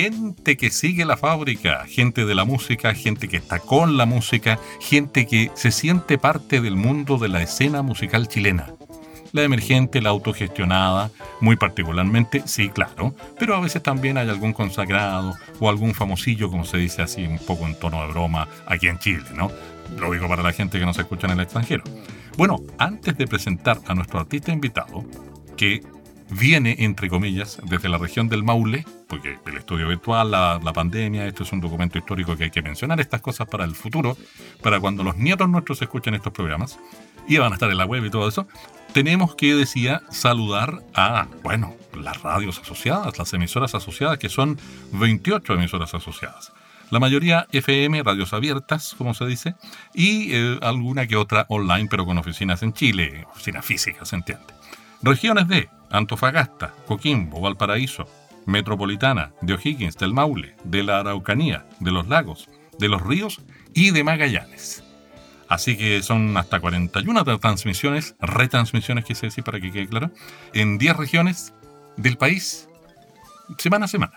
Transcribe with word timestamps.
Gente 0.00 0.56
que 0.56 0.70
sigue 0.70 1.04
la 1.04 1.18
fábrica, 1.18 1.84
gente 1.86 2.24
de 2.24 2.34
la 2.34 2.46
música, 2.46 2.94
gente 2.94 3.28
que 3.28 3.36
está 3.36 3.58
con 3.58 3.98
la 3.98 4.06
música, 4.06 4.58
gente 4.80 5.26
que 5.26 5.50
se 5.54 5.70
siente 5.70 6.16
parte 6.16 6.62
del 6.62 6.74
mundo 6.74 7.18
de 7.18 7.28
la 7.28 7.42
escena 7.42 7.82
musical 7.82 8.26
chilena. 8.26 8.72
La 9.32 9.42
emergente, 9.42 10.00
la 10.00 10.08
autogestionada, 10.08 11.10
muy 11.42 11.56
particularmente, 11.56 12.42
sí, 12.46 12.70
claro, 12.70 13.14
pero 13.38 13.54
a 13.54 13.60
veces 13.60 13.82
también 13.82 14.16
hay 14.16 14.30
algún 14.30 14.54
consagrado 14.54 15.34
o 15.58 15.68
algún 15.68 15.92
famosillo, 15.92 16.50
como 16.50 16.64
se 16.64 16.78
dice 16.78 17.02
así 17.02 17.26
un 17.26 17.38
poco 17.38 17.66
en 17.66 17.78
tono 17.78 18.00
de 18.00 18.08
broma, 18.08 18.48
aquí 18.64 18.88
en 18.88 18.98
Chile, 18.98 19.24
¿no? 19.36 19.50
Lo 19.98 20.10
digo 20.12 20.28
para 20.28 20.42
la 20.42 20.52
gente 20.52 20.78
que 20.78 20.86
nos 20.86 20.98
escucha 20.98 21.26
en 21.26 21.34
el 21.34 21.40
extranjero. 21.40 21.84
Bueno, 22.38 22.56
antes 22.78 23.18
de 23.18 23.26
presentar 23.26 23.78
a 23.86 23.94
nuestro 23.94 24.18
artista 24.18 24.50
invitado, 24.50 25.04
que 25.58 25.82
viene, 26.30 26.76
entre 26.78 27.10
comillas, 27.10 27.60
desde 27.68 27.90
la 27.90 27.98
región 27.98 28.30
del 28.30 28.42
Maule, 28.42 28.86
porque 29.10 29.38
el 29.44 29.56
estudio 29.56 29.88
virtual, 29.88 30.30
la, 30.30 30.72
pandemia, 30.72 31.26
esto 31.26 31.42
es 31.42 31.52
un 31.52 31.60
documento 31.60 31.98
histórico 31.98 32.36
que 32.36 32.44
hay 32.44 32.50
que 32.50 32.62
mencionar 32.62 33.00
estas 33.00 33.20
cosas 33.20 33.48
para 33.48 33.64
el 33.64 33.74
futuro, 33.74 34.16
para 34.62 34.78
cuando 34.78 35.02
los 35.02 35.16
nietos 35.16 35.48
nuestros 35.48 35.82
escuchen 35.82 36.14
estos 36.14 36.32
programas, 36.32 36.78
y 37.26 37.36
van 37.36 37.50
a 37.50 37.56
estar 37.56 37.70
en 37.70 37.76
la 37.76 37.84
web 37.84 38.04
y 38.04 38.10
todo 38.10 38.28
eso, 38.28 38.46
tenemos 38.92 39.34
que, 39.34 39.54
decía, 39.54 40.00
saludar 40.10 40.82
a, 40.94 41.26
bueno, 41.42 41.74
las 41.92 42.22
radios 42.22 42.60
asociadas, 42.60 43.18
las 43.18 43.32
emisoras 43.34 43.74
asociadas, 43.74 44.16
que 44.18 44.28
son 44.28 44.58
28 44.92 45.54
emisoras 45.54 45.92
asociadas. 45.92 46.52
La 46.90 47.00
mayoría 47.00 47.46
FM, 47.50 48.02
radios 48.04 48.32
abiertas, 48.32 48.94
como 48.96 49.14
se 49.14 49.26
dice, 49.26 49.54
y 49.92 50.32
eh, 50.32 50.58
alguna 50.62 51.08
que 51.08 51.16
otra 51.16 51.46
online, 51.48 51.88
pero 51.90 52.06
con 52.06 52.16
oficinas 52.16 52.62
en 52.62 52.72
Chile, 52.72 53.26
oficinas 53.32 53.64
físicas, 53.64 54.08
se 54.08 54.16
entiende. 54.16 54.54
Regiones 55.02 55.48
de 55.48 55.68
Antofagasta, 55.90 56.72
Coquimbo, 56.86 57.40
Valparaíso, 57.40 58.08
Metropolitana, 58.46 59.32
de 59.42 59.54
O'Higgins, 59.54 59.96
del 59.96 60.14
Maule, 60.14 60.54
de 60.64 60.82
la 60.82 61.00
Araucanía, 61.00 61.66
de 61.80 61.90
los 61.90 62.08
lagos, 62.08 62.48
de 62.78 62.88
los 62.88 63.02
ríos 63.02 63.40
y 63.74 63.90
de 63.90 64.04
Magallanes. 64.04 64.82
Así 65.48 65.76
que 65.76 66.02
son 66.02 66.36
hasta 66.36 66.60
41 66.60 67.24
transmisiones, 67.40 68.14
retransmisiones, 68.20 69.04
quise 69.04 69.26
decir 69.26 69.42
para 69.42 69.60
que 69.60 69.72
quede 69.72 69.88
claro, 69.88 70.10
en 70.54 70.78
10 70.78 70.96
regiones 70.96 71.52
del 71.96 72.16
país, 72.16 72.68
semana 73.58 73.86
a 73.86 73.88
semana. 73.88 74.12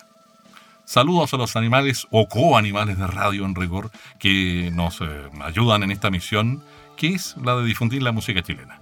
Saludos 0.85 1.33
a 1.33 1.37
los 1.37 1.55
animales 1.55 2.07
o 2.11 2.27
coanimales 2.27 2.97
de 2.97 3.07
radio 3.07 3.45
en 3.45 3.55
rigor 3.55 3.89
que 4.19 4.69
nos 4.73 5.01
eh, 5.01 5.05
ayudan 5.41 5.81
en 5.83 5.91
esta 5.91 6.11
misión, 6.11 6.61
que 6.97 7.09
es 7.09 7.35
la 7.43 7.55
de 7.55 7.63
difundir 7.63 8.03
la 8.03 8.11
música 8.11 8.43
chilena. 8.43 8.81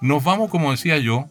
Nos 0.00 0.22
vamos, 0.22 0.50
como 0.50 0.70
decía 0.70 0.98
yo, 0.98 1.26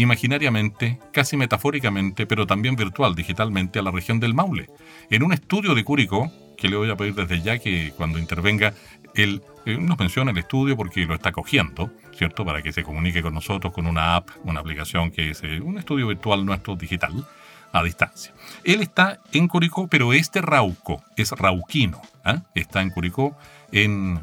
imaginariamente, 0.00 0.98
casi 1.12 1.36
metafóricamente, 1.36 2.26
pero 2.26 2.46
también 2.46 2.76
virtual, 2.76 3.14
digitalmente, 3.14 3.78
a 3.78 3.82
la 3.82 3.90
región 3.90 4.20
del 4.20 4.34
Maule. 4.34 4.68
En 5.10 5.22
un 5.22 5.32
estudio 5.32 5.74
de 5.74 5.84
Curicó, 5.84 6.32
que 6.56 6.68
le 6.68 6.76
voy 6.76 6.90
a 6.90 6.96
pedir 6.96 7.14
desde 7.14 7.40
ya 7.40 7.58
que 7.58 7.92
cuando 7.96 8.18
intervenga 8.18 8.74
él 9.14 9.42
eh, 9.66 9.76
nos 9.78 9.98
menciona 9.98 10.30
el 10.30 10.38
estudio 10.38 10.76
porque 10.76 11.04
lo 11.04 11.14
está 11.14 11.32
cogiendo, 11.32 11.90
¿cierto? 12.16 12.44
Para 12.44 12.62
que 12.62 12.72
se 12.72 12.82
comunique 12.82 13.22
con 13.22 13.34
nosotros 13.34 13.72
con 13.72 13.86
una 13.86 14.16
app, 14.16 14.28
una 14.44 14.60
aplicación 14.60 15.10
que 15.10 15.30
es 15.30 15.42
eh, 15.42 15.60
un 15.60 15.78
estudio 15.78 16.06
virtual 16.06 16.44
nuestro 16.44 16.76
digital 16.76 17.26
a 17.72 17.82
distancia. 17.82 18.32
Él 18.64 18.80
está 18.80 19.20
en 19.32 19.48
Curicó, 19.48 19.88
pero 19.88 20.12
este 20.12 20.40
Rauco 20.40 21.02
es 21.16 21.30
rauquino. 21.32 22.00
¿ah? 22.24 22.42
Está 22.54 22.82
en 22.82 22.90
Curicó, 22.90 23.36
en 23.72 24.20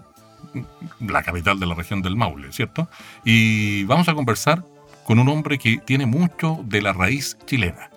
la 0.99 1.23
capital 1.23 1.59
de 1.59 1.65
la 1.65 1.75
región 1.75 2.01
del 2.01 2.15
Maule, 2.15 2.51
¿cierto? 2.51 2.89
Y 3.23 3.83
vamos 3.85 4.07
a 4.09 4.13
conversar 4.13 4.63
con 5.07 5.19
un 5.19 5.29
hombre 5.29 5.57
que 5.57 5.77
tiene 5.77 6.05
mucho 6.05 6.59
de 6.65 6.81
la 6.81 6.91
raíz 6.91 7.37
chilena 7.45 7.89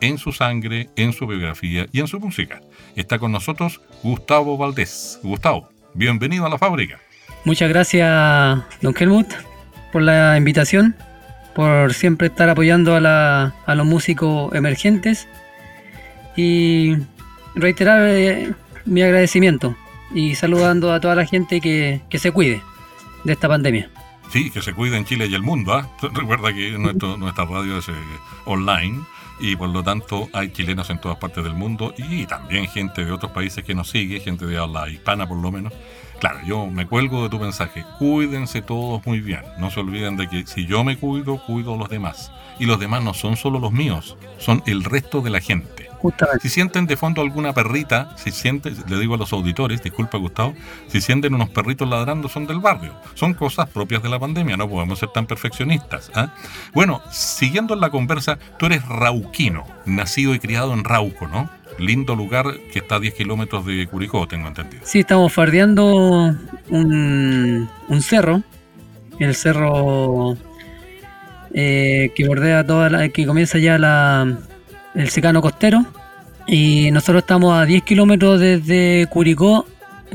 en 0.00 0.16
su 0.16 0.32
sangre, 0.32 0.88
en 0.96 1.12
su 1.12 1.26
biografía 1.26 1.86
y 1.92 2.00
en 2.00 2.06
su 2.06 2.18
música. 2.18 2.62
Está 2.96 3.18
con 3.18 3.32
nosotros 3.32 3.82
Gustavo 4.02 4.56
Valdés. 4.56 5.20
Gustavo, 5.22 5.68
bienvenido 5.92 6.46
a 6.46 6.48
la 6.48 6.56
fábrica. 6.56 6.98
Muchas 7.44 7.68
gracias, 7.68 8.08
don 8.80 8.94
Helmut, 8.98 9.26
por 9.92 10.00
la 10.00 10.38
invitación, 10.38 10.96
por 11.54 11.92
siempre 11.92 12.28
estar 12.28 12.48
apoyando 12.48 12.96
a, 12.96 13.52
los 13.66 13.86
músicos 13.86 14.54
emergentes 14.54 15.28
y 16.34 16.96
reiterar 17.54 18.08
eh, 18.08 18.54
mi 18.86 19.02
agradecimiento 19.02 19.76
y 20.14 20.34
saludando 20.34 20.94
a 20.94 21.00
toda 21.00 21.14
la 21.14 21.26
gente 21.26 21.60
que 21.60 22.18
se 22.18 22.32
cuide 22.32 22.62
de 23.24 23.34
esta 23.34 23.48
pandemia. 23.48 23.90
Sí, 24.30 24.50
que 24.50 24.62
se 24.62 24.74
cuide 24.74 24.96
en 24.96 25.04
Chile 25.04 25.26
y 25.26 25.34
el 25.34 25.42
mundo. 25.42 25.74
¿ah? 25.74 25.88
Recuerda 26.02 26.52
que 26.52 26.72
nuestro, 26.72 27.16
nuestra 27.16 27.44
radio 27.44 27.78
es 27.78 27.88
eh, 27.88 27.92
online 28.46 29.02
y 29.40 29.56
por 29.56 29.68
lo 29.68 29.82
tanto 29.82 30.28
hay 30.32 30.50
chilenos 30.50 30.90
en 30.90 31.00
todas 31.00 31.18
partes 31.18 31.42
del 31.44 31.54
mundo 31.54 31.94
y 31.96 32.26
también 32.26 32.66
gente 32.68 33.04
de 33.04 33.12
otros 33.12 33.32
países 33.32 33.64
que 33.64 33.74
nos 33.74 33.90
sigue, 33.90 34.20
gente 34.20 34.46
de 34.46 34.58
habla 34.58 34.88
hispana 34.88 35.26
por 35.28 35.38
lo 35.38 35.50
menos. 35.50 35.72
Claro, 36.20 36.38
yo 36.46 36.66
me 36.66 36.86
cuelgo 36.86 37.24
de 37.24 37.28
tu 37.28 37.38
mensaje. 37.38 37.84
Cuídense 37.98 38.62
todos 38.62 39.04
muy 39.04 39.20
bien. 39.20 39.42
No 39.58 39.70
se 39.70 39.80
olviden 39.80 40.16
de 40.16 40.28
que 40.28 40.46
si 40.46 40.66
yo 40.66 40.84
me 40.84 40.96
cuido, 40.96 41.38
cuido 41.44 41.74
a 41.74 41.76
los 41.76 41.88
demás. 41.88 42.30
Y 42.58 42.66
los 42.66 42.78
demás 42.78 43.02
no 43.02 43.14
son 43.14 43.36
solo 43.36 43.58
los 43.58 43.72
míos, 43.72 44.16
son 44.38 44.62
el 44.66 44.84
resto 44.84 45.20
de 45.20 45.30
la 45.30 45.40
gente. 45.40 45.90
Si 46.40 46.48
sienten 46.48 46.86
de 46.86 46.96
fondo 46.96 47.22
alguna 47.22 47.52
perrita, 47.52 48.14
si 48.16 48.30
sienten, 48.30 48.76
le 48.88 48.98
digo 48.98 49.14
a 49.14 49.18
los 49.18 49.32
auditores, 49.32 49.82
disculpa 49.82 50.18
Gustavo, 50.18 50.54
si 50.88 51.00
sienten 51.00 51.34
unos 51.34 51.48
perritos 51.48 51.88
ladrando 51.88 52.28
son 52.28 52.46
del 52.46 52.60
barrio. 52.60 52.94
Son 53.14 53.32
cosas 53.34 53.68
propias 53.70 54.02
de 54.02 54.10
la 54.10 54.18
pandemia, 54.18 54.56
no 54.56 54.68
podemos 54.68 54.98
ser 54.98 55.08
tan 55.10 55.26
perfeccionistas. 55.26 56.10
¿ah? 56.14 56.34
Bueno, 56.74 57.00
siguiendo 57.10 57.74
en 57.74 57.80
la 57.80 57.90
conversa, 57.90 58.38
tú 58.58 58.66
eres 58.66 58.86
rauquino, 58.86 59.64
nacido 59.86 60.34
y 60.34 60.38
criado 60.38 60.74
en 60.74 60.84
Rauco, 60.84 61.26
¿no? 61.26 61.48
Lindo 61.78 62.14
lugar 62.14 62.46
que 62.72 62.80
está 62.80 62.96
a 62.96 63.00
10 63.00 63.14
kilómetros 63.14 63.66
de 63.66 63.86
Curicó, 63.86 64.28
tengo 64.28 64.46
entendido. 64.46 64.82
Sí, 64.84 65.00
estamos 65.00 65.32
fardeando 65.32 66.36
un, 66.68 67.68
cerro, 68.00 68.42
el 69.18 69.34
cerro 69.34 70.36
eh, 71.52 72.12
que 72.14 72.28
bordea 72.28 72.64
toda 72.64 72.90
la, 72.90 73.08
que 73.08 73.26
comienza 73.26 73.58
ya 73.58 73.78
la, 73.78 74.38
el 74.94 75.08
secano 75.10 75.40
costero. 75.40 75.84
Y 76.46 76.90
nosotros 76.90 77.22
estamos 77.22 77.56
a 77.58 77.64
10 77.64 77.82
kilómetros 77.82 78.40
desde 78.40 79.06
Curicó, 79.10 79.66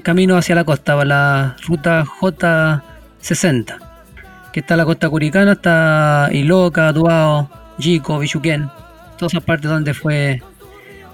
camino 0.04 0.38
hacia 0.38 0.56
la 0.56 0.64
costa, 0.64 0.96
para 0.96 1.06
la 1.06 1.58
ruta 1.68 2.06
J60. 2.06 3.80
Que 4.54 4.60
está 4.60 4.76
la 4.76 4.86
costa 4.86 5.10
curicana, 5.10 5.54
está 5.54 6.30
Iloca, 6.32 6.92
Duao, 6.92 7.50
Yico, 7.78 8.20
Bichuquén. 8.20 8.70
Todas 9.18 9.34
esas 9.34 9.44
partes 9.44 9.70
donde 9.70 9.94
fue 9.94 10.42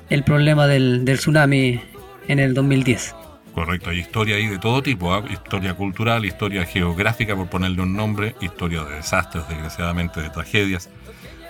el 0.10 0.24
problema 0.24 0.68
del, 0.68 1.04
tsunami 1.06 1.80
en 2.28 2.40
el 2.40 2.54
2010. 2.54 3.16
Correcto, 3.54 3.90
hay 3.90 4.00
historia 4.00 4.36
ahí 4.36 4.48
de 4.48 4.58
todo 4.58 4.84
tipo, 4.84 5.14
¿ah? 5.14 5.24
historia 5.32 5.74
cultural, 5.76 6.26
historia 6.26 6.66
geográfica, 6.66 7.36
por 7.38 7.48
ponerle 7.48 7.82
un 7.82 7.96
nombre, 7.96 8.36
historia 8.42 8.84
de 8.84 8.98
desastres, 8.98 9.48
desgraciadamente, 9.48 10.22
de 10.22 10.30
tragedias. 10.30 10.90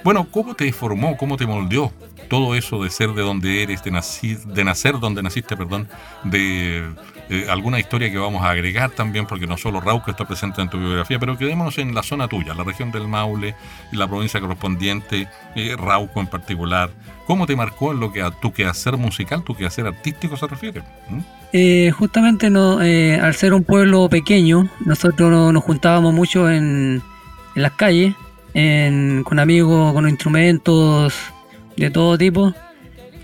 Bueno, 0.06 0.28
¿cómo 0.30 0.54
te 0.54 0.72
formó, 0.72 1.18
cómo 1.18 1.36
te 1.36 1.48
moldeó 1.48 1.92
todo 2.30 2.54
eso 2.54 2.84
de 2.84 2.92
ser 2.92 3.14
de 3.14 3.24
donde 3.24 3.64
eres, 3.64 3.84
de, 3.84 3.90
nacer, 3.90 4.38
de 4.38 4.64
nacer 4.64 5.00
donde 5.00 5.24
naciste, 5.24 5.58
perdón, 5.58 5.88
de 6.24 6.84
eh, 7.28 7.48
alguna 7.50 7.80
historia 7.80 8.12
que 8.12 8.20
vamos 8.20 8.44
a 8.44 8.52
agregar 8.52 8.92
también, 8.92 9.26
porque 9.26 9.48
no 9.48 9.58
solo 9.58 9.82
Rauco 9.82 10.12
está 10.12 10.24
presente 10.26 10.62
en 10.62 10.70
tu 10.70 10.78
biografía, 10.78 11.18
pero 11.18 11.36
quedémonos 11.40 11.80
en 11.80 11.96
la 11.96 12.04
zona 12.04 12.28
tuya, 12.28 12.54
la 12.54 12.64
región 12.64 12.92
del 12.92 13.08
Maule, 13.08 13.56
la 13.94 14.08
provincia 14.08 14.40
correspondiente, 14.40 15.28
eh, 15.56 15.76
Rauco 15.76 16.20
en 16.20 16.28
particular. 16.28 16.92
¿Cómo 17.26 17.48
te 17.48 17.56
marcó 17.56 17.92
en 17.92 18.00
lo 18.00 18.14
que 18.14 18.22
a 18.22 18.30
tu 18.30 18.54
quehacer 18.54 18.98
musical, 18.98 19.44
tu 19.44 19.56
quehacer 19.56 19.88
artístico 19.88 20.38
se 20.38 20.46
refiere? 20.46 20.84
¿Mm? 21.10 21.20
Eh, 21.52 21.92
justamente 21.98 22.52
no, 22.52 22.78
al 22.78 23.34
ser 23.34 23.56
un 23.56 23.64
pueblo 23.64 24.08
pequeño, 24.08 24.70
nosotros 24.86 25.52
nos 25.52 25.64
juntábamos 25.64 26.14
mucho 26.14 26.48
en, 26.48 27.02
en 27.56 27.62
las 27.64 27.72
calles 27.72 28.14
con 29.24 29.38
amigos, 29.38 29.94
con 29.94 30.08
instrumentos 30.08 31.14
de 31.76 31.90
todo 31.90 32.18
tipo. 32.18 32.54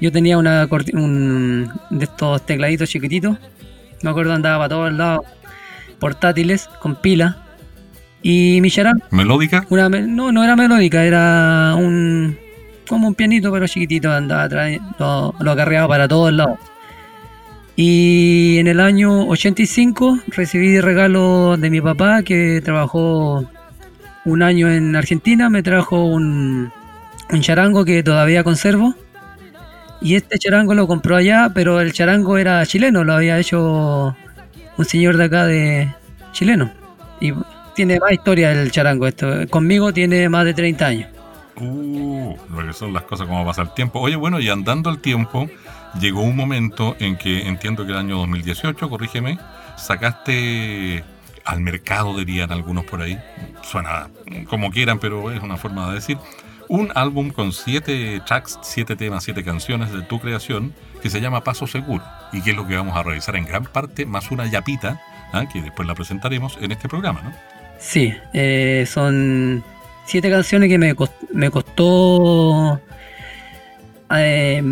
Yo 0.02 0.12
tenía 0.12 0.38
una 0.38 0.68
un, 0.94 1.72
de 1.90 2.04
estos 2.04 2.46
tecladitos 2.46 2.90
chiquititos. 2.90 3.38
Me 4.02 4.10
acuerdo 4.10 4.34
andaba 4.34 4.58
para 4.58 4.70
todos 4.70 4.94
lados, 4.94 5.26
portátiles, 6.00 6.68
con 6.82 6.96
pila. 6.96 7.46
Y 8.22 8.60
mi. 8.62 8.72
¿Melódica? 9.12 9.66
Una, 9.70 9.88
no, 9.90 10.32
no 10.32 10.44
era 10.44 10.56
melódica, 10.56 11.06
era 11.06 11.76
un 11.78 12.38
como 12.88 13.08
un 13.08 13.16
pianito, 13.16 13.54
pero 13.54 13.68
chiquitito, 13.68 14.12
andaba 14.12 14.44
atrás, 14.44 14.78
lo, 15.00 15.34
lo 15.40 15.52
acarreaba 15.52 15.88
para 15.88 16.08
todos 16.10 16.34
lados. 16.34 16.60
Y 17.78 18.58
en 18.58 18.68
el 18.68 18.82
año 18.82 19.28
85 19.28 20.20
recibí 20.28 20.80
regalo 20.82 21.56
de 21.58 21.70
mi 21.70 21.80
papá 21.80 22.22
que 22.22 22.62
trabajó 22.64 23.46
un 24.26 24.44
año 24.44 24.70
en 24.72 24.96
Argentina, 24.96 25.50
me 25.50 25.64
trajo 25.64 26.04
un, 26.06 26.72
un 27.30 27.42
charango 27.42 27.86
que 27.86 28.04
todavía 28.04 28.44
conservo. 28.44 28.96
Y 30.02 30.16
este 30.16 30.40
charango 30.40 30.74
lo 30.74 30.88
compró 30.88 31.16
allá, 31.16 31.52
pero 31.54 31.80
el 31.80 31.94
charango 31.94 32.38
era 32.38 32.66
chileno, 32.66 33.04
lo 33.04 33.14
había 33.14 33.38
hecho 33.38 34.16
un 34.78 34.86
señor 34.86 35.18
de 35.18 35.24
acá 35.26 35.46
de 35.46 35.94
chileno. 36.32 36.72
Y 37.20 37.34
tiene 37.76 38.00
más 38.00 38.12
historia 38.12 38.52
el 38.52 38.72
charango 38.72 39.08
esto. 39.08 39.48
Conmigo 39.50 39.94
tiene 39.94 40.28
más 40.28 40.46
de 40.46 40.54
30 40.54 40.86
años. 40.86 41.10
Uh, 41.58 42.36
lo 42.50 42.66
que 42.66 42.74
son 42.74 42.94
las 42.94 43.04
cosas 43.04 43.28
como 43.28 43.46
pasa 43.46 43.62
el 43.62 43.74
tiempo. 43.74 44.00
Oye, 44.00 44.16
bueno, 44.16 44.40
y 44.40 44.50
andando 44.50 44.90
el 44.90 45.00
tiempo, 45.00 45.48
llegó 46.00 46.22
un 46.22 46.36
momento 46.36 46.96
en 47.00 47.18
que 47.18 47.48
entiendo 47.48 47.86
que 47.86 47.92
el 47.92 47.98
año 47.98 48.18
2018, 48.18 48.90
corrígeme, 48.90 49.38
sacaste 49.78 51.04
al 51.46 51.62
mercado, 51.62 52.18
dirían 52.18 52.52
algunos 52.52 52.86
por 52.86 53.02
ahí. 53.02 53.20
Suena 53.64 54.10
como 54.48 54.72
quieran, 54.72 55.00
pero 55.00 55.32
es 55.32 55.42
una 55.42 55.58
forma 55.58 55.90
de 55.90 55.96
decir. 55.96 56.18
Un 56.68 56.90
álbum 56.96 57.32
con 57.32 57.52
siete 57.52 58.22
tracks, 58.26 58.58
siete 58.62 58.96
temas, 58.96 59.24
siete 59.26 59.44
canciones 59.44 59.92
de 59.92 60.04
tu 60.04 60.20
creación 60.20 60.74
que 61.02 61.10
se 61.10 61.20
llama 61.20 61.44
Paso 61.44 61.68
Seguro 61.68 62.04
y 62.32 62.42
que 62.42 62.52
es 62.52 62.56
lo 62.56 62.66
que 62.66 62.76
vamos 62.78 62.96
a 62.96 63.04
realizar 63.04 63.36
en 63.36 63.46
gran 63.46 63.66
parte, 63.66 64.06
más 64.06 64.32
una 64.32 64.46
yapita, 64.46 65.02
¿ah? 65.34 65.46
que 65.52 65.62
después 65.62 65.86
la 65.88 65.96
presentaremos 65.96 66.58
en 66.62 66.72
este 66.72 66.88
programa, 66.88 67.22
¿no? 67.24 67.34
Sí, 67.78 68.14
eh, 68.34 68.86
son 68.88 69.64
siete 70.06 70.30
canciones 70.30 70.70
que 70.70 70.78
me, 70.78 70.96
cost- 70.96 71.30
me 71.34 71.50
costó 71.50 72.80
eh, 74.16 74.64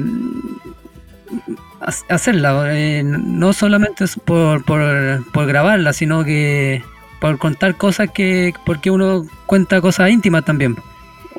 hacerla. 2.08 2.76
eh, 2.76 3.04
no 3.04 3.54
solamente 3.54 4.06
por, 4.26 4.64
por, 4.64 5.32
por 5.32 5.46
grabarla, 5.46 5.94
sino 5.94 6.24
que 6.24 6.84
por 7.20 7.38
contar 7.38 7.76
cosas 7.76 8.10
que. 8.12 8.54
porque 8.66 8.92
uno 8.92 9.26
cuenta 9.46 9.82
cosas 9.82 10.10
íntimas 10.10 10.46
también. 10.46 10.78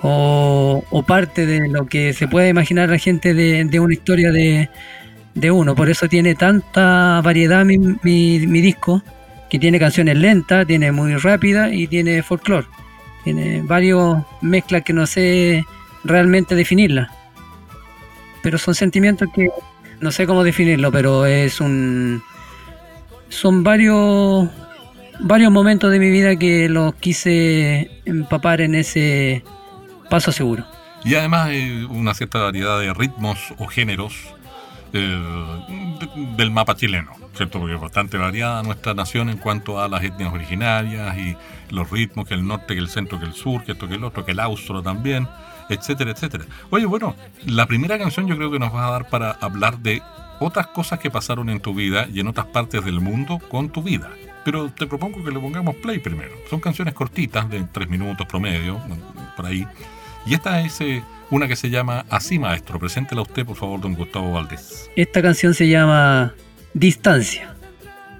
O, 0.02 1.04
parte 1.06 1.44
de 1.44 1.68
lo 1.68 1.86
que 1.86 2.12
se 2.14 2.26
puede 2.28 2.48
imaginar 2.48 2.88
la 2.88 2.98
gente 2.98 3.34
de, 3.34 3.64
de 3.64 3.80
una 3.80 3.92
historia 3.92 4.32
de, 4.32 4.70
de 5.34 5.50
uno. 5.50 5.74
Por 5.74 5.90
eso 5.90 6.08
tiene 6.08 6.34
tanta 6.34 7.20
variedad 7.22 7.64
mi, 7.64 7.78
mi, 7.78 8.46
mi 8.46 8.60
disco, 8.60 9.02
que 9.50 9.58
tiene 9.58 9.78
canciones 9.78 10.16
lentas, 10.16 10.66
tiene 10.66 10.92
muy 10.92 11.16
rápidas 11.16 11.72
y 11.72 11.86
tiene 11.86 12.22
folclore. 12.22 12.66
Tiene 13.24 13.62
varios 13.62 14.18
mezclas 14.40 14.82
que 14.82 14.92
no 14.92 15.06
sé 15.06 15.64
realmente 16.04 16.54
definirlas. 16.54 17.10
Pero 18.42 18.56
son 18.56 18.74
sentimientos 18.74 19.28
que 19.34 19.48
no 20.00 20.10
sé 20.12 20.26
cómo 20.26 20.44
definirlo, 20.44 20.90
pero 20.92 21.26
es 21.26 21.60
un. 21.60 22.22
Son 23.28 23.62
varios. 23.62 24.48
varios 25.20 25.52
momentos 25.52 25.90
de 25.92 25.98
mi 25.98 26.10
vida 26.10 26.36
que 26.36 26.68
los 26.68 26.94
quise 26.94 27.90
empapar 28.04 28.60
en 28.60 28.74
ese 28.74 29.44
paso 30.08 30.32
seguro. 30.32 30.64
Y 31.04 31.14
además 31.14 31.48
hay 31.48 31.86
una 31.88 32.14
cierta 32.14 32.40
variedad 32.40 32.78
de 32.80 32.92
ritmos 32.92 33.38
o 33.58 33.66
géneros 33.66 34.14
eh, 34.92 34.98
de- 36.00 36.36
del 36.36 36.50
mapa 36.50 36.74
chileno, 36.74 37.12
¿cierto? 37.34 37.58
Porque 37.60 37.74
es 37.76 37.80
bastante 37.80 38.18
variada 38.18 38.62
nuestra 38.62 38.92
nación 38.92 39.30
en 39.30 39.36
cuanto 39.38 39.80
a 39.80 39.88
las 39.88 40.02
etnias 40.02 40.32
originarias 40.32 41.16
y 41.16 41.36
los 41.70 41.88
ritmos, 41.90 42.26
que 42.26 42.34
el 42.34 42.46
norte, 42.46 42.74
que 42.74 42.80
el 42.80 42.88
centro, 42.88 43.20
que 43.20 43.26
el 43.26 43.34
sur, 43.34 43.62
que 43.62 43.72
esto, 43.72 43.86
que 43.88 43.94
el 43.94 44.04
otro, 44.04 44.24
que 44.24 44.32
el 44.32 44.40
austro 44.40 44.82
también, 44.82 45.28
etcétera, 45.74 46.10
etcétera. 46.10 46.44
Oye, 46.70 46.86
bueno, 46.86 47.14
la 47.46 47.66
primera 47.66 47.98
canción 47.98 48.26
yo 48.26 48.36
creo 48.36 48.50
que 48.50 48.58
nos 48.58 48.74
va 48.74 48.88
a 48.88 48.90
dar 48.90 49.08
para 49.08 49.30
hablar 49.32 49.78
de 49.78 50.02
otras 50.40 50.68
cosas 50.68 50.98
que 50.98 51.10
pasaron 51.10 51.50
en 51.50 51.60
tu 51.60 51.74
vida 51.74 52.06
y 52.12 52.20
en 52.20 52.28
otras 52.28 52.46
partes 52.46 52.84
del 52.84 53.00
mundo 53.00 53.38
con 53.50 53.70
tu 53.70 53.82
vida. 53.82 54.10
Pero 54.44 54.70
te 54.70 54.86
propongo 54.86 55.22
que 55.22 55.30
le 55.30 55.38
pongamos 55.38 55.76
play 55.76 55.98
primero. 55.98 56.32
Son 56.48 56.60
canciones 56.60 56.94
cortitas, 56.94 57.48
de 57.50 57.62
tres 57.64 57.88
minutos 57.88 58.26
promedio, 58.26 58.80
por 59.36 59.46
ahí. 59.46 59.66
Y 60.26 60.34
esta 60.34 60.60
es 60.62 60.80
eh, 60.80 61.02
una 61.30 61.46
que 61.46 61.56
se 61.56 61.68
llama 61.68 62.06
Así 62.08 62.38
Maestro. 62.38 62.78
Preséntela 62.78 63.22
usted, 63.22 63.44
por 63.44 63.56
favor, 63.56 63.80
don 63.80 63.94
Gustavo 63.94 64.32
Valdés. 64.32 64.90
Esta 64.96 65.20
canción 65.20 65.52
se 65.52 65.68
llama 65.68 66.34
Distancia, 66.72 67.54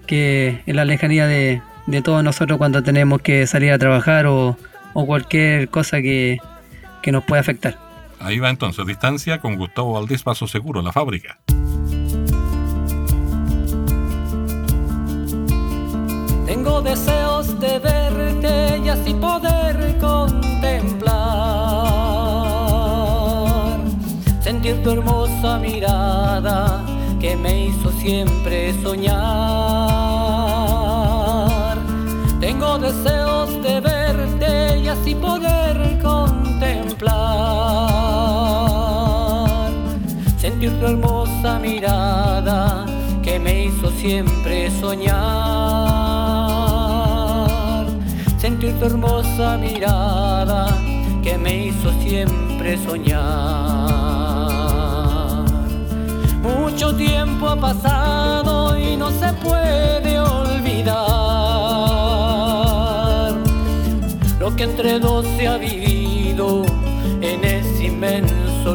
que 0.07 0.63
es 0.67 0.75
la 0.75 0.85
lejanía 0.85 1.27
de, 1.27 1.63
de 1.87 2.03
todos 2.03 2.23
nosotros 2.23 2.59
cuando 2.59 2.83
tenemos 2.83 3.23
que 3.23 3.47
salir 3.47 3.73
a 3.73 3.79
trabajar 3.79 4.27
o, 4.27 4.59
o 4.93 5.07
cualquier 5.07 5.69
cosa 5.69 6.03
que, 6.03 6.39
que 7.03 7.13
nos 7.13 7.25
pueda 7.25 7.41
afectar. 7.41 7.77
Ahí 8.21 8.39
va 8.39 8.51
entonces, 8.51 8.87
Distancia 8.87 9.41
con 9.41 9.57
Gustavo 9.57 9.95
Valdés, 9.95 10.23
Paso 10.23 10.47
Seguro, 10.47 10.83
la 10.83 10.93
fábrica. 10.93 11.39
Tengo 16.47 16.83
deseos 16.83 17.59
de 17.61 17.79
verte 17.79 18.79
y 18.85 18.89
así 18.89 19.15
poder 19.15 19.97
contemplar, 20.01 21.15
sentir 24.43 24.83
tu 24.83 24.91
hermosa 24.91 25.59
mirada 25.59 26.85
que 27.21 27.37
me 27.37 27.67
hizo 27.67 27.93
siempre 27.93 28.75
soñar. 28.83 29.21
Tengo 32.41 32.79
deseos 32.79 33.63
de 33.63 33.81
verte 33.81 34.79
y 34.79 34.89
así 34.89 35.15
poder 35.15 36.00
contemplar, 37.01 39.71
sentir 40.39 40.71
tu 40.79 40.87
hermosa 40.87 41.59
mirada 41.59 42.87
que 43.23 43.39
me 43.39 43.67
hizo 43.67 43.91
siempre 43.93 44.71
soñar. 44.71 45.21
Sentir 48.39 48.79
tu 48.79 48.87
hermosa 48.87 49.59
mirada 49.59 50.67
que 51.23 51.37
me 51.39 51.67
hizo 51.67 51.93
siempre 52.03 52.77
soñar. 52.79 53.21
Mucho 56.43 56.97
tiempo 56.97 57.49
ha 57.49 57.57
pasado 57.57 58.79
y 58.79 58.97
no 58.97 59.11
se 59.11 59.31
puede 59.35 60.19
olvidar 60.19 60.95
lo 64.39 64.57
que 64.57 64.65
entre 64.65 64.99
dos 64.99 65.27
se 65.37 65.47
ha 65.47 65.59
vivido 65.59 65.90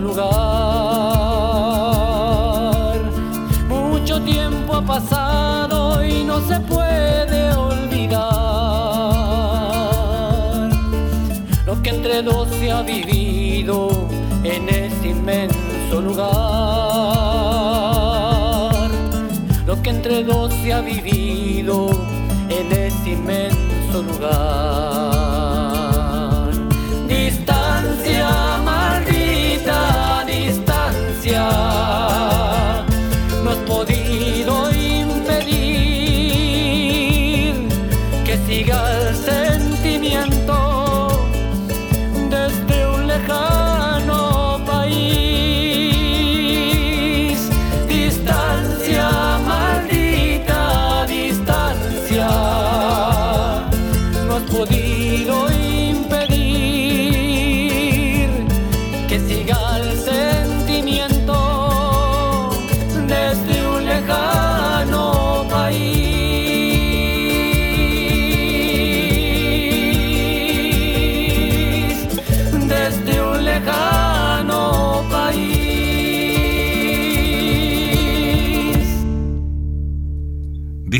lugar. 0.05 0.35
Mucho 3.67 4.21
tiempo 4.21 4.75
ha 4.75 4.81
pasado 4.81 6.03
y 6.05 6.23
no 6.23 6.39
se 6.41 6.59
puede 6.61 7.53
olvidar 7.53 8.35
lo 11.65 11.81
que 11.81 11.89
entre 11.89 12.21
dos 12.21 12.47
se 12.59 12.71
ha 12.71 12.81
vivido 12.81 13.89
en 14.43 14.69
ese 14.69 15.09
inmenso 15.09 16.01
lugar. 16.01 16.29
Lo 19.65 19.81
que 19.81 19.89
entre 19.89 20.23
dos 20.23 20.53
se 20.61 20.73
ha 20.73 20.81
vivido 20.81 21.89
en 22.49 22.71
ese 22.71 23.09
inmenso 23.11 24.03
lugar. 24.03 25.54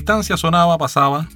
Distancia 0.06 0.38
sonaba, 0.38 0.78
pasaba. 0.78 1.28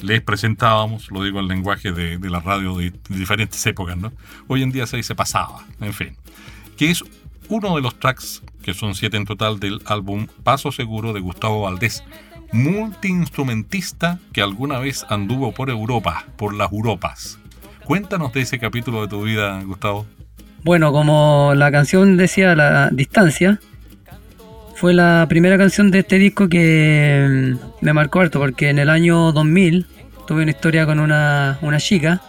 les 0.00 0.22
presentábamos, 0.22 1.10
lo 1.10 1.22
digo 1.22 1.38
en 1.38 1.48
lenguaje 1.48 1.92
de, 1.92 2.18
la 2.30 2.40
radio 2.40 2.78
de, 2.78 2.94
diferentes 3.10 3.66
épocas, 3.66 3.98
¿no? 3.98 4.10
Hoy 4.48 4.62
en 4.62 4.72
día 4.72 4.86
se 4.86 4.96
dice 4.96 5.14
pasaba, 5.14 5.66
en 5.82 5.92
fin. 5.92 6.16
Que 6.78 6.90
es 6.90 7.04
uno 7.50 7.76
de 7.76 7.82
los 7.82 8.00
tracks, 8.00 8.42
que 8.62 8.72
son 8.72 8.94
siete 8.94 9.18
en 9.18 9.26
total, 9.26 9.60
del 9.60 9.82
álbum 9.84 10.28
Paso 10.42 10.72
Seguro 10.72 11.12
de 11.12 11.20
Gustavo 11.20 11.60
Valdés, 11.60 12.02
multiinstrumentista 12.52 14.18
que 14.32 14.40
alguna 14.40 14.78
vez 14.78 15.04
anduvo 15.10 15.52
por 15.52 15.68
Europa, 15.68 16.24
por 16.38 16.54
las 16.54 16.72
Europas. 16.72 17.38
Cuéntanos 17.84 18.32
de 18.32 18.40
ese 18.40 18.58
capítulo 18.58 19.02
de 19.02 19.08
tu 19.08 19.24
vida, 19.24 19.62
Gustavo. 19.62 20.06
Bueno, 20.62 20.90
como 20.90 21.52
la 21.54 21.70
canción 21.70 22.16
decía, 22.16 22.54
La 22.54 22.88
Distancia, 22.88 23.60
fue 24.76 24.92
la 24.92 25.26
primera 25.28 25.56
canción 25.56 25.90
de 25.90 26.00
este 26.00 26.18
disco 26.18 26.48
que 26.48 27.26
mm, 27.28 27.84
me 27.84 27.92
marcó 27.92 28.20
harto, 28.20 28.40
porque 28.40 28.70
en 28.70 28.78
el 28.78 28.90
año 28.90 29.32
2000 29.32 29.86
tuve 30.26 30.42
una 30.42 30.50
historia 30.50 30.86
con 30.86 30.98
una, 31.00 31.58
chica. 31.78 32.20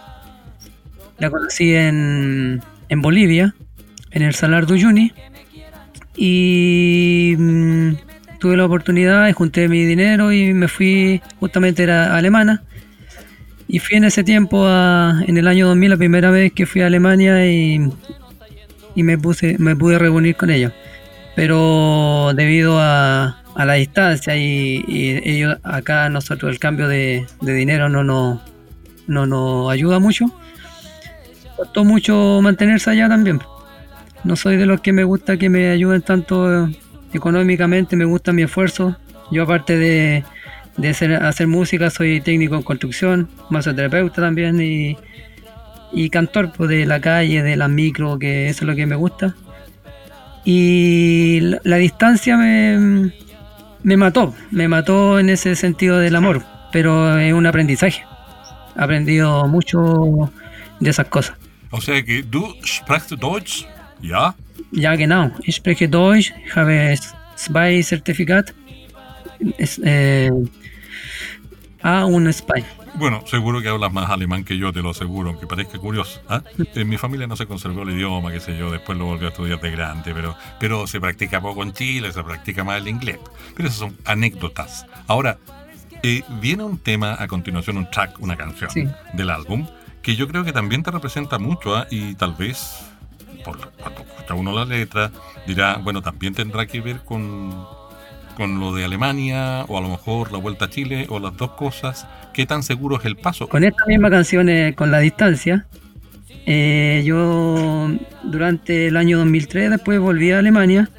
La 1.18 1.30
conocí 1.30 1.74
en, 1.74 2.62
en 2.88 3.02
Bolivia, 3.02 3.54
en 4.10 4.22
el 4.22 4.34
Salar 4.34 4.66
de 4.66 4.74
Uyuni. 4.74 5.12
Y 6.16 7.34
mm, 7.36 7.92
tuve 8.38 8.56
la 8.56 8.64
oportunidad 8.64 9.30
junté 9.32 9.68
mi 9.68 9.84
dinero 9.84 10.32
y 10.32 10.54
me 10.54 10.68
fui, 10.68 11.20
justamente 11.40 11.82
era 11.82 12.16
alemana. 12.16 12.62
Y 13.68 13.80
fui 13.80 13.96
en 13.96 14.04
ese 14.04 14.22
tiempo, 14.22 14.64
en 14.68 15.36
el 15.36 15.48
año 15.48 15.66
2000, 15.66 15.90
la 15.90 15.96
primera 15.96 16.30
vez 16.30 16.52
que 16.52 16.66
fui 16.66 16.82
a 16.82 16.86
Alemania 16.86 17.44
y, 17.50 17.80
y 18.94 19.02
me, 19.02 19.18
puse, 19.18 19.56
me 19.58 19.74
pude 19.74 19.98
reunir 19.98 20.36
con 20.36 20.50
ellos. 20.50 20.72
Pero 21.36 22.32
debido 22.34 22.80
a, 22.80 23.42
a 23.56 23.64
la 23.64 23.74
distancia 23.74 24.36
y, 24.36 24.84
ellos 25.24 25.58
acá 25.62 26.08
nosotros 26.08 26.52
el 26.52 26.58
cambio 26.58 26.88
de, 26.88 27.26
dinero 27.40 27.88
no 27.88 28.04
nos 28.04 28.40
no, 29.06 29.24
no 29.24 29.70
ayuda 29.70 29.98
mucho, 29.98 30.26
costó 31.56 31.84
mucho 31.84 32.40
mantenerse 32.42 32.90
allá 32.90 33.08
también. 33.08 33.40
No 34.24 34.34
soy 34.34 34.56
de 34.56 34.66
los 34.66 34.80
que 34.80 34.92
me 34.92 35.04
gusta 35.04 35.36
que 35.36 35.48
me 35.48 35.70
ayuden 35.70 36.02
tanto 36.02 36.68
económicamente, 37.12 37.96
me 37.96 38.04
gusta 38.04 38.32
mi 38.32 38.42
esfuerzo. 38.42 38.96
Yo 39.30 39.44
aparte 39.44 39.78
de, 39.78 40.24
de 40.76 40.88
hacer, 40.88 41.14
hacer 41.14 41.46
música, 41.46 41.88
soy 41.90 42.20
técnico 42.20 42.56
en 42.56 42.62
construcción, 42.62 43.28
masoterapeuta 43.48 44.22
también 44.22 44.60
y, 44.60 44.96
y 45.92 46.10
cantor 46.10 46.52
pues, 46.52 46.68
de 46.68 46.84
la 46.84 47.00
calle, 47.00 47.42
de 47.42 47.56
las 47.56 47.70
micro, 47.70 48.18
que 48.18 48.48
eso 48.48 48.64
es 48.64 48.66
lo 48.66 48.74
que 48.74 48.86
me 48.86 48.96
gusta. 48.96 49.34
Y 50.48 51.40
la, 51.64 51.76
distancia 51.76 52.36
me, 52.36 53.12
me 53.82 53.96
mató, 53.96 54.32
me 54.52 54.68
mató 54.68 55.18
en 55.18 55.28
ese 55.28 55.56
sentido 55.56 55.98
del 55.98 56.14
amor, 56.14 56.44
pero 56.70 57.18
es 57.18 57.32
un 57.32 57.46
aprendizaje. 57.46 58.04
He 58.78 58.82
aprendido 58.82 59.48
mucho 59.48 60.30
de 60.78 60.90
esas 60.90 61.08
cosas. 61.08 61.36
O 61.72 61.80
sea 61.80 62.00
que 62.04 62.22
tú 62.22 62.54
sprichst 62.64 63.10
Deutsch, 63.14 63.66
¿ya? 64.00 64.36
Ja, 64.72 64.94
genau. 64.94 65.32
Ich 65.42 65.56
spreche 65.56 65.88
Deutsch, 65.88 66.32
habe 66.54 66.96
zwei 67.36 67.82
Zertifikat. 67.82 68.52
Eh, 69.84 70.30
a 71.82 72.06
un 72.06 72.32
spy. 72.32 72.64
Bueno, 72.98 73.22
seguro 73.26 73.60
que 73.60 73.68
hablas 73.68 73.92
más 73.92 74.08
alemán 74.08 74.42
que 74.42 74.56
yo, 74.56 74.72
te 74.72 74.80
lo 74.80 74.90
aseguro, 74.90 75.28
aunque 75.28 75.46
parezca 75.46 75.78
curioso. 75.78 76.20
¿ah? 76.28 76.40
En 76.74 76.88
mi 76.88 76.96
familia 76.96 77.26
no 77.26 77.36
se 77.36 77.46
conservó 77.46 77.82
el 77.82 77.90
idioma, 77.90 78.32
qué 78.32 78.40
sé 78.40 78.56
yo, 78.56 78.70
después 78.70 78.96
lo 78.96 79.04
volvió 79.04 79.28
a 79.28 79.30
estudiar 79.30 79.60
de 79.60 79.70
grande, 79.70 80.14
pero, 80.14 80.34
pero 80.58 80.86
se 80.86 80.98
practica 80.98 81.40
poco 81.40 81.62
en 81.62 81.72
Chile, 81.72 82.10
se 82.12 82.22
practica 82.22 82.64
más 82.64 82.80
el 82.80 82.88
inglés. 82.88 83.18
Pero 83.54 83.68
esas 83.68 83.80
son 83.80 83.96
anécdotas. 84.06 84.86
Ahora, 85.08 85.36
eh, 86.02 86.22
viene 86.40 86.64
un 86.64 86.78
tema 86.78 87.16
a 87.18 87.28
continuación, 87.28 87.76
un 87.76 87.90
track, 87.90 88.18
una 88.20 88.36
canción 88.36 88.70
del 89.12 89.28
álbum, 89.28 89.66
que 90.00 90.16
yo 90.16 90.26
creo 90.26 90.44
que 90.44 90.52
también 90.52 90.82
te 90.82 90.90
representa 90.90 91.38
mucho 91.38 91.76
¿ah? 91.76 91.86
y 91.90 92.14
tal 92.14 92.32
vez, 92.32 92.86
por, 93.44 93.58
cuando 93.72 94.00
escucha 94.02 94.34
uno 94.34 94.52
la 94.54 94.64
letra, 94.64 95.12
dirá, 95.46 95.76
bueno, 95.76 96.00
también 96.00 96.32
tendrá 96.32 96.64
que 96.66 96.80
ver 96.80 97.04
con 97.04 97.54
con 98.36 98.60
lo 98.60 98.74
de 98.74 98.84
Alemania 98.84 99.64
o 99.68 99.78
a 99.78 99.80
lo 99.80 99.88
mejor 99.88 100.30
la 100.30 100.38
vuelta 100.38 100.66
a 100.66 100.70
Chile 100.70 101.06
o 101.08 101.18
las 101.18 101.36
dos 101.36 101.52
cosas, 101.52 102.06
¿qué 102.34 102.46
tan 102.46 102.62
seguro 102.62 102.98
es 102.98 103.04
el 103.06 103.16
paso? 103.16 103.48
Con 103.48 103.64
esta 103.64 103.84
misma 103.86 104.10
canción, 104.10 104.48
eh, 104.48 104.74
con 104.76 104.90
la 104.90 104.98
distancia, 105.00 105.66
eh, 106.44 107.02
yo 107.04 107.90
durante 108.22 108.88
el 108.88 108.96
año 108.96 109.18
2003 109.18 109.70
después 109.70 109.98
volví 109.98 110.30
a 110.32 110.38
Alemania 110.38 110.90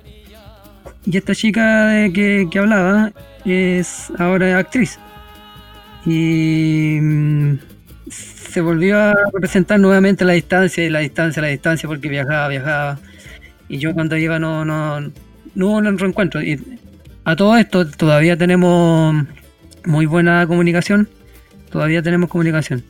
y 1.06 1.16
esta 1.16 1.36
chica 1.36 2.10
que, 2.14 2.48
que 2.52 2.60
hablaba 2.60 3.12
es 3.46 4.12
ahora 4.18 4.58
actriz. 4.58 5.00
Y 6.06 7.00
mm, 7.02 7.60
se 8.10 8.62
volvió 8.62 8.98
a 8.98 9.14
representar 9.34 9.80
nuevamente 9.80 10.26
la 10.26 10.34
distancia 10.34 10.84
y 10.84 10.90
la 10.90 11.00
distancia, 11.00 11.42
la 11.42 11.50
distancia 11.50 11.88
porque 11.88 12.10
viajaba, 12.10 12.48
viajaba. 12.48 13.00
Y 13.70 13.78
yo 13.78 13.94
cuando 13.94 14.18
iba 14.18 14.40
no, 14.40 14.66
no, 14.66 15.00
no 15.00 15.68
hubo 15.68 15.78
un 15.78 15.98
reencuentro. 15.98 16.42
Y 16.42 16.60
a 17.28 17.36
todo 17.36 17.58
esto 17.58 17.86
todavía 17.86 18.38
tenemos 18.38 19.14
muy 19.84 20.06
buena 20.06 20.48
comunicación, 20.48 21.10
todavía 21.70 22.02
tenemos 22.02 22.30
comunicación. 22.30 22.86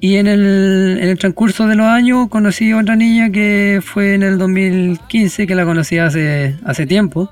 Y 0.00 0.16
en 0.16 0.26
el, 0.26 0.98
en 1.00 1.08
el 1.08 1.16
transcurso 1.16 1.68
de 1.68 1.76
los 1.76 1.86
años 1.86 2.28
conocí 2.28 2.72
a 2.72 2.78
otra 2.78 2.96
niña 2.96 3.30
que 3.30 3.80
fue 3.80 4.14
en 4.14 4.24
el 4.24 4.36
2015, 4.36 5.46
que 5.46 5.54
la 5.54 5.64
conocí 5.64 5.96
hace, 5.96 6.56
hace 6.64 6.86
tiempo, 6.86 7.30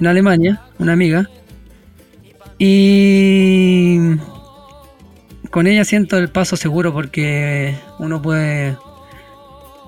en 0.00 0.06
Alemania, 0.06 0.62
una 0.78 0.94
amiga. 0.94 1.28
Y 2.58 3.98
con 5.50 5.66
ella 5.66 5.84
siento 5.84 6.16
el 6.16 6.30
paso 6.30 6.56
seguro 6.56 6.94
porque 6.94 7.74
uno 7.98 8.22
puede... 8.22 8.78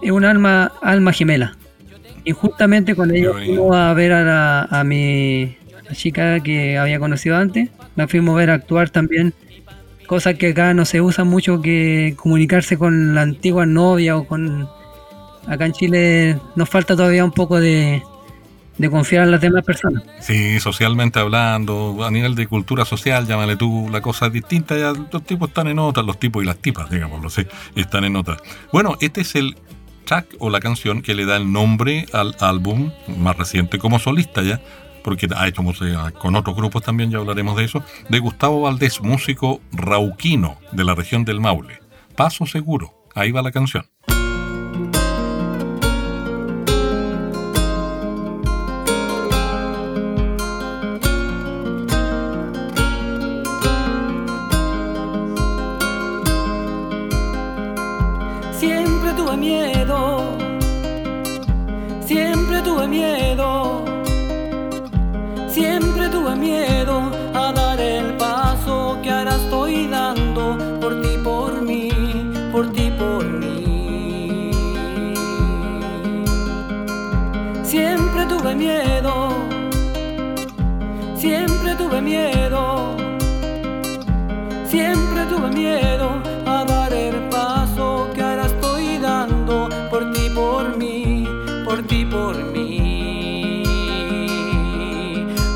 Es 0.03 0.11
un 0.11 0.27
alma, 0.27 0.73
alma 0.83 1.15
gemela. 1.15 1.57
Y 2.25 2.33
justamente 2.33 2.95
cuando 2.95 3.15
ella 3.15 3.33
fuimos 3.33 3.77
a 3.77 3.93
ver 3.93 4.13
a, 4.13 4.83
mi 4.85 5.57
chica 5.93 6.41
que 6.41 6.79
había 6.79 6.99
conocido 6.99 7.37
antes, 7.37 7.69
la 7.97 8.09
fuimos 8.09 8.35
a 8.35 8.39
ver 8.39 8.51
actuar 8.51 8.91
también. 8.91 9.35
Cosa 10.07 10.35
que 10.35 10.49
acá 10.49 10.75
no 10.75 10.85
se 10.85 11.01
usa 11.01 11.25
mucho 11.25 11.63
que 11.63 12.15
comunicarse 12.17 12.77
con 12.77 13.15
la 13.15 13.23
antigua 13.23 13.67
novia 13.67 14.17
o 14.17 14.27
con... 14.27 14.69
Acá 15.47 15.67
en 15.67 15.73
Chile 15.73 16.39
nos 16.57 16.69
falta 16.71 16.97
todavía 16.97 17.23
un 17.23 17.33
poco 17.33 17.61
de, 17.61 18.03
de 18.79 18.91
confiar 18.91 19.25
en 19.25 19.31
las 19.31 19.41
demás 19.41 19.65
personas. 19.65 20.03
Sí, 20.21 20.59
socialmente 20.59 21.19
hablando, 21.19 22.05
a 22.05 22.11
nivel 22.11 22.35
de 22.35 22.47
cultura 22.47 22.85
social, 22.85 23.27
llámale 23.27 23.57
tú, 23.57 23.89
la 23.91 24.01
cosa 24.01 24.27
es 24.27 24.33
distinta, 24.33 24.77
ya 24.77 24.93
los 25.13 25.23
tipos 25.25 25.49
están 25.49 25.69
en 25.69 25.77
nota, 25.77 26.03
los 26.03 26.19
tipos 26.19 26.43
y 26.43 26.47
las 26.47 26.57
tipas, 26.57 26.91
digámoslo, 26.91 27.31
sí, 27.31 27.47
están 27.77 28.05
en 28.05 28.15
nota. 28.15 28.37
Bueno, 28.73 28.97
este 29.01 29.21
es 29.21 29.35
el 29.37 29.57
track 30.05 30.37
o 30.39 30.51
la 30.51 30.61
canción 30.61 31.03
que 31.03 31.15
le 31.15 31.27
da 31.27 31.37
el 31.37 31.51
nombre 31.53 32.07
al 32.13 32.37
álbum 32.41 32.93
más 33.17 33.37
reciente 33.37 33.79
como 33.79 33.99
solista 33.99 34.43
ya, 34.43 34.61
porque 35.03 35.29
ha 35.37 35.47
hecho 35.49 35.63
música 35.63 36.11
con 36.13 36.37
otros 36.37 36.57
grupos 36.57 36.83
también, 36.83 37.11
ya 37.11 37.19
hablaremos 37.19 37.57
de 37.57 37.65
eso, 37.65 37.85
de 38.09 38.19
Gustavo 38.19 38.63
Valdés, 38.63 39.01
músico 39.03 39.61
rauquino 39.73 40.59
de 40.73 40.85
la 40.85 40.95
región 40.95 41.25
del 41.25 41.41
Maule. 41.41 41.81
Paso 42.17 42.47
seguro, 42.47 42.95
ahí 43.15 43.33
va 43.33 43.43
la 43.43 43.53
canción. 43.53 43.85
Miedo, 78.55 79.31
siempre 81.17 81.75
tuve 85.27 85.51
miedo. 85.51 86.23
A 86.47 86.65
dar 86.65 86.93
el 86.93 87.15
paso 87.31 88.09
que 88.15 88.23
ahora 88.23 88.47
estoy 88.47 88.99
dando 88.99 89.69
por 89.91 90.13
ti, 90.13 90.29
por 90.35 90.77
mí, 90.77 91.27
por 91.65 91.83
ti, 91.83 92.05
por 92.05 92.37
mí. 92.53 93.63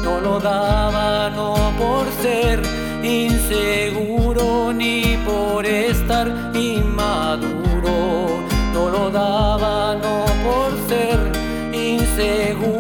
No 0.02 0.20
lo 0.20 0.40
daba 0.40 1.30
no 1.30 1.54
por 1.78 2.06
ser 2.22 2.62
inseguro 3.02 4.72
ni 4.72 5.18
por 5.26 5.66
estar 5.66 6.28
inmaduro, 6.54 8.40
no 8.72 8.88
lo 8.88 9.10
daba 9.10 9.94
no 9.94 10.24
por 10.44 10.72
ser 10.88 11.18
inseguro 11.72 12.77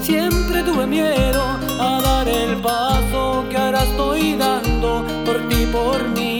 siempre 0.00 0.62
tuve 0.62 0.86
miedo 0.86 1.42
a 1.80 2.00
dar 2.02 2.28
el 2.28 2.56
paso 2.58 3.44
que 3.50 3.56
ahora 3.56 3.82
estoy 3.82 4.36
dando 4.36 5.04
por 5.24 5.48
ti, 5.48 5.66
por 5.72 6.08
mí, 6.08 6.38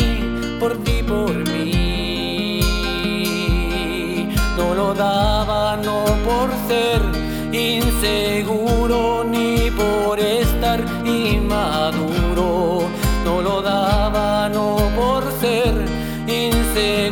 por 0.60 0.76
ti, 0.84 1.02
por 1.02 1.34
mí. 1.50 2.60
No 4.56 4.74
lo 4.74 4.94
daba 4.94 5.76
no 5.76 6.04
por 6.28 6.50
ser 6.68 7.00
inseguro 7.52 9.24
ni 9.24 9.70
por 9.70 10.20
estar 10.20 10.80
inmaduro. 11.04 12.88
No 13.24 13.42
lo 13.42 13.62
daba 13.62 14.48
no 14.48 14.76
por 14.96 15.22
ser 15.40 15.74
inseguro 16.26 17.11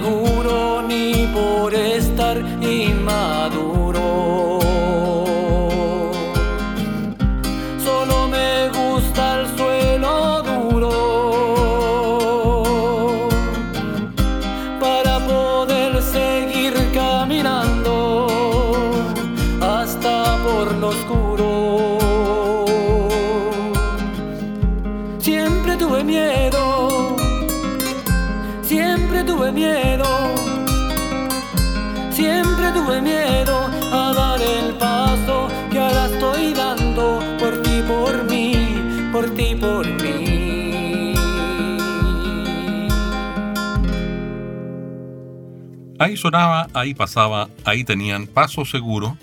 Ahí 46.00 46.16
sonaba, 46.16 46.66
ahí 46.72 46.94
pasaba, 46.94 47.50
ahí 47.66 47.84
tenían 47.84 48.26
Paso 48.26 48.64
Seguro, 48.64 49.18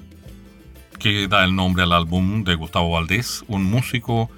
que 1.00 1.28
da 1.28 1.44
el 1.44 1.56
nombre 1.56 1.82
al 1.82 1.92
álbum 1.92 2.44
de 2.44 2.54
Gustavo 2.54 2.92
Valdés, 2.92 3.44
un 3.48 3.64
músico 3.64 4.30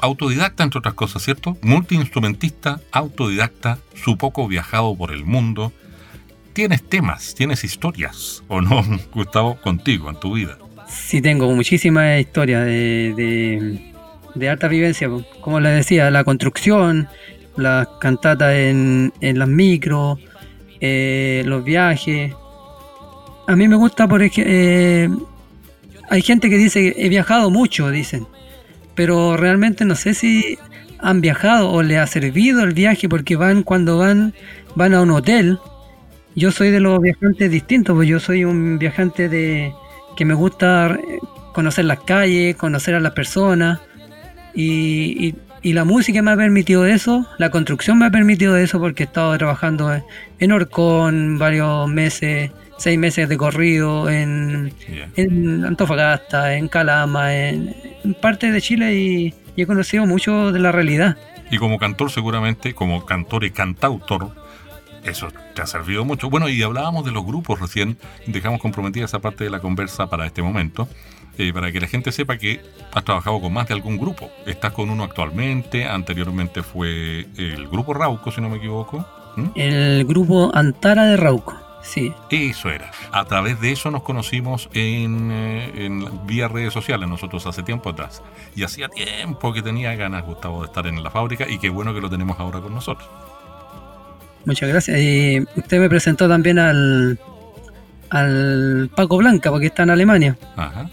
autodidacta, 0.00 0.64
entre 0.64 0.80
otras 0.80 0.94
cosas, 0.94 1.22
¿cierto? 1.22 1.56
Multiinstrumentista, 1.62 2.80
autodidacta, 2.90 3.78
su 3.94 4.18
poco 4.18 4.48
viajado 4.48 4.96
por 4.96 5.12
el 5.12 5.24
mundo. 5.24 5.72
Tienes 6.54 6.82
temas, 6.82 7.36
tienes 7.36 7.62
historias, 7.62 8.42
¿o 8.48 8.60
no, 8.60 8.82
Gustavo, 9.14 9.54
contigo, 9.60 10.10
en 10.10 10.18
tu 10.18 10.34
vida? 10.34 10.58
Sí, 10.88 11.22
tengo 11.22 11.48
muchísimas 11.54 12.18
historias 12.18 12.64
de, 12.66 13.80
de, 14.34 14.48
alta 14.48 14.66
vivencia. 14.66 15.08
Como 15.40 15.60
les 15.60 15.76
decía, 15.76 16.10
la 16.10 16.24
construcción, 16.24 17.06
las 17.56 17.86
cantatas 18.00 18.54
en, 18.54 19.12
en 19.20 19.38
las 19.38 19.46
micros, 19.46 20.18
eh, 20.82 21.42
los 21.46 21.64
viajes. 21.64 22.34
A 23.46 23.56
mí 23.56 23.68
me 23.68 23.76
gusta 23.76 24.06
porque 24.08 25.08
hay 26.10 26.22
gente 26.22 26.50
que 26.50 26.58
dice 26.58 26.94
he 26.96 27.08
viajado 27.08 27.50
mucho, 27.50 27.90
dicen. 27.90 28.26
Pero 28.94 29.36
realmente 29.36 29.84
no 29.84 29.94
sé 29.94 30.14
si 30.14 30.58
han 30.98 31.20
viajado 31.20 31.70
o 31.70 31.82
le 31.82 31.98
ha 31.98 32.06
servido 32.06 32.62
el 32.62 32.74
viaje 32.74 33.08
porque 33.08 33.36
van 33.36 33.62
cuando 33.62 33.98
van 33.98 34.34
van 34.74 34.94
a 34.94 35.02
un 35.02 35.10
hotel. 35.10 35.58
Yo 36.34 36.50
soy 36.52 36.70
de 36.70 36.80
los 36.80 37.00
viajantes 37.00 37.50
distintos, 37.50 37.94
pues 37.96 38.08
yo 38.08 38.20
soy 38.20 38.44
un 38.44 38.78
viajante 38.78 39.28
de 39.28 39.72
que 40.16 40.24
me 40.24 40.34
gusta 40.34 40.88
eh, 40.94 41.18
conocer 41.54 41.84
las 41.86 42.00
calles, 42.00 42.56
conocer 42.56 42.94
a 42.94 43.00
las 43.00 43.12
personas 43.12 43.80
y- 44.54 45.34
y 45.62 45.72
la 45.74 45.84
música 45.84 46.22
me 46.22 46.30
ha 46.32 46.36
permitido 46.36 46.86
eso, 46.86 47.26
la 47.38 47.50
construcción 47.50 47.98
me 47.98 48.06
ha 48.06 48.10
permitido 48.10 48.56
eso 48.56 48.78
porque 48.80 49.04
he 49.04 49.06
estado 49.06 49.36
trabajando 49.38 49.92
en- 50.38 50.52
Orcón 50.52 51.38
varios 51.38 51.88
meses, 51.88 52.50
seis 52.78 52.98
meses 52.98 53.28
de 53.28 53.36
corrido, 53.36 54.10
en, 54.10 54.72
Bien. 54.88 55.12
en 55.16 55.64
Antofagasta, 55.64 56.56
en 56.56 56.68
Calama, 56.68 57.34
en, 57.36 57.74
en 58.04 58.14
parte 58.14 58.50
de 58.50 58.60
Chile 58.60 58.94
y, 58.94 59.34
y 59.54 59.62
he 59.62 59.66
conocido 59.66 60.04
mucho 60.06 60.50
de 60.52 60.58
la 60.58 60.72
realidad. 60.72 61.16
Y 61.50 61.58
como 61.58 61.78
cantor, 61.78 62.10
seguramente, 62.10 62.74
como 62.74 63.04
cantor 63.06 63.44
y 63.44 63.50
cantautor, 63.52 64.34
eso 65.04 65.28
te 65.54 65.62
ha 65.62 65.66
servido 65.66 66.04
mucho. 66.04 66.28
Bueno, 66.30 66.48
y 66.48 66.62
hablábamos 66.62 67.04
de 67.04 67.12
los 67.12 67.24
grupos 67.24 67.60
recién, 67.60 67.98
dejamos 68.26 68.60
comprometida 68.60 69.04
esa 69.04 69.18
parte 69.20 69.44
de 69.44 69.50
la 69.50 69.60
conversa 69.60 70.08
para 70.08 70.26
este 70.26 70.42
momento, 70.42 70.88
eh, 71.38 71.52
para 71.52 71.72
que 71.72 71.80
la 71.80 71.86
gente 71.86 72.12
sepa 72.12 72.36
que 72.36 72.60
has 72.92 73.04
trabajado 73.04 73.40
con 73.40 73.52
más 73.52 73.68
de 73.68 73.74
algún 73.74 73.98
grupo. 73.98 74.30
Estás 74.46 74.72
con 74.72 74.90
uno 74.90 75.04
actualmente, 75.04 75.86
anteriormente 75.86 76.62
fue 76.62 77.26
el 77.36 77.68
grupo 77.68 77.94
Rauco, 77.94 78.30
si 78.30 78.40
no 78.40 78.48
me 78.48 78.58
equivoco. 78.58 79.06
¿Mm? 79.36 79.48
El 79.54 80.04
grupo 80.04 80.50
Antara 80.54 81.04
de 81.04 81.16
Rauco, 81.16 81.56
sí. 81.82 82.12
Eso 82.30 82.68
era. 82.68 82.90
A 83.12 83.24
través 83.24 83.60
de 83.60 83.72
eso 83.72 83.90
nos 83.90 84.02
conocimos 84.02 84.68
en, 84.74 85.30
eh, 85.32 85.72
en 85.86 86.26
vía 86.26 86.48
redes 86.48 86.72
sociales, 86.72 87.08
nosotros 87.08 87.46
hace 87.46 87.62
tiempo 87.62 87.90
atrás. 87.90 88.22
Y 88.54 88.62
hacía 88.62 88.88
tiempo 88.88 89.52
que 89.52 89.62
tenía 89.62 89.94
ganas, 89.94 90.24
Gustavo, 90.24 90.60
de 90.60 90.66
estar 90.66 90.86
en 90.86 91.02
la 91.02 91.10
fábrica 91.10 91.48
y 91.48 91.58
qué 91.58 91.70
bueno 91.70 91.94
que 91.94 92.00
lo 92.00 92.10
tenemos 92.10 92.38
ahora 92.38 92.60
con 92.60 92.74
nosotros. 92.74 93.08
Muchas 94.44 94.68
gracias. 94.68 94.98
Y 94.98 95.46
usted 95.56 95.78
me 95.78 95.88
presentó 95.88 96.28
también 96.28 96.58
al, 96.58 97.18
al 98.10 98.90
Paco 98.94 99.16
Blanca, 99.16 99.50
porque 99.50 99.66
está 99.66 99.84
en 99.84 99.90
Alemania. 99.90 100.36
Ajá. 100.56 100.90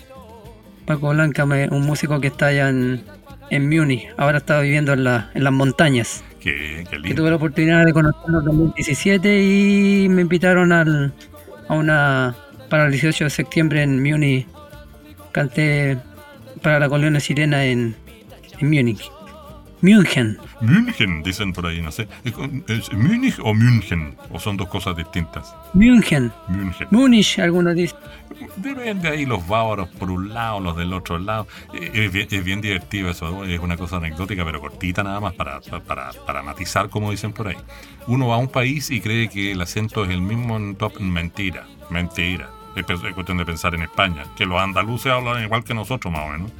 Paco 0.90 1.10
Blanca, 1.10 1.46
me- 1.46 1.68
un 1.70 1.86
músico 1.86 2.20
que 2.20 2.28
está 2.28 2.48
allá 2.48 2.68
en, 2.70 3.04
en 3.52 3.70
Múnich. 3.70 4.08
Ahora 4.18 4.40
está 4.40 4.60
viviendo 4.60 4.92
en, 4.94 5.04
la- 5.04 5.30
en 5.36 5.44
las 5.44 5.54
montañas. 5.54 6.24
Qué, 6.40 6.84
qué 6.86 6.90
Que 6.90 7.00
lindo. 7.00 7.16
tuve 7.22 7.30
la 7.30 7.36
oportunidad 7.36 7.86
de 7.86 7.94
conocerlo 7.94 8.40
en 8.40 8.46
2017 8.46 9.40
y 9.44 10.10
me 10.10 10.24
invitaron 10.24 10.72
al, 10.72 11.14
a 11.68 11.74
una 11.76 12.36
para 12.72 12.86
el 12.88 12.92
18 12.92 13.26
de 13.26 13.30
septiembre 13.30 13.84
en 13.84 14.02
Múnich. 14.02 14.48
Canté 15.32 16.00
para 16.64 16.80
la 16.80 16.90
Colonia 16.90 17.20
Sirena 17.20 17.66
en, 17.66 17.96
en 18.60 18.68
Múnich. 18.70 19.12
München. 19.82 20.38
München, 20.62 21.24
dicen 21.24 21.54
por 21.54 21.66
ahí, 21.66 21.82
no 21.82 21.92
sé. 21.92 22.08
¿Es 22.24 22.34
con- 22.34 22.64
¿Es 22.68 22.92
Múnich 22.94 23.40
o 23.42 23.54
München? 23.54 24.16
¿O 24.30 24.40
son 24.40 24.58
dos 24.58 24.68
cosas 24.68 24.96
distintas? 24.98 25.56
München. 25.74 26.32
München. 26.48 26.88
Múnich, 26.92 27.40
algunos 27.40 27.76
dicen. 27.76 27.98
Deben 28.58 29.02
de 29.02 29.08
ahí 29.10 29.26
los 29.26 29.46
bávaros 29.48 29.90
por 29.90 30.12
un 30.12 30.34
lado, 30.34 30.60
los 30.60 30.76
del 30.78 30.94
otro 30.94 31.18
lado. 31.18 31.48
Es 31.74 32.12
bien, 32.12 32.28
es 32.30 32.44
bien 32.44 32.62
divertido 32.62 33.10
eso, 33.10 33.44
es 33.46 33.60
una 33.60 33.78
cosa 33.78 33.98
anecdótica, 33.98 34.46
pero 34.46 34.60
cortita 34.62 35.04
nada 35.04 35.20
más 35.20 35.34
para, 35.34 35.60
para, 35.88 36.12
para 36.26 36.44
matizar, 36.44 36.90
como 36.90 37.12
dicen 37.12 37.32
por 37.34 37.48
ahí. 37.48 37.58
Uno 38.08 38.28
va 38.28 38.36
a 38.36 38.40
un 38.40 38.48
país 38.50 38.92
y 38.92 39.02
cree 39.02 39.30
que 39.30 39.52
el 39.52 39.62
acento 39.62 40.04
es 40.04 40.10
el 40.12 40.22
mismo 40.22 40.58
en 40.58 40.76
top. 40.76 41.00
Mentira, 41.00 41.66
mentira. 41.90 42.50
Es 42.76 42.86
cuestión 43.14 43.38
de 43.38 43.46
pensar 43.46 43.76
en 43.76 43.82
España, 43.84 44.24
que 44.38 44.46
los 44.46 44.60
andaluces 44.60 45.12
hablan 45.12 45.44
igual 45.44 45.64
que 45.64 45.74
nosotros, 45.74 46.12
más 46.14 46.26
o 46.26 46.30
menos, 46.30 46.52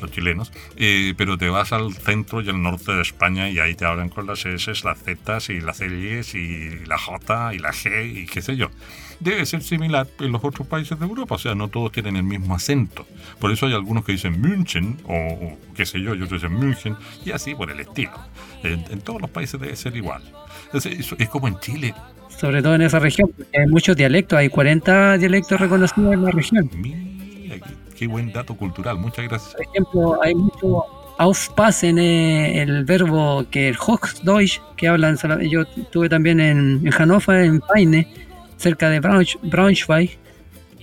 los 0.00 0.10
chilenos. 0.10 0.52
Eh, 0.76 1.14
pero 1.16 1.36
te 1.36 1.48
vas 1.48 1.72
al 1.72 1.92
centro 1.94 2.40
y 2.40 2.48
al 2.48 2.62
norte 2.62 2.92
de 2.92 3.02
España 3.02 3.48
y 3.50 3.58
ahí 3.58 3.74
te 3.74 3.84
hablan 3.84 4.08
con 4.08 4.26
las 4.26 4.44
S, 4.46 4.72
las 4.84 4.98
Z 5.02 5.38
y 5.52 5.60
las 5.60 5.80
L's 5.80 6.34
y 6.34 6.84
la 6.86 6.98
J 6.98 7.54
y 7.54 7.58
la 7.58 7.70
G 7.72 8.22
y 8.22 8.26
qué 8.26 8.42
sé 8.42 8.56
yo 8.56 8.70
debe 9.18 9.46
ser 9.46 9.62
similar 9.62 10.06
en 10.20 10.30
los 10.30 10.44
otros 10.44 10.68
países 10.68 10.98
de 11.00 11.06
Europa, 11.06 11.36
o 11.36 11.38
sea, 11.38 11.54
no 11.54 11.68
todos 11.68 11.90
tienen 11.90 12.16
el 12.16 12.22
mismo 12.22 12.54
acento. 12.54 13.06
Por 13.40 13.50
eso 13.50 13.64
hay 13.64 13.72
algunos 13.72 14.04
que 14.04 14.12
dicen 14.12 14.38
München, 14.42 14.98
o, 15.04 15.14
o 15.16 15.58
qué 15.74 15.86
sé 15.86 16.02
yo, 16.02 16.14
y 16.14 16.20
otros 16.20 16.42
dicen 16.42 16.52
München, 16.54 16.94
y 17.24 17.30
así 17.30 17.54
por 17.54 17.70
el 17.70 17.80
estilo. 17.80 18.12
En, 18.62 18.84
en 18.90 19.00
todos 19.00 19.22
los 19.22 19.30
países 19.30 19.58
debe 19.58 19.74
ser 19.74 19.96
igual. 19.96 20.22
Es- 20.74 20.84
es 20.84 21.28
como 21.30 21.48
en 21.48 21.58
Chile. 21.60 21.94
Sobre 22.38 22.62
todo 22.62 22.74
en 22.74 22.82
esa 22.82 22.98
región, 22.98 23.30
porque 23.36 23.58
hay 23.58 23.66
muchos 23.66 23.96
dialectos, 23.96 24.38
hay 24.38 24.48
40 24.48 25.18
dialectos 25.18 25.60
reconocidos 25.60 26.12
en 26.12 26.22
la 26.24 26.30
región. 26.30 26.70
Mira, 26.76 26.98
qué, 27.56 27.60
qué 27.96 28.06
buen 28.06 28.32
dato 28.32 28.54
cultural, 28.54 28.98
muchas 28.98 29.26
gracias. 29.26 29.54
Por 29.54 29.62
ejemplo, 29.66 30.22
hay 30.22 30.34
mucho 30.34 30.84
Aufpassen, 31.18 31.98
eh, 31.98 32.60
el 32.60 32.84
verbo 32.84 33.46
que 33.50 33.68
el 33.68 33.76
Hochdeutsch, 33.78 34.60
que 34.76 34.86
hablan, 34.88 35.16
yo 35.48 35.62
estuve 35.62 36.10
también 36.10 36.40
en, 36.40 36.82
en 36.84 36.90
Hannover, 36.92 37.42
en 37.44 37.60
Peine, 37.72 38.06
cerca 38.58 38.90
de 38.90 39.00
Braunsch- 39.00 39.38
Braunschweig. 39.42 40.18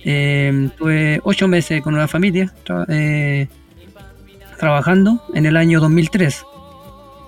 Eh, 0.04 0.68
tuve 0.76 1.20
ocho 1.22 1.46
meses 1.46 1.80
con 1.82 1.94
una 1.94 2.08
familia 2.08 2.52
tra- 2.66 2.84
eh, 2.88 3.46
trabajando 4.58 5.22
en 5.34 5.46
el 5.46 5.56
año 5.56 5.80
2003. 5.80 6.44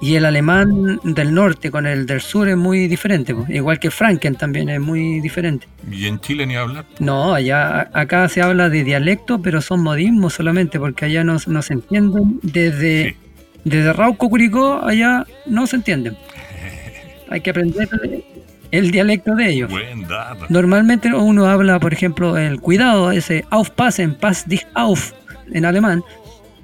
Y 0.00 0.14
el 0.16 0.26
alemán 0.26 1.00
del 1.04 1.32
norte 1.32 1.70
con 1.70 1.87
el 1.87 2.04
del 2.04 2.20
sur 2.20 2.48
es 2.48 2.56
muy 2.56 2.87
diferente, 2.87 3.35
po. 3.35 3.46
igual 3.48 3.78
que 3.78 3.90
Franken 3.90 4.35
también 4.35 4.68
es 4.68 4.78
muy 4.80 5.20
diferente. 5.20 5.66
¿Y 5.90 6.06
en 6.06 6.20
Chile 6.20 6.46
ni 6.46 6.54
hablar? 6.54 6.85
No, 6.98 7.32
allá 7.35 7.88
acá 7.94 8.28
se 8.28 8.42
habla 8.42 8.68
de 8.68 8.85
dialecto, 8.85 9.40
pero 9.40 9.62
son 9.62 9.82
modismos 9.82 10.35
solamente, 10.35 10.78
porque 10.78 11.06
allá 11.06 11.24
no, 11.24 11.38
no 11.46 11.62
se 11.62 11.72
entienden. 11.72 12.38
Desde, 12.42 13.11
Sí. 13.11 13.16
desde 13.64 13.92
Rauco, 13.94 14.28
Curicó, 14.28 14.82
allá 14.85 15.24
no 15.46 15.66
se 15.66 15.76
entienden. 15.76 16.14
Hay 17.30 17.40
que 17.40 17.50
aprender 17.50 17.88
el 18.70 18.90
dialecto 18.90 19.35
de 19.35 19.48
ellos. 19.50 19.70
Buen 19.70 20.02
dato. 20.06 20.44
Normalmente 20.50 21.12
uno 21.14 21.46
habla, 21.46 21.80
por 21.80 21.94
ejemplo, 21.94 22.37
el 22.37 22.61
cuidado, 22.61 23.12
ese 23.12 23.46
aufpassen, 23.50 24.14
pass 24.14 24.46
dich 24.46 24.66
auf 24.74 25.12
en 25.52 25.64
alemán, 25.64 26.02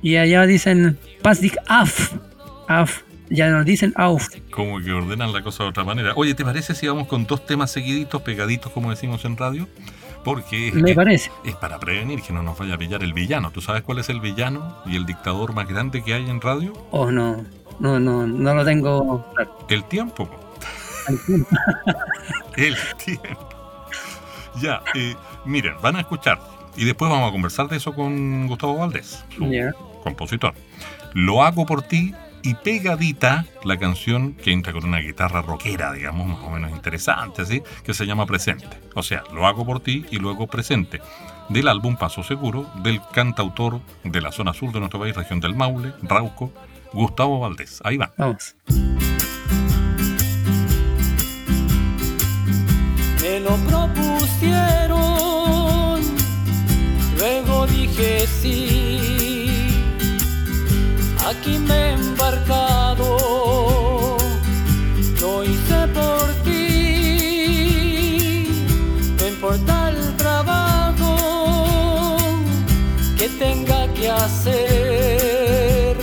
y 0.03 0.17
allá 0.17 0.45
dicen 0.47 0.99
pass 1.23 1.41
dich 1.41 1.55
auf, 1.69 2.13
auf, 2.69 3.03
ya 3.33 3.49
no 3.51 3.65
dicen 3.65 3.93
auf. 3.97 4.29
Como 4.51 4.81
que 4.81 4.93
ordenan 4.93 5.33
la 5.33 5.43
cosa 5.43 5.65
de 5.65 5.71
otra 5.71 5.85
manera. 5.85 6.13
Oye, 6.17 6.35
¿te 6.35 6.45
parece 6.45 6.75
si 6.75 6.87
vamos 6.87 7.09
con 7.09 7.27
dos 7.27 7.45
temas 7.47 7.71
seguiditos, 7.71 8.23
pegaditos, 8.23 8.71
como 8.73 8.91
decimos 8.91 9.25
en 9.25 9.37
radio? 9.37 9.69
Porque 10.25 10.69
es, 10.69 10.75
Me 10.75 10.95
parece. 10.95 11.31
es 11.45 11.57
para 11.57 11.81
prevenir 11.81 12.23
que 12.23 12.33
no 12.33 12.43
nos 12.43 12.57
vaya 12.57 12.75
a 12.75 12.79
pillar 12.79 13.03
el 13.03 13.13
villano. 13.13 13.51
¿Tú 13.51 13.61
sabes 13.61 13.83
cuál 13.83 13.99
es 13.99 14.09
el 14.09 14.21
villano 14.21 14.77
y 14.87 14.97
el 14.97 15.05
dictador 15.07 15.53
más 15.55 15.67
grande 15.67 16.05
que 16.05 16.15
hay 16.15 16.29
en 16.31 16.41
radio? 16.41 16.73
Oh, 16.93 17.11
no, 17.11 17.45
no, 17.81 17.99
no, 17.99 18.27
no 18.27 18.55
lo 18.55 18.65
tengo. 18.65 19.27
El 19.69 19.83
tiempo. 19.85 20.27
po. 20.27 20.39
El 22.57 22.77
tiempo. 23.05 23.49
Ya, 24.61 24.83
eh, 24.95 25.17
miren, 25.45 25.75
van 25.83 25.97
a 25.97 26.01
escuchar. 26.01 26.39
Y 26.77 26.85
después 26.85 27.11
vamos 27.11 27.29
a 27.29 27.33
conversar 27.33 27.69
de 27.69 27.77
eso 27.77 27.93
con 27.93 28.47
Gustavo 28.47 28.77
Valdés, 28.77 29.25
su 29.37 29.45
compositor. 30.05 30.55
Lo 31.15 31.43
hago 31.43 31.67
por 31.67 31.83
ti 31.83 32.15
y 32.43 32.55
pegadita 32.55 33.47
la 33.65 33.79
canción 33.79 34.35
que 34.35 34.53
entra 34.53 34.73
con 34.73 34.85
una 34.85 34.99
guitarra 34.99 35.43
rockera, 35.43 35.93
digamos, 35.93 36.27
más 36.27 36.41
o 36.41 36.51
menos 36.51 36.71
interesante, 36.71 37.47
¿sí? 37.47 37.63
Que 37.85 37.95
se 37.95 38.07
llama 38.07 38.27
Presente. 38.27 38.67
O 38.95 39.03
sea, 39.03 39.23
lo 39.33 39.47
hago 39.47 39.65
por 39.65 39.81
ti 39.81 40.05
y 40.11 40.17
luego 40.17 40.47
Presente. 40.47 41.01
Del 41.49 41.69
álbum 41.69 41.97
Paso 41.97 42.23
Seguro, 42.23 42.71
del 42.83 43.01
cantautor 43.13 43.81
de 44.05 44.21
la 44.21 44.33
zona 44.33 44.53
sur 44.53 44.73
de 44.73 44.81
nuestro 44.81 45.01
país, 45.01 45.15
región 45.15 45.41
del 45.41 45.55
Maule, 45.55 45.93
Rauco, 46.03 46.53
Gustavo 46.93 47.41
Valdés. 47.41 47.81
Ahí 47.85 47.97
va. 47.97 48.13
Vamos. 48.17 48.55
Me 53.23 53.41
lo 53.41 53.57
propusieron, 53.57 55.01
luego 57.19 57.67
dije 57.67 58.27
sí. 58.27 59.02
Aquí 61.33 61.59
me 61.59 61.75
he 61.75 61.93
embarcado, 61.93 63.07
lo 65.21 65.43
hice 65.43 65.89
por 65.95 66.33
ti. 66.45 68.49
No 69.19 69.27
importa 69.27 69.91
el 69.91 70.17
trabajo 70.17 71.17
que 73.17 73.29
tenga 73.31 73.89
que 73.95 74.11
hacer, 74.11 75.97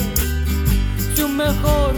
si 1.15 1.21
un 1.21 1.37
mejor 1.37 1.88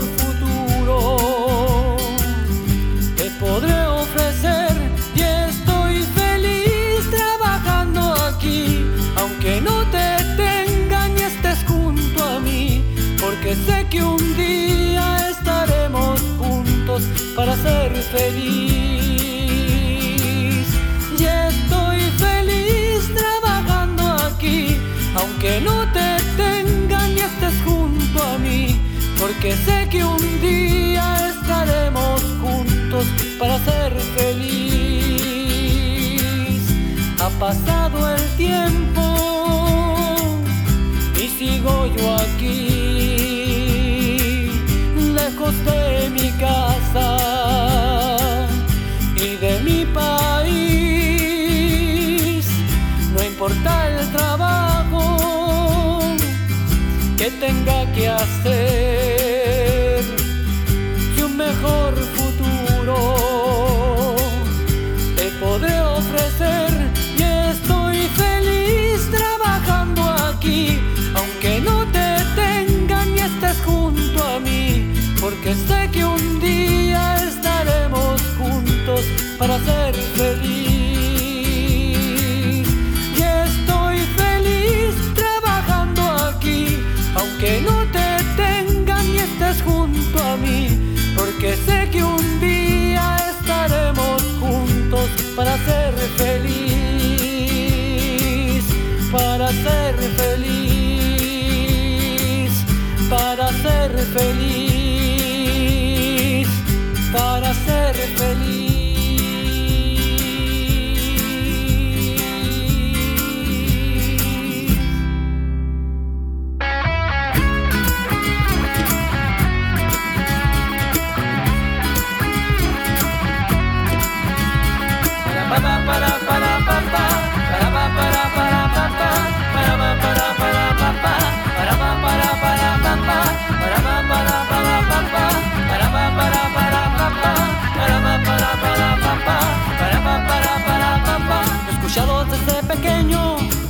para 17.41 17.55
ser 17.55 17.91
feliz. 18.15 18.67
Y 21.17 21.23
estoy 21.49 21.99
feliz 22.25 22.99
trabajando 23.15 24.03
aquí, 24.29 24.59
aunque 25.15 25.59
no 25.61 25.77
te 25.91 26.09
tenga 26.37 26.99
ni 27.07 27.21
estés 27.29 27.57
junto 27.65 28.17
a 28.21 28.37
mí, 28.37 28.79
porque 29.19 29.55
sé 29.65 29.77
que 29.89 30.05
un 30.05 30.23
día 30.39 31.05
estaremos 31.33 32.21
juntos 32.43 33.05
para 33.39 33.57
ser 33.69 33.91
feliz. 34.17 35.41
Ha 37.23 37.29
pasado 37.45 37.97
el 38.17 38.23
tiempo 38.45 39.03
y 41.19 41.25
sigo 41.39 41.87
yo 41.97 42.05
aquí, 42.25 42.70
casa 46.41 47.17
y 49.15 49.35
de 49.37 49.59
mi 49.59 49.85
país. 49.85 50.11
No 53.13 53.23
importa 53.23 53.71
el 53.89 54.11
trabajo 54.11 55.03
que 57.17 57.29
tenga 57.45 57.79
que 57.93 58.09
hacer 58.09 59.00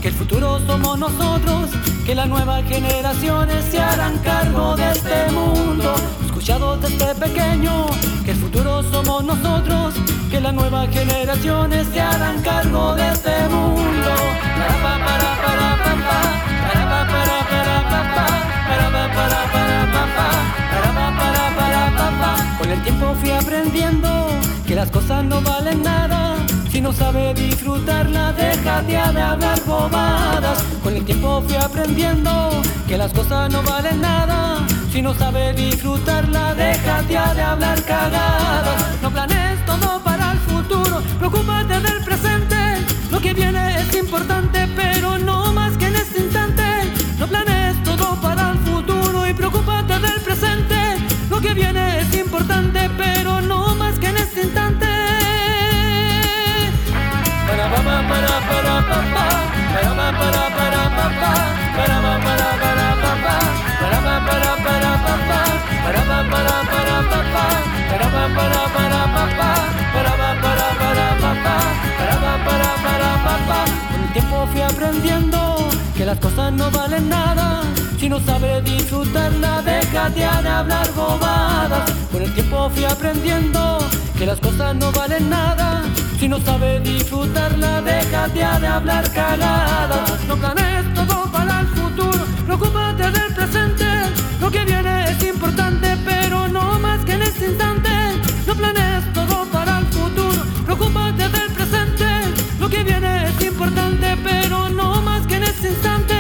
que 0.02 0.08
el 0.10 0.14
futuro 0.14 0.60
somos 0.66 1.00
nosotros, 1.00 1.70
que 2.06 2.16
las 2.16 2.28
nuevas 2.28 2.64
generaciones 2.68 3.64
se 3.66 3.80
harán 3.80 4.18
cargo 4.18 4.76
de 4.76 4.92
este 4.92 5.32
mundo. 5.32 5.94
Escuchado 6.26 6.76
desde 6.78 7.16
pequeño 7.16 7.86
que 8.26 8.32
el 8.32 8.38
futuro 8.38 8.84
somos 8.84 9.24
nosotros, 9.24 9.94
que 10.30 10.42
las 10.42 10.54
nuevas 10.54 10.90
generaciones 10.90 11.88
se 11.94 12.02
harán 12.02 12.42
cargo 12.42 12.94
de 12.96 13.08
este 13.10 13.48
mundo. 13.48 14.12
Para 14.58 14.76
pa, 14.84 15.06
para, 15.06 15.30
para, 15.44 15.68
pa, 15.84 15.94
pa, 16.08 16.20
para 16.68 16.84
pa, 16.92 17.00
para, 17.14 17.38
para, 17.52 17.78
pa, 17.92 18.02
pa, 18.16 18.26
para 18.68 18.88
pa, 18.92 19.04
para, 19.16 19.40
para, 19.54 19.80
pa, 19.94 20.04
pa, 20.18 20.30
para 20.72 20.90
pa, 20.98 21.06
para, 21.20 21.44
para, 21.56 21.84
pa, 21.98 22.08
pa. 22.20 22.58
Con 22.58 22.70
el 22.70 22.84
tiempo 22.84 23.16
fui 23.22 23.32
aprendiendo 23.32 24.10
que 24.68 24.76
las 24.76 24.90
cosas 24.90 25.24
no 25.24 25.42
valen 25.42 25.84
nada. 25.84 26.11
Si 26.82 26.86
no 26.86 26.94
sabe 26.94 27.32
disfrutarla, 27.36 28.34
déjate 28.34 28.88
de 28.88 28.98
hablar 28.98 29.64
bobadas. 29.68 30.64
Con 30.82 30.96
el 30.96 31.06
tiempo 31.06 31.44
fui 31.46 31.56
aprendiendo 31.56 32.32
que 32.88 32.98
las 32.98 33.14
cosas 33.14 33.52
no 33.52 33.62
valen 33.62 34.02
nada. 34.02 34.66
Si 34.92 35.00
no 35.00 35.14
sabe 35.14 35.54
disfrutarla, 35.54 36.56
déjate 36.56 37.14
de 37.36 37.44
hablar 37.44 37.84
cagadas. 37.84 39.00
No 39.00 39.12
planees 39.12 39.64
todo 39.64 40.02
para 40.04 40.32
el 40.32 40.40
futuro, 40.40 41.04
preocúpate 41.20 41.80
del 41.82 42.04
presente. 42.04 42.58
Lo 43.12 43.20
que 43.20 43.36
viene 43.36 43.82
es 43.82 43.96
importante, 43.96 44.68
pero 44.76 45.20
no 45.20 45.54
más 45.54 45.78
que 45.78 45.86
en 45.86 45.96
este 45.98 46.22
instante. 46.22 46.64
No 47.20 47.28
planees 47.28 47.84
todo 47.84 48.20
para 48.20 48.54
el 48.54 48.58
futuro 48.58 49.28
y 49.28 49.36
preocúpate 49.36 50.00
del 50.00 50.20
presente. 50.22 50.98
Lo 51.30 51.40
que 51.40 51.54
Con 73.92 74.02
el 74.04 74.14
tiempo 74.14 74.48
fui 74.52 74.62
aprendiendo 74.62 75.70
que 75.96 76.06
las 76.06 76.20
cosas 76.20 76.52
no 76.54 76.72
valen 76.72 77.10
nada. 77.10 77.62
Si 77.98 78.10
no 78.10 78.20
sabes 78.20 78.64
disfrutarla, 78.64 79.62
déjate 79.62 80.20
de 80.20 80.50
hablar 80.50 80.92
bobadas. 80.94 81.92
Con 82.12 82.22
el 82.22 82.34
tiempo 82.34 82.70
fui 82.70 82.86
aprendiendo 82.86 83.80
que 84.18 84.26
las 84.26 84.40
cosas 84.40 84.76
no 84.76 84.92
valen 84.92 85.30
nada. 85.30 85.61
Si 86.22 86.30
no 86.30 86.40
sabes 86.40 86.84
disfrutarla, 86.84 87.82
déjate 87.82 88.38
de 88.38 88.68
hablar 88.68 89.12
cagadas. 89.12 90.24
No 90.28 90.38
planes 90.38 90.94
todo 90.94 91.32
para 91.32 91.62
el 91.62 91.68
futuro, 91.70 92.26
preocúpate 92.46 93.10
del 93.10 93.34
presente. 93.34 93.86
Lo 94.40 94.52
que 94.52 94.64
viene 94.64 95.06
es 95.10 95.24
importante, 95.24 95.98
pero 96.06 96.48
no 96.48 96.78
más 96.78 97.04
que 97.06 97.14
en 97.14 97.24
este 97.24 97.48
instante. 97.48 97.90
No 98.46 98.54
planes 98.54 99.12
todo 99.14 99.46
para 99.46 99.80
el 99.80 99.86
futuro, 99.88 100.46
preocúpate 100.64 101.28
del 101.28 101.52
presente. 101.54 102.06
Lo 102.60 102.70
que 102.70 102.84
viene 102.84 103.26
es 103.30 103.42
importante, 103.42 104.16
pero 104.24 104.70
no 104.70 105.02
más 105.02 105.26
que 105.26 105.38
en 105.38 105.44
este 105.46 105.70
instante. 105.70 106.14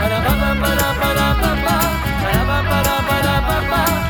Para 0.00 0.18
pa 0.24 0.34
pa 0.40 0.54
para 0.62 0.88
para 1.02 1.26
pa 1.42 1.52
pa, 1.64 1.76
para 2.22 2.42
pa 2.48 2.58
para 2.70 2.96
para 3.06 3.34
pa 3.46 3.60
pa, 3.68 3.84
para 3.90 4.03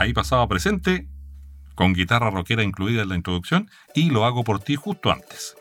Ahí 0.00 0.14
pasaba 0.14 0.48
presente, 0.48 1.08
con 1.80 1.94
guitarra 1.94 2.28
rockera 2.28 2.62
incluida 2.62 3.00
en 3.00 3.08
la 3.08 3.14
introducción, 3.14 3.70
y 3.94 4.10
lo 4.10 4.26
hago 4.26 4.44
por 4.44 4.60
ti 4.60 4.76
justo 4.76 5.10
antes. 5.10 5.56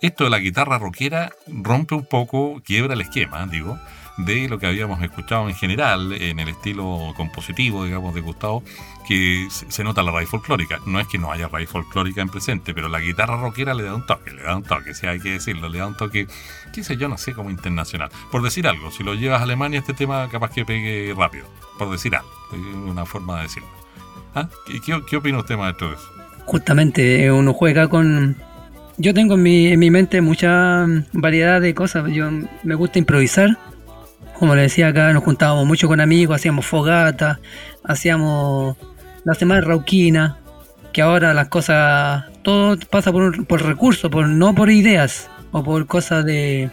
Esto 0.00 0.22
de 0.22 0.30
la 0.30 0.38
guitarra 0.38 0.78
rockera 0.78 1.32
rompe 1.48 1.96
un 1.96 2.06
poco, 2.06 2.62
quiebra 2.64 2.94
el 2.94 3.00
esquema, 3.00 3.44
digo, 3.48 3.76
de 4.18 4.48
lo 4.48 4.60
que 4.60 4.68
habíamos 4.68 5.02
escuchado 5.02 5.48
en 5.48 5.56
general 5.56 6.12
en 6.12 6.38
el 6.38 6.50
estilo 6.50 7.12
compositivo, 7.16 7.84
digamos, 7.84 8.14
de 8.14 8.20
Gustavo, 8.20 8.62
que 9.08 9.48
se 9.50 9.82
nota 9.82 10.04
la 10.04 10.12
raíz 10.12 10.28
folclórica. 10.28 10.78
No 10.86 11.00
es 11.00 11.08
que 11.08 11.18
no 11.18 11.32
haya 11.32 11.48
raíz 11.48 11.68
folclórica 11.68 12.22
en 12.22 12.28
presente, 12.28 12.72
pero 12.72 12.88
la 12.88 13.00
guitarra 13.00 13.36
rockera 13.36 13.74
le 13.74 13.82
da 13.82 13.96
un 13.96 14.06
toque, 14.06 14.30
le 14.30 14.44
da 14.44 14.54
un 14.54 14.62
toque, 14.62 14.94
si 14.94 15.08
hay 15.08 15.18
que 15.18 15.32
decirlo, 15.32 15.68
le 15.68 15.78
da 15.78 15.88
un 15.88 15.96
toque, 15.96 16.28
qué 16.72 16.84
sé 16.84 16.96
yo, 16.96 17.08
no 17.08 17.18
sé, 17.18 17.34
como 17.34 17.50
internacional. 17.50 18.08
Por 18.30 18.42
decir 18.42 18.68
algo, 18.68 18.92
si 18.92 19.02
lo 19.02 19.14
llevas 19.14 19.40
a 19.40 19.42
Alemania, 19.42 19.80
este 19.80 19.94
tema 19.94 20.28
capaz 20.28 20.52
que 20.52 20.64
pegue 20.64 21.12
rápido, 21.12 21.48
por 21.76 21.90
decir 21.90 22.14
algo, 22.14 22.30
una 22.88 23.04
forma 23.04 23.38
de 23.38 23.42
decirlo. 23.42 23.79
¿Ah? 24.34 24.48
¿Qué, 24.66 24.80
qué, 24.80 25.00
qué 25.08 25.16
opina 25.16 25.38
usted, 25.38 25.56
maestro, 25.56 25.88
de 25.88 25.94
eso? 25.94 26.08
Justamente 26.44 27.24
eh, 27.24 27.32
uno 27.32 27.52
juega 27.52 27.88
con... 27.88 28.36
Yo 28.96 29.14
tengo 29.14 29.34
en 29.34 29.42
mi, 29.42 29.68
en 29.68 29.78
mi 29.78 29.90
mente 29.90 30.20
mucha 30.20 30.86
variedad 31.12 31.60
de 31.60 31.74
cosas. 31.74 32.10
Yo 32.12 32.28
me 32.62 32.74
gusta 32.74 32.98
improvisar. 32.98 33.56
Como 34.38 34.54
le 34.54 34.62
decía 34.62 34.88
acá, 34.88 35.12
nos 35.12 35.22
juntábamos 35.22 35.66
mucho 35.66 35.86
con 35.86 36.00
amigos, 36.00 36.36
hacíamos 36.36 36.64
fogata, 36.64 37.40
hacíamos 37.84 38.76
la 39.24 39.34
semana 39.34 39.60
rauquina, 39.60 40.38
que 40.94 41.02
ahora 41.02 41.34
las 41.34 41.48
cosas, 41.48 42.24
todo 42.42 42.78
pasa 42.90 43.12
por, 43.12 43.46
por 43.46 43.62
recursos, 43.62 44.10
por, 44.10 44.26
no 44.26 44.54
por 44.54 44.70
ideas 44.70 45.30
o 45.52 45.62
por 45.62 45.86
cosas 45.86 46.24
de, 46.24 46.70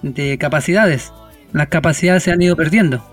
de 0.00 0.38
capacidades. 0.38 1.12
Las 1.52 1.68
capacidades 1.68 2.22
se 2.22 2.32
han 2.32 2.40
ido 2.40 2.56
perdiendo. 2.56 3.04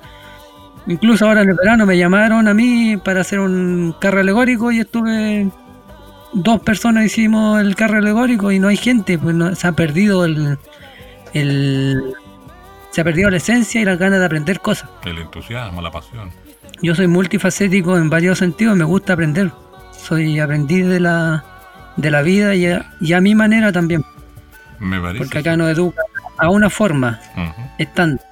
Incluso 0.88 1.28
ahora 1.28 1.42
en 1.44 1.50
el 1.50 1.56
verano 1.56 1.86
me 1.86 1.98
llamaron 1.98 2.48
a 2.48 2.54
mí 2.54 2.98
para 2.98 3.22
hacer 3.22 3.40
un 3.40 3.96
carro 4.00 4.20
alegórico 4.22 4.72
y 4.72 4.80
estuve 4.80 5.50
dos 6.34 6.62
personas 6.62 7.06
hicimos 7.06 7.62
el 7.62 7.76
carro 7.76 7.98
alegórico 8.00 8.52
y 8.52 8.60
no 8.60 8.68
hay 8.70 8.78
gente, 8.78 9.18
pues 9.18 9.36
no- 9.36 9.54
se 9.56 9.68
ha 9.68 9.74
perdido 9.74 10.26
el, 10.26 10.58
el 11.34 12.14
se 12.92 13.02
ha 13.02 13.04
perdido 13.04 13.30
la 13.30 13.38
esencia 13.38 13.80
y 13.82 13.86
las 13.86 13.98
ganas 13.98 14.20
de 14.20 14.26
aprender 14.26 14.60
cosas. 14.60 14.90
El 15.06 15.18
entusiasmo, 15.20 15.82
la 15.82 15.92
pasión. 15.92 16.30
Yo 16.82 16.96
soy 16.96 17.08
multifacético 17.08 17.98
en 17.98 18.10
varios 18.10 18.40
sentidos, 18.40 18.76
me 18.76 18.84
gusta 18.84 19.14
aprender. 19.14 19.52
Soy 19.92 20.40
aprendiz 20.40 20.88
de 20.88 21.00
la 21.00 21.46
de 21.98 22.10
la 22.10 22.22
vida 22.22 22.56
y 22.56 22.66
a, 22.68 22.86
y 23.02 23.14
a 23.14 23.22
mi 23.22 23.36
manera 23.36 23.72
también, 23.72 24.04
Me 24.80 25.00
parece. 25.00 25.20
porque 25.20 25.40
acá 25.40 25.56
nos 25.58 25.70
educan 25.70 26.06
a 26.38 26.50
una 26.50 26.70
forma, 26.70 27.20
Ujú. 27.36 27.62
estándar. 27.78 28.26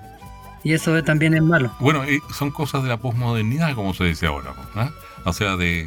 Y 0.64 0.74
eso 0.74 1.02
también 1.04 1.34
es 1.34 1.42
malo. 1.42 1.72
Bueno, 1.80 2.04
son 2.34 2.52
cosas 2.52 2.84
de 2.84 2.90
la 2.90 2.98
posmodernidad, 2.98 3.76
como 3.76 3.94
se 3.94 4.04
dice 4.06 4.28
ahora, 4.28 4.54
pues, 4.54 4.68
¿ah? 4.76 4.92
O 5.26 5.34
sea, 5.34 5.58
de, 5.58 5.86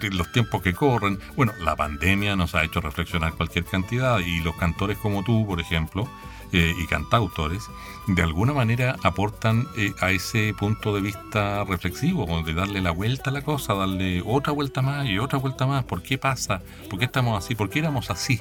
de 0.00 0.10
los 0.10 0.30
tiempos 0.32 0.62
que 0.62 0.72
corren. 0.72 1.18
Bueno, 1.36 1.52
la 1.60 1.76
pandemia 1.76 2.36
nos 2.36 2.54
ha 2.54 2.64
hecho 2.64 2.80
reflexionar 2.80 3.34
cualquier 3.34 3.64
cantidad 3.64 4.18
y 4.18 4.40
los 4.40 4.56
cantores 4.56 4.98
como 4.98 5.22
tú, 5.24 5.46
por 5.46 5.60
ejemplo, 5.60 6.08
eh, 6.52 6.74
y 6.78 6.86
cantautores, 6.86 7.64
de 8.06 8.22
alguna 8.22 8.52
manera 8.52 8.96
aportan 9.02 9.66
eh, 9.76 9.92
a 10.00 10.10
ese 10.10 10.54
punto 10.58 10.94
de 10.94 11.00
vista 11.00 11.64
reflexivo, 11.64 12.26
de 12.42 12.54
darle 12.54 12.80
la 12.80 12.90
vuelta 12.90 13.30
a 13.30 13.32
la 13.32 13.42
cosa, 13.42 13.74
darle 13.74 14.22
otra 14.24 14.52
vuelta 14.52 14.82
más 14.82 15.06
y 15.06 15.18
otra 15.18 15.38
vuelta 15.38 15.66
más. 15.66 15.84
¿Por 15.84 16.02
qué 16.02 16.18
pasa? 16.18 16.60
¿Por 16.90 16.98
qué 16.98 17.06
estamos 17.06 17.42
así? 17.42 17.54
¿Por 17.54 17.70
qué 17.70 17.78
éramos 17.80 18.10
así? 18.10 18.40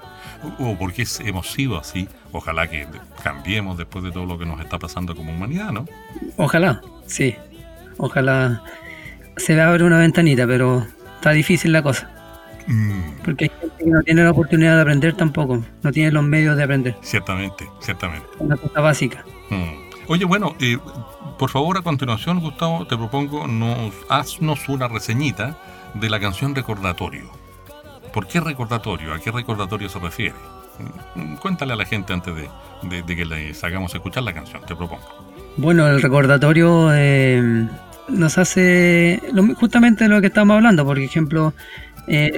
¿O 0.60 0.78
por 0.78 0.94
qué 0.94 1.06
hemos 1.22 1.52
sido 1.52 1.78
así? 1.78 2.08
Ojalá 2.32 2.70
que 2.70 2.88
cambiemos 3.24 3.78
después 3.78 4.04
de 4.04 4.12
todo 4.12 4.26
lo 4.26 4.38
que 4.38 4.46
nos 4.46 4.60
está 4.60 4.78
pasando 4.80 5.16
como 5.16 5.32
humanidad, 5.32 5.72
¿no? 5.72 5.86
Ojalá, 6.38 6.82
sí. 7.08 7.36
Ojalá 7.98 8.64
se 9.38 9.60
abra 9.60 9.86
una 9.86 10.00
ventanita, 10.00 10.46
pero 10.48 10.86
está 11.16 11.32
difícil 11.32 11.72
la 11.72 11.82
cosa. 11.82 12.10
Mm, 12.68 13.22
Porque 13.24 13.46
hay 13.46 13.52
gente 13.84 13.90
que 13.90 13.92
no 13.92 14.02
tiene 14.04 14.24
la 14.24 14.32
oportunidad 14.32 14.76
de 14.76 14.82
aprender 14.82 15.14
tampoco. 15.16 15.64
No 15.82 15.92
tiene 15.92 16.12
los 16.12 16.24
medios 16.24 16.56
de 16.58 16.64
aprender. 16.64 16.96
ciertamente, 17.02 17.68
ciertamente. 17.80 18.28
Una 18.40 18.56
cosa 18.58 18.82
básica. 18.82 19.24
Mm. 19.50 19.84
Oye, 20.08 20.26
bueno, 20.26 20.56
eh, 20.60 20.78
por 21.40 21.50
favor, 21.50 21.78
a 21.78 21.82
continuación, 21.82 22.40
Gustavo, 22.40 22.86
te 22.88 22.98
propongo, 22.98 23.48
nos, 23.48 23.94
haznos 24.10 24.68
una 24.70 24.88
reseñita 24.88 25.58
de 25.94 26.10
la 26.10 26.20
canción 26.20 26.54
Recordatorio. 26.56 27.24
¿Por 28.14 28.28
qué 28.28 28.40
recordatorio? 28.40 29.14
¿A 29.14 29.20
qué 29.20 29.32
recordatorio 29.32 29.90
se 29.90 30.00
refiere? 30.00 30.36
Mm, 31.16 31.36
Cuéntale 31.36 31.74
a 31.74 31.76
la 31.76 31.86
gente 31.86 32.14
antes 32.14 32.36
de, 32.36 32.50
de- 32.84 33.02
de 33.04 33.16
que 33.16 33.26
les 33.26 33.64
hagamos 33.64 33.94
escuchar 33.96 34.24
la 34.24 34.34
canción, 34.34 34.62
te 34.66 34.76
propongo. 34.76 35.04
Bueno, 35.58 35.88
el 35.88 36.02
recordatorio 36.02 36.90
eh, 36.94 37.68
nos 38.10 38.38
hace 38.38 39.22
lo- 39.32 39.54
justamente 39.56 40.08
lo 40.08 40.20
que 40.20 40.28
estamos 40.28 40.56
hablando. 40.56 40.84
Por 40.86 41.00
ejemplo, 41.00 41.54
eh, 42.08 42.34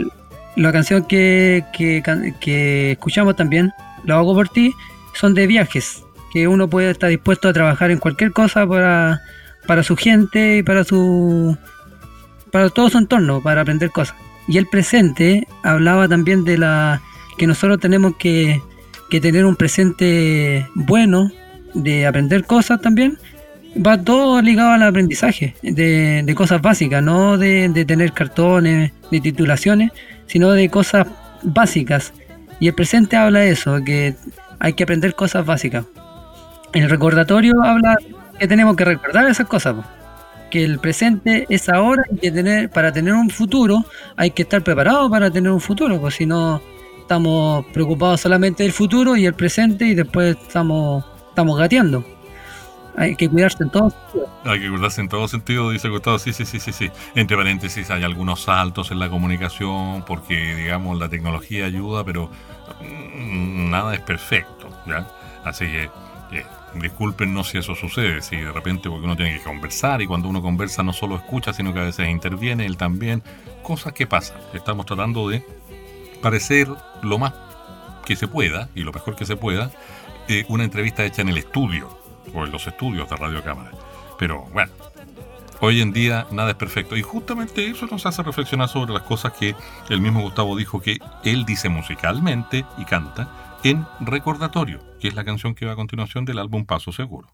la 0.56 0.72
canción 0.72 1.06
que, 1.06 1.64
que, 1.74 2.92
escuchamos 2.92 3.36
también, 3.36 3.74
Lo 4.04 4.16
hago 4.16 4.34
por 4.34 4.50
ti, 4.50 4.74
son 5.14 5.34
de 5.34 5.48
viajes. 5.48 6.04
Que 6.32 6.48
uno 6.48 6.70
puede 6.70 6.92
estar 6.92 7.10
dispuesto 7.10 7.48
a 7.48 7.54
trabajar 7.54 7.92
en 7.92 8.00
cualquier 8.00 8.32
cosa 8.32 8.68
para, 8.68 9.22
para 9.68 9.84
su 9.84 9.96
gente 9.96 10.58
y 10.58 10.64
para 10.64 10.84
su 10.84 11.58
para 12.52 12.70
todo 12.70 12.90
su 12.90 12.98
entorno, 12.98 13.42
para 13.42 13.62
aprender 13.62 13.92
cosas. 13.92 14.16
Y 14.48 14.58
el 14.58 14.68
presente 14.68 15.46
hablaba 15.62 16.08
también 16.08 16.46
de 16.46 16.58
la 16.58 17.02
que 17.38 17.48
nosotros 17.48 17.82
tenemos 17.82 18.16
que, 18.18 18.62
que 19.10 19.20
tener 19.20 19.46
un 19.46 19.58
presente 19.58 20.66
bueno, 20.74 21.32
de 21.74 22.08
aprender 22.08 22.46
cosas 22.46 22.80
también. 22.82 23.18
Va 23.76 24.02
todo 24.02 24.42
ligado 24.42 24.72
al 24.72 24.84
aprendizaje 24.84 25.54
de, 25.62 26.24
de 26.24 26.36
cosas 26.36 26.62
básicas, 26.62 27.04
no 27.04 27.38
de, 27.38 27.68
de 27.68 27.84
tener 27.84 28.14
cartones, 28.14 28.94
de 29.12 29.20
titulaciones, 29.20 29.92
sino 30.28 30.52
de 30.52 30.70
cosas 30.70 31.08
básicas. 31.44 32.14
Y 32.60 32.68
el 32.68 32.74
presente 32.74 33.18
habla 33.18 33.40
de 33.40 33.52
eso, 33.52 33.84
que 33.86 34.16
hay 34.60 34.74
que 34.74 34.84
aprender 34.84 35.16
cosas 35.16 35.46
básicas. 35.46 35.86
El 36.74 36.90
recordatorio 36.90 37.54
habla 37.64 37.98
que 38.40 38.48
tenemos 38.48 38.76
que 38.76 38.86
recordar 38.86 39.30
esas 39.30 39.48
cosas. 39.48 39.76
que 40.52 40.64
el 40.64 40.80
presente 40.80 41.46
es 41.50 41.68
ahora 41.70 42.04
y 42.12 42.18
que 42.18 42.32
tener 42.32 42.70
para 42.70 42.92
tener 42.94 43.14
un 43.14 43.30
futuro 43.30 43.84
hay 44.16 44.32
que 44.32 44.44
estar 44.44 44.64
preparado 44.64 45.10
para 45.10 45.30
tener 45.32 45.52
un 45.52 45.60
futuro, 45.60 46.00
pues 46.00 46.16
si 46.16 46.26
no 46.26 46.62
estamos 47.00 47.66
preocupados 47.74 48.22
solamente 48.22 48.64
del 48.64 48.72
futuro 48.72 49.18
y 49.18 49.26
el 49.26 49.34
presente 49.34 49.86
y 49.86 49.96
después 49.96 50.38
estamos 50.42 51.04
estamos 51.30 51.58
gateando. 51.60 52.15
Hay 52.98 53.16
que 53.16 53.30
cuidarse 53.30 53.64
en 53.64 53.70
todo 53.70 53.94
Hay 54.46 54.60
que 54.60 54.70
cuidarse 54.70 55.02
en 55.02 55.10
todo 55.10 55.28
sentido, 55.28 55.70
dice 55.72 55.90
Gustavo. 55.90 56.20
Sí, 56.20 56.34
sí, 56.34 56.46
sí, 56.46 56.60
sí, 56.60 56.72
sí. 56.72 56.90
Entre 57.16 57.36
paréntesis, 57.36 57.90
hay 57.92 58.04
algunos 58.04 58.44
saltos 58.44 58.92
en 58.92 59.00
la 59.00 59.10
comunicación 59.10 60.04
porque, 60.06 60.56
digamos, 60.56 60.98
la 60.98 61.10
tecnología 61.10 61.66
ayuda, 61.66 62.04
pero 62.04 62.30
mm, 62.82 63.70
nada 63.70 63.94
es 63.94 64.02
perfecto, 64.02 64.70
¿ya? 64.86 65.08
Así 65.44 65.66
que, 65.66 65.84
eh, 66.32 66.46
discúlpenos 66.76 67.50
si 67.50 67.58
eso 67.58 67.76
sucede, 67.76 68.22
si 68.22 68.38
de 68.38 68.52
repente 68.52 68.90
porque 68.90 69.06
uno 69.06 69.16
tiene 69.16 69.38
que 69.38 69.44
conversar 69.44 70.02
y 70.02 70.08
cuando 70.08 70.30
uno 70.30 70.42
conversa 70.42 70.84
no 70.84 70.94
solo 70.94 71.16
escucha, 71.16 71.54
sino 71.54 71.74
que 71.74 71.80
a 71.80 71.84
veces 71.84 72.10
interviene 72.10 72.66
él 72.66 72.78
también. 72.78 73.24
Cosas 73.62 73.94
que 73.94 74.08
pasan. 74.08 74.38
Estamos 74.54 74.86
tratando 74.86 75.30
de 75.30 75.46
parecer 76.22 76.68
lo 77.04 77.18
más 77.18 77.34
que 78.06 78.16
se 78.16 78.28
pueda 78.28 78.70
y 78.76 78.82
lo 78.82 78.94
mejor 78.94 79.16
que 79.16 79.26
se 79.26 79.36
pueda 79.36 79.72
eh, 80.28 80.46
una 80.48 80.64
entrevista 80.64 81.04
hecha 81.04 81.22
en 81.22 81.30
el 81.30 81.38
estudio 81.38 82.05
o 82.34 82.46
en 82.46 82.52
los 82.52 82.66
estudios 82.68 83.10
de 83.10 83.16
Radio 83.16 83.44
Cámara. 83.44 83.72
Pero 84.18 84.44
bueno, 84.54 84.72
hoy 85.60 85.82
en 85.82 85.92
día 85.92 86.28
nada 86.32 86.52
es 86.52 86.56
perfecto 86.56 86.96
y 86.96 87.02
justamente 87.02 87.70
eso 87.70 87.88
nos 87.88 88.06
hace 88.06 88.24
reflexionar 88.24 88.70
sobre 88.70 88.94
las 88.94 89.04
cosas 89.04 89.34
que 89.34 89.56
el 89.90 90.02
mismo 90.02 90.22
Gustavo 90.22 90.56
dijo 90.56 90.82
que 90.82 91.00
él 91.24 91.46
dice 91.46 91.70
musicalmente 91.70 92.66
y 92.78 92.86
canta 92.86 93.58
en 93.64 93.86
Recordatorio, 94.00 94.80
que 95.00 95.08
es 95.08 95.16
la 95.16 95.26
canción 95.26 95.56
que 95.56 95.66
va 95.66 95.74
a 95.74 95.76
continuación 95.76 96.24
del 96.26 96.40
álbum 96.40 96.66
Paso 96.66 96.92
Seguro. 96.92 97.30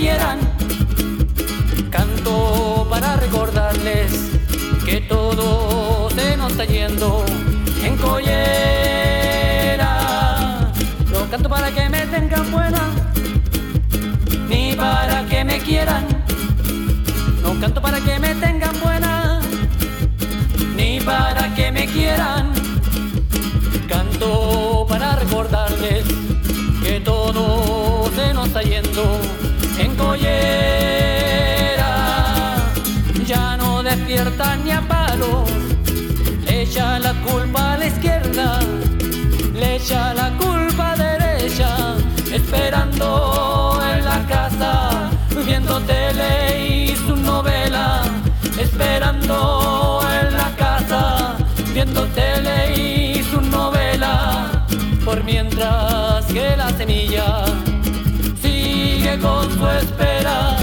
Quieran. 0.00 0.38
Canto 1.90 2.86
para 2.88 3.16
recordarles 3.16 4.30
que 4.86 5.02
todo 5.02 6.08
se 6.10 6.36
nos 6.38 6.52
está 6.52 6.64
yendo 6.64 7.24
en 7.84 7.96
collera. 7.98 8.32
No 11.12 11.28
canto 11.30 11.48
para 11.50 11.70
que 11.70 11.88
me 11.90 12.06
tengan 12.06 12.50
buena, 12.50 12.82
ni 14.48 14.74
para 14.74 15.26
que 15.26 15.44
me 15.44 15.58
quieran. 15.58 16.06
No 17.42 17.60
canto 17.60 17.82
para 17.82 18.00
que 18.00 18.18
me 18.18 18.34
tengan 18.36 18.80
buena, 18.80 19.40
ni 20.76 21.00
para 21.00 21.54
que 21.54 21.70
me 21.72 21.86
quieran. 21.86 22.52
Canto 23.86 24.86
para 24.88 25.16
recordarles 25.16 26.19
en 28.62 29.96
collera. 29.96 30.26
Ya 33.26 33.56
no 33.56 33.82
despierta 33.82 34.56
ni 34.56 34.70
a 34.70 34.82
palo, 34.82 35.44
le 36.44 36.62
echa 36.62 36.98
la 36.98 37.14
culpa 37.22 37.72
a 37.72 37.78
la 37.78 37.86
izquierda, 37.86 38.60
le 39.54 39.76
echa 39.76 40.12
la 40.12 40.30
culpa 40.36 40.92
a 40.92 40.96
derecha, 40.96 41.96
esperando 42.30 43.80
en 43.82 44.04
la 44.04 44.26
casa, 44.26 45.10
viendo 45.46 45.80
tele 45.80 46.66
y 46.68 46.96
su 46.96 47.16
novela, 47.16 48.02
esperando 48.58 50.02
en 50.20 50.36
la 50.36 50.54
casa, 50.56 51.36
viendo 51.72 52.04
tele 52.08 52.76
y 52.76 53.22
su 53.24 53.40
novela, 53.40 54.66
por 55.02 55.24
mientras 55.24 56.26
que 56.26 56.56
la 56.58 56.68
semilla 56.76 57.44
con 59.18 59.50
su 59.50 59.68
espera, 59.68 60.56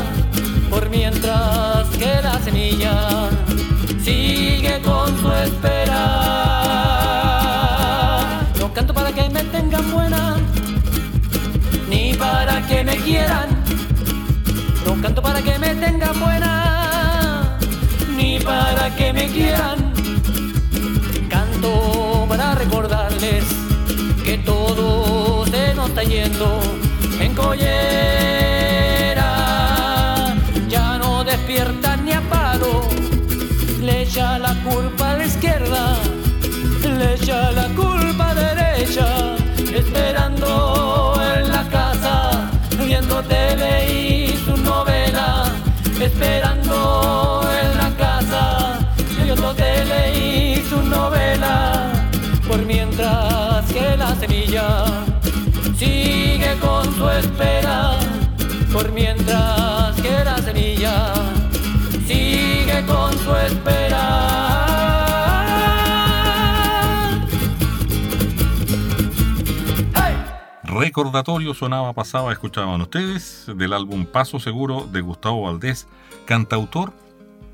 por 0.69 0.89
mientras 0.89 1.87
que 1.97 2.21
la 2.23 2.39
semilla 2.39 3.29
sigue 4.01 4.79
con 4.81 5.07
su 5.19 5.31
espera. 5.33 5.97
No 8.59 8.73
canto 8.73 8.93
para 8.93 9.11
que 9.11 9.29
me 9.29 9.43
tengan 9.43 9.91
buena, 9.91 10.37
ni 11.89 12.13
para 12.13 12.65
que 12.67 12.83
me 12.83 12.95
quieran. 12.97 13.49
No 14.85 15.01
canto 15.01 15.21
para 15.21 15.41
que 15.41 15.59
me 15.59 15.75
tengan 15.75 16.17
buena, 16.19 17.57
ni 18.15 18.39
para 18.39 18.95
que 18.95 19.11
me 19.11 19.27
quieran. 19.27 19.91
Canto 21.29 22.25
para 22.29 22.55
recordarles 22.55 23.43
que 24.23 24.37
todo 24.37 25.45
se 25.47 25.73
nos 25.73 25.89
está 25.89 26.03
yendo 26.03 26.86
en 27.27 27.35
collera. 27.35 29.29
Ya 30.67 30.97
no 30.97 31.23
despierta 31.23 31.97
ni 31.97 32.11
a 32.13 32.21
palo, 32.21 32.87
le 33.81 34.03
echa 34.03 34.39
la 34.39 34.53
culpa 34.63 35.11
a 35.11 35.17
la 35.17 35.25
izquierda, 35.25 35.97
le 36.97 37.15
echa 37.15 37.51
la 37.51 37.67
culpa 37.81 38.29
a 38.31 38.35
derecha, 38.35 39.07
esperando 39.81 41.19
en 41.35 41.49
la 41.55 41.63
casa, 41.77 42.49
viendo 42.85 43.21
tele 43.23 43.71
y 43.91 44.37
su 44.45 44.55
novela, 44.57 45.51
esperando 45.99 47.49
en 47.61 47.69
la 47.81 47.89
casa, 48.03 48.43
viendo 49.23 49.53
tele 49.53 49.99
y 50.25 50.63
su 50.69 50.81
novela, 50.81 51.91
por 52.47 52.65
mientras 52.65 53.65
que 53.73 53.97
la 53.97 54.15
semilla 54.15 55.06
sigue 55.77 56.55
con 56.59 56.91
su 56.95 57.07
espera, 57.09 57.99
por 58.73 58.91
mientras 58.91 59.95
que 60.01 60.23
la 60.23 60.37
semilla 60.39 61.13
sigue 62.05 62.83
con 62.85 63.13
su 63.19 63.35
espera. 63.35 64.57
Recordatorio 70.63 71.53
sonaba 71.53 71.93
pasaba, 71.93 72.31
escuchaban 72.31 72.81
ustedes, 72.81 73.45
del 73.55 73.73
álbum 73.73 74.05
Paso 74.05 74.39
Seguro 74.39 74.87
de 74.91 75.01
Gustavo 75.01 75.43
Valdés, 75.43 75.87
cantautor, 76.25 76.93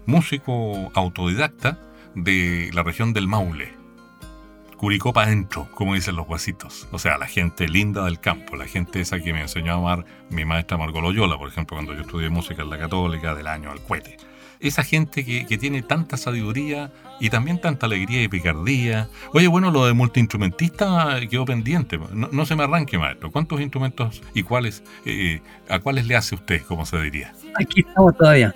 músico 0.06 0.92
autodidacta 0.94 1.80
de 2.16 2.70
la 2.74 2.84
región 2.84 3.14
del 3.14 3.28
Maule. 3.28 3.83
Curicó 4.84 5.14
para 5.14 5.28
adentro, 5.28 5.70
como 5.74 5.94
dicen 5.94 6.18
los 6.18 6.28
guasitos. 6.28 6.90
O 6.92 7.00
sea, 7.00 7.18
la 7.18 7.26
gente 7.26 7.70
linda 7.70 8.04
del 8.04 8.20
campo, 8.20 8.58
la 8.58 8.66
gente 8.66 9.00
esa 9.00 9.18
que 9.22 9.32
me 9.32 9.40
enseñó 9.40 9.72
a 9.72 9.76
amar 9.76 10.06
mi 10.30 10.44
maestra 10.44 10.76
Margot 10.76 11.02
Loyola, 11.02 11.38
por 11.38 11.48
ejemplo, 11.48 11.78
cuando 11.78 11.94
yo 11.94 12.02
estudié 12.02 12.28
música 12.28 12.64
en 12.64 12.70
la 12.70 12.78
Católica 12.78 13.34
del 13.34 13.48
año 13.48 13.72
al 13.72 13.80
cohete. 13.80 14.18
Esa 14.60 14.84
gente 14.84 15.24
que, 15.24 15.58
tiene 15.58 15.84
tanta 15.84 16.18
sabiduría 16.18 16.92
y 17.22 17.30
también 17.30 17.62
tanta 17.62 17.86
alegría 17.86 18.24
y 18.24 18.28
picardía. 18.28 19.08
Oye, 19.32 19.48
bueno, 19.48 19.72
lo 19.72 19.86
de 19.86 19.94
multiinstrumentista 19.94 21.18
quedó 21.30 21.46
pendiente. 21.46 21.98
No, 22.12 22.46
se 22.46 22.58
me 22.58 22.64
arranque, 22.64 22.98
maestro. 22.98 23.32
¿Cuántos 23.32 23.62
instrumentos 23.62 24.22
y 24.34 24.44
cuáles, 24.44 24.84
eh, 25.06 25.40
a 25.70 25.80
cuáles 25.80 26.08
le 26.08 26.18
hace 26.18 26.36
usted, 26.36 26.62
como 26.64 26.86
se 26.86 27.00
diría? 27.00 27.32
Aquí 27.58 27.86
estamos 27.88 28.18
todavía. 28.18 28.54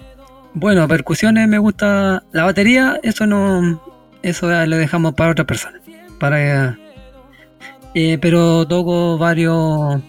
Bueno, 0.53 0.89
percusiones 0.89 1.47
me 1.47 1.57
gusta. 1.57 2.21
La 2.34 2.43
batería, 2.43 2.99
eso 3.01 3.25
no. 3.25 3.82
Eso 4.23 4.49
lo 4.65 4.75
dejamos 4.75 5.13
para 5.13 5.32
otra 5.32 5.45
persona 5.45 5.80
para 6.20 6.78
eh, 7.93 8.18
pero 8.22 8.68
toco 8.68 9.18
varios 9.18 10.01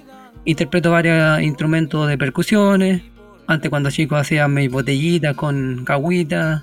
interpreto 0.45 0.91
varios 0.91 1.41
instrumentos 1.41 2.09
de 2.09 2.19
percusiones. 2.19 3.03
Antes 3.47 3.71
cuando 3.71 3.91
chicos 3.91 4.21
hacía 4.21 4.47
mis 4.49 4.71
botellitas 4.71 5.35
con 5.35 5.85
cagüitas 5.85 6.63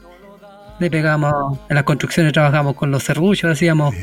le 0.79 0.91
pegamos 0.91 1.59
en 1.69 1.75
las 1.75 1.83
construcciones 1.83 2.33
trabajamos 2.33 2.75
con 2.75 2.91
los 2.91 3.01
serruchos 3.03 3.51
hacíamos 3.51 3.95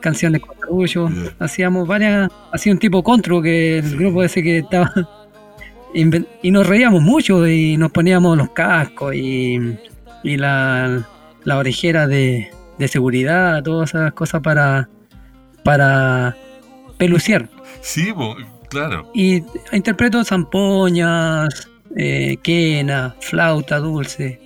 canciones 0.00 0.40
con 0.40 0.56
serruchos 0.58 1.12
hacíamos 1.38 1.86
varias 1.86 2.30
hacía 2.50 2.72
un 2.72 2.78
tipo 2.78 3.02
contro 3.02 3.42
que 3.42 3.78
el 3.78 3.96
grupo 3.96 4.22
ese 4.22 4.42
que 4.42 4.58
estaba 4.58 4.90
y 5.94 6.50
nos 6.50 6.66
reíamos 6.66 7.02
mucho 7.02 7.46
y 7.46 7.76
nos 7.76 7.92
poníamos 7.92 8.36
los 8.38 8.50
cascos 8.50 9.14
y, 9.14 9.78
y 10.24 10.36
la, 10.38 11.06
la 11.44 11.58
orejera 11.58 12.06
de, 12.06 12.50
de 12.78 12.88
seguridad, 12.88 13.62
todas 13.62 13.90
esas 13.90 14.12
cosas 14.12 14.40
para, 14.42 14.88
para 15.64 16.36
peluciar. 16.96 17.48
Sí, 17.80 18.12
claro. 18.68 19.10
Y 19.14 19.42
interpreto 19.72 20.24
zampoñas, 20.24 21.68
eh, 21.96 22.36
quena, 22.42 23.14
flauta 23.20 23.78
dulce, 23.78 24.40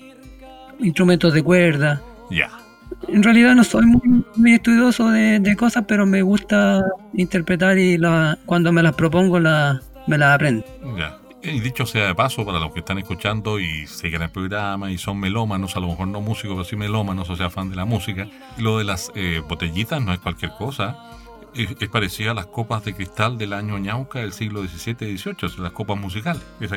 instrumentos 0.80 1.34
de 1.34 1.42
cuerda. 1.42 2.02
Ya. 2.30 2.50
En 3.08 3.22
realidad 3.22 3.54
no 3.54 3.64
soy 3.64 3.86
muy, 3.86 4.54
estudioso 4.54 5.10
de, 5.10 5.56
cosas, 5.56 5.84
pero 5.88 6.06
me 6.06 6.22
gusta 6.22 6.82
interpretar 7.14 7.78
y 7.78 7.98
la, 7.98 8.38
cuando 8.46 8.72
me 8.72 8.82
las 8.82 8.94
propongo 8.94 9.40
la, 9.40 9.80
me 10.06 10.18
las 10.18 10.34
aprendo. 10.34 10.64
Ya. 10.96 11.18
Y 11.44 11.58
dicho 11.58 11.86
sea 11.86 12.06
de 12.06 12.14
paso, 12.14 12.46
para 12.46 12.60
los 12.60 12.72
que 12.72 12.78
están 12.78 12.98
escuchando 12.98 13.58
y 13.58 13.88
siguen 13.88 14.22
el 14.22 14.30
programa 14.30 14.92
y 14.92 14.98
son 14.98 15.18
melómanos, 15.18 15.76
a 15.76 15.80
lo 15.80 15.88
mejor 15.88 16.06
no 16.06 16.20
músicos, 16.20 16.54
pero 16.54 16.64
sí 16.64 16.76
melómanos, 16.76 17.28
o 17.30 17.36
sea, 17.36 17.50
fan 17.50 17.68
de 17.68 17.74
la 17.74 17.84
música, 17.84 18.28
lo 18.58 18.78
de 18.78 18.84
las 18.84 19.10
eh, 19.16 19.42
botellitas 19.48 20.00
no 20.00 20.12
es 20.12 20.20
cualquier 20.20 20.52
cosa. 20.52 20.96
Es, 21.52 21.74
parecida 21.88 22.30
a 22.30 22.34
las 22.34 22.46
copas 22.46 22.84
de 22.84 22.94
cristal 22.94 23.38
del 23.38 23.52
año 23.54 23.76
ñauca 23.78 24.20
del 24.20 24.32
siglo 24.32 24.62
XVII 24.62 25.10
y 25.10 25.18
XVIII, 25.18 25.58
las 25.58 25.72
copas 25.72 25.98
musicales. 25.98 26.42
Esa, 26.60 26.76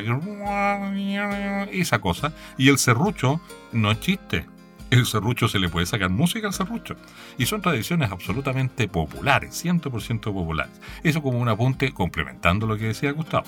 esa 1.70 1.98
cosa. 2.00 2.32
Y 2.58 2.68
el 2.68 2.78
serrucho 2.78 3.40
no 3.72 3.92
es 3.92 4.00
chiste. 4.00 4.46
El 4.90 5.06
serrucho 5.06 5.48
se 5.48 5.58
le 5.58 5.68
puede 5.68 5.86
sacar 5.86 6.10
música 6.10 6.48
al 6.48 6.52
serrucho. 6.52 6.96
Y 7.38 7.46
son 7.46 7.62
tradiciones 7.62 8.10
absolutamente 8.10 8.88
populares, 8.88 9.64
100% 9.64 10.20
populares. 10.20 10.80
Eso 11.02 11.22
como 11.22 11.38
un 11.38 11.48
apunte 11.48 11.92
complementando 11.92 12.66
lo 12.66 12.76
que 12.76 12.86
decía 12.86 13.12
Gustavo. 13.12 13.46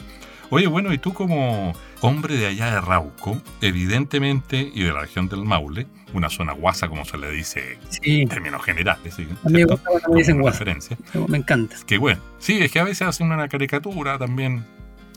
Oye, 0.51 0.67
bueno, 0.67 0.93
y 0.93 0.99
tú 0.99 1.13
como 1.13 1.73
hombre 2.01 2.37
de 2.37 2.47
allá 2.47 2.73
de 2.73 2.81
Rauco, 2.81 3.41
evidentemente, 3.61 4.71
y 4.75 4.83
de 4.83 4.93
la 4.93 5.01
región 5.03 5.29
del 5.29 5.45
Maule, 5.45 5.87
una 6.15 6.31
zona 6.31 6.53
guasa 6.53 6.89
como 6.89 7.05
se 7.05 7.19
le 7.19 7.31
dice 7.31 7.79
Sí, 7.91 8.23
en 8.23 8.29
términos 8.29 8.63
generales, 8.65 9.15
¿sí? 9.15 9.27
a 9.45 9.49
mí 9.49 9.53
me 9.59 9.65
gusta 9.65 9.91
cuando 9.91 10.09
me 10.11 10.19
dicen 10.19 10.41
guasa. 10.41 10.65
Me 11.29 11.39
encanta. 11.39 11.77
Que 11.87 11.99
bueno, 11.99 12.21
sí, 12.39 12.59
es 12.63 12.71
que 12.73 12.79
a 12.81 12.85
veces 12.85 13.03
hacen 13.09 13.31
una 13.31 13.49
caricatura 13.49 14.19
también 14.19 14.65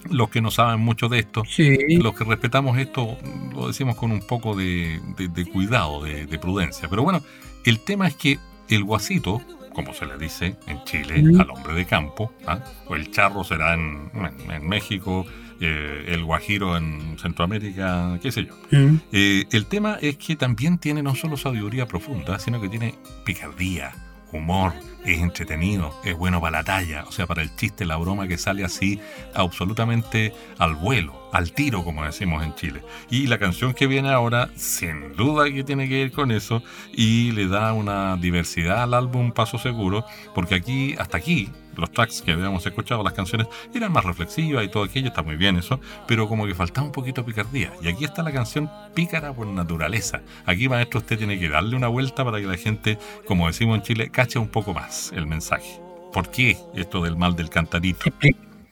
los 0.10 0.30
que 0.30 0.42
no 0.42 0.50
saben 0.52 0.80
mucho 0.80 1.08
de 1.10 1.20
esto. 1.20 1.44
Sí, 1.48 1.78
Los 1.98 2.16
que 2.16 2.24
respetamos 2.24 2.78
esto 2.78 3.18
lo 3.54 3.68
decimos 3.68 3.96
con 3.96 4.12
un 4.12 4.22
poco 4.26 4.56
de, 4.56 5.00
de- 5.18 5.28
de 5.28 5.46
cuidado, 5.46 6.04
de, 6.04 6.26
de 6.26 6.40
prudencia. 6.40 6.90
Pero 6.90 7.04
bueno, 7.04 7.22
el 7.66 7.80
tema 7.80 8.08
es 8.08 8.16
que 8.16 8.40
el 8.70 8.84
guasito, 8.84 9.42
como 9.74 9.93
se 9.93 10.05
le 10.05 10.17
dice 10.17 10.55
en 10.67 10.84
Chile 10.84 11.24
al 11.39 11.49
hombre 11.49 11.74
de 11.74 11.86
campo, 11.86 12.34
¿ah? 12.47 12.59
o 12.88 12.95
el 12.95 13.11
charro 13.11 13.43
será 13.43 13.74
en, 13.74 14.09
en- 14.13 14.51
en 14.51 14.67
México, 14.67 15.26
eh, 15.59 16.05
el 16.07 16.24
guajiro 16.24 16.76
en 16.78 17.17
Centroamérica, 17.19 18.17
qué 18.22 18.32
sé 18.32 18.45
yo. 18.45 18.53
Mm. 18.72 18.97
Eh, 19.11 19.45
el 19.51 19.65
tema 19.67 19.97
es 20.01 20.17
que 20.17 20.36
también 20.36 20.78
tiene 20.78 21.03
no 21.03 21.13
solo 21.15 21.38
sabiduría 21.38 21.86
profunda, 21.86 22.39
sino 22.39 22.59
que 22.59 22.69
tiene 22.69 22.95
picardía, 23.26 23.91
humor, 24.32 24.74
es 25.06 25.20
entretenido, 25.20 25.94
es 26.04 26.16
bueno 26.16 26.40
para 26.40 26.60
la 26.60 26.64
talla, 26.64 27.06
o 27.08 27.12
sea, 27.12 27.26
para 27.26 27.42
el 27.42 27.56
chiste, 27.56 27.86
la 27.86 27.98
broma 27.98 28.28
que 28.28 28.38
sale 28.38 28.64
así 28.64 29.00
absolutamente 29.34 30.34
al 30.58 30.76
vuelo, 30.76 31.30
al 31.32 31.54
tiro, 31.54 31.84
como 31.84 32.04
decimos 32.06 32.44
en 32.44 32.54
Chile. 32.56 32.82
Y 33.10 33.28
la 33.28 33.40
canción 33.40 33.74
que 33.74 33.88
viene 33.88 34.10
ahora, 34.10 34.50
sin 34.56 35.16
duda 35.16 35.52
que 35.52 35.64
tiene 35.64 35.90
que 35.90 36.02
ir 36.02 36.12
con 36.12 36.32
eso, 36.32 36.62
y 36.94 37.32
le 37.32 37.48
da 37.48 37.74
una 37.74 38.16
diversidad 38.18 38.84
al 38.84 38.94
álbum 38.94 39.32
Paso 39.32 39.58
Seguro, 39.58 40.06
porque 40.36 40.56
aquí, 40.56 40.96
hasta 40.98 41.18
aquí, 41.18 41.50
los 41.76 41.91
tracks 41.91 42.22
que 42.22 42.32
habíamos 42.32 42.65
escuchado, 42.65 43.03
las 43.03 43.13
canciones, 43.13 43.47
eran 43.74 43.91
más 43.91 44.03
reflexivas 44.03 44.65
y 44.65 44.67
todo 44.69 44.84
aquello, 44.84 45.07
está 45.07 45.24
muy 45.24 45.36
bien 45.36 45.57
eso, 45.57 45.80
pero 46.07 46.28
como 46.28 46.45
que 46.45 46.55
faltaba 46.55 46.86
un 46.88 46.93
poquito 46.93 47.26
picardía. 47.26 47.72
Y 47.82 47.88
aquí 47.88 48.03
está 48.03 48.24
la 48.24 48.32
canción 48.32 48.69
Pícara 48.93 49.34
por 49.34 49.47
naturaleza. 49.47 50.22
Aquí, 50.45 50.67
maestro, 50.67 50.99
usted 50.99 51.17
tiene 51.17 51.39
que 51.39 51.49
darle 51.49 51.76
una 51.76 51.88
vuelta 51.88 52.24
para 52.24 52.39
que 52.39 52.47
la 52.47 52.57
gente, 52.57 52.97
como 53.26 53.47
decimos 53.47 53.78
en 53.78 53.84
Chile, 53.84 54.09
cache 54.09 54.39
un 54.39 54.47
poco 54.47 54.74
más 54.74 55.11
el 55.15 55.28
mensaje. 55.28 55.80
¿Por 56.13 56.30
qué 56.30 56.57
esto 56.76 57.03
del 57.03 57.15
mal 57.15 57.36
del 57.36 57.49
cantarito? 57.49 58.05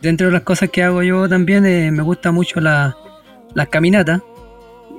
Dentro 0.02 0.28
de 0.28 0.34
las 0.34 0.44
cosas 0.44 0.70
que 0.70 0.84
hago 0.84 1.04
yo 1.04 1.28
también, 1.28 1.66
eh, 1.66 1.92
me 1.92 2.04
gusta 2.04 2.32
mucho 2.32 2.60
la, 2.60 2.96
las 3.54 3.68
caminatas, 3.70 4.22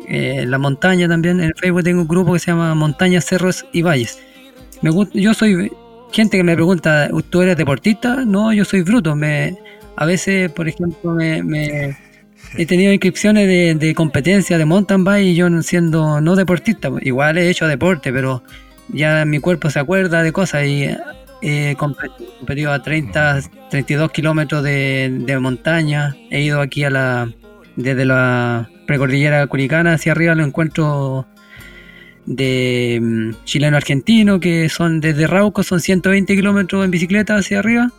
eh, 0.09 0.44
la 0.46 0.59
montaña 0.59 1.09
también. 1.09 1.40
En 1.40 1.53
Facebook 1.55 1.82
tengo 1.84 2.03
un 2.03 2.09
grupo 2.09 2.32
que 2.32 2.38
se 2.38 2.51
llama 2.51 2.74
Montañas, 2.74 3.24
Cerros 3.26 3.66
y 3.72 3.82
Valles. 3.82 4.22
Me 4.82 4.90
gusta, 4.90 5.18
yo 5.18 5.34
soy 5.34 5.70
gente 6.13 6.37
que 6.37 6.45
me 6.45 6.55
pregunta, 6.55 7.09
¿tú 7.31 7.43
eres 7.43 7.57
deportista? 7.57 8.25
No, 8.25 8.53
yo 8.53 8.65
soy 8.65 8.83
bruto. 8.83 9.15
Me, 9.15 9.57
a 9.97 10.07
veces, 10.07 10.51
por 10.51 10.69
ejemplo, 10.69 11.13
me, 11.13 11.43
me- 11.43 11.97
he 12.57 12.67
tenido 12.67 12.93
inscripciones 12.93 13.47
de, 13.47 13.75
de 13.75 13.95
competencia 13.95 14.59
de 14.59 14.65
mountain 14.65 15.05
bike 15.05 15.27
y 15.27 15.35
yo 15.35 15.49
siendo 15.63 16.21
no 16.21 16.37
deportista, 16.37 16.91
pues, 16.91 17.05
igual 17.07 17.39
he 17.39 17.49
hecho 17.49 17.67
deporte, 17.69 18.13
pero 18.13 18.43
ya 18.89 19.25
mi 19.25 19.39
cuerpo 19.39 19.71
se 19.71 19.79
acuerda 19.79 20.23
de 20.23 20.33
cosas 20.33 20.67
y 20.67 20.85
he 21.43 21.77
compe- 21.77 22.11
competido 22.39 22.73
a 22.73 22.83
30, 22.83 23.41
32 23.71 24.11
kilómetros 24.11 24.63
de, 24.65 25.11
de 25.27 25.39
montaña. 25.39 26.17
He 26.31 26.41
ido 26.43 26.61
aquí 26.61 26.83
a 26.85 26.91
la, 26.91 27.31
desde 27.77 28.05
la 28.05 28.69
precordillera 28.87 29.47
curicana 29.47 29.93
hacia 29.95 30.13
arriba, 30.13 30.35
lo 30.35 30.45
encuentro 30.45 31.27
de 32.35 32.99
mm, 33.03 33.45
chileno-argentino, 33.45 34.39
que 34.41 34.68
son 34.68 35.01
desde 35.01 35.26
Rauco, 35.26 35.62
son 35.62 35.81
120 35.81 36.35
kilómetros 36.37 36.85
en 36.85 36.91
bicicleta 36.91 37.37
hacia 37.37 37.59
arriba. 37.59 37.91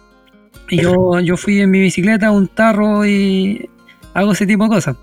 Y 0.70 0.82
yo, 0.82 1.20
yo 1.20 1.36
fui 1.38 1.60
en 1.60 1.70
mi 1.70 1.80
bicicleta 1.82 2.32
un 2.32 2.48
tarro 2.48 3.06
y 3.06 3.70
hago 4.14 4.32
ese 4.32 4.46
tipo 4.48 4.64
de 4.64 4.70
cosas. 4.70 4.96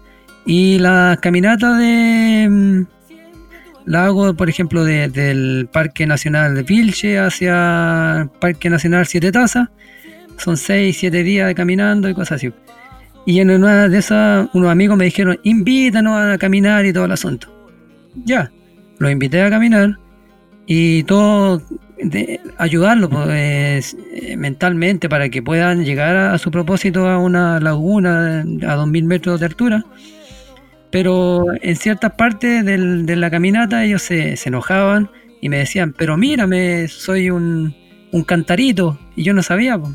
Y 0.47 0.79
las 0.79 1.19
caminatas 1.19 1.79
de... 1.79 2.49
mm, 2.51 2.83
La 3.85 4.07
hago, 4.07 4.33
por 4.35 4.49
ejemplo, 4.49 4.83
de- 4.85 5.09
del 5.09 5.69
Parque 5.71 6.07
Nacional 6.07 6.55
de 6.55 6.63
Vilche 6.63 7.19
hacia 7.19 8.23
el 8.23 8.29
Parque 8.31 8.71
Nacional 8.71 9.07
Siete 9.07 9.31
Tazas. 9.31 9.69
Son 10.39 10.57
6, 10.57 10.97
7 10.99 11.23
días 11.23 11.49
de 11.49 11.55
caminando 11.55 12.09
y 12.09 12.15
cosas 12.15 12.37
así. 12.37 12.51
Y 13.27 13.41
en 13.41 13.51
una 13.51 13.89
de 13.89 13.99
esas, 13.99 14.49
unos 14.55 14.71
amigos 14.71 14.97
me 14.97 15.05
dijeron, 15.05 15.39
invítanos 15.43 16.17
a 16.17 16.39
caminar 16.39 16.87
y 16.87 16.93
todo 16.95 17.05
el 17.05 17.13
asunto. 17.13 17.49
Ya, 18.25 18.51
los 18.99 19.11
invité 19.11 19.43
a 19.43 19.51
caminar 19.51 19.99
y 20.67 21.03
todo 21.05 21.63
de 22.03 22.41
ayudarlos 22.59 23.11
pues, 23.11 23.97
eh, 24.15 24.37
mentalmente 24.37 25.09
para 25.09 25.29
que 25.31 25.43
puedan 25.43 25.85
llegar 25.85 26.17
a, 26.17 26.33
a 26.35 26.39
su 26.39 26.51
propósito 26.51 27.09
a 27.09 27.19
una 27.19 27.59
laguna 27.61 28.45
a 28.67 28.75
2000 28.75 29.05
metros 29.05 29.41
de 29.41 29.47
altura. 29.47 29.85
Pero 30.91 31.45
en 31.61 31.77
ciertas 31.77 32.13
partes 32.13 32.65
del- 32.65 33.05
de 33.05 33.17
la 33.17 33.31
caminata 33.31 33.85
ellos 33.85 34.03
se, 34.03 34.37
se 34.37 34.49
enojaban 34.49 35.11
y 35.41 35.49
me 35.49 35.59
decían, 35.59 35.93
pero 35.97 36.17
mírame, 36.17 36.89
soy 36.89 37.31
un, 37.31 37.75
un 38.13 38.23
cantarito. 38.25 38.99
Y 39.15 39.23
yo 39.25 39.35
no 39.35 39.43
sabía, 39.43 39.79
po. 39.79 39.93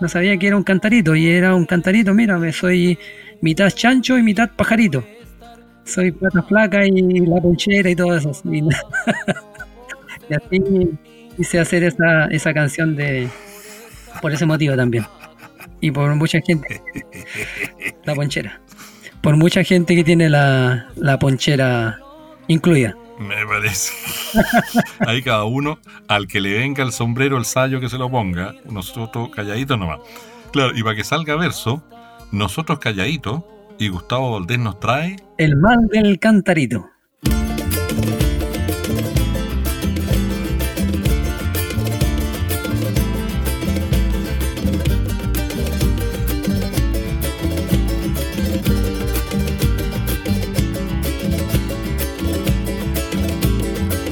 no 0.00 0.08
sabía 0.08 0.36
que 0.38 0.46
era 0.46 0.56
un 0.56 0.62
cantarito. 0.64 1.14
Y 1.14 1.28
era 1.28 1.54
un 1.54 1.66
cantarito, 1.66 2.14
mírame, 2.14 2.52
soy 2.52 2.98
mitad 3.42 3.70
chancho 3.70 4.16
y 4.16 4.22
mitad 4.22 4.50
pajarito. 4.56 5.04
Soy 5.86 6.10
plata 6.12 6.42
flaca 6.42 6.84
y 6.84 6.90
la 7.26 7.40
ponchera 7.40 7.88
y 7.88 7.96
todo 7.96 8.16
eso. 8.16 8.32
Y, 8.44 8.58
y 10.28 10.34
así 10.34 10.62
quise 11.36 11.60
hacer 11.60 11.84
esa, 11.84 12.26
esa 12.26 12.52
canción 12.52 12.96
de 12.96 13.28
por 14.20 14.32
ese 14.32 14.46
motivo 14.46 14.76
también. 14.76 15.06
Y 15.80 15.90
por 15.90 16.14
mucha 16.14 16.40
gente, 16.40 16.82
la 18.04 18.14
ponchera. 18.14 18.60
Por 19.20 19.36
mucha 19.36 19.62
gente 19.62 19.94
que 19.94 20.04
tiene 20.04 20.28
la, 20.28 20.88
la 20.96 21.18
ponchera 21.18 21.98
incluida. 22.48 22.96
Me 23.18 23.46
parece. 23.46 23.92
Ahí 25.06 25.22
cada 25.22 25.44
uno, 25.44 25.78
al 26.08 26.26
que 26.26 26.40
le 26.40 26.52
venga 26.58 26.84
el 26.84 26.92
sombrero, 26.92 27.38
el 27.38 27.44
sayo 27.44 27.80
que 27.80 27.88
se 27.88 27.98
lo 27.98 28.10
ponga, 28.10 28.54
nosotros 28.70 29.30
calladitos 29.30 29.78
nomás. 29.78 30.00
Claro, 30.52 30.76
y 30.76 30.82
para 30.82 30.96
que 30.96 31.04
salga 31.04 31.36
verso, 31.36 31.82
nosotros 32.30 32.78
calladitos, 32.78 33.42
y 33.78 33.88
Gustavo 33.88 34.32
Valdés 34.32 34.58
nos 34.58 34.80
trae 34.80 35.16
El 35.38 35.56
mal 35.56 35.86
del 35.88 36.18
cantarito. 36.18 36.88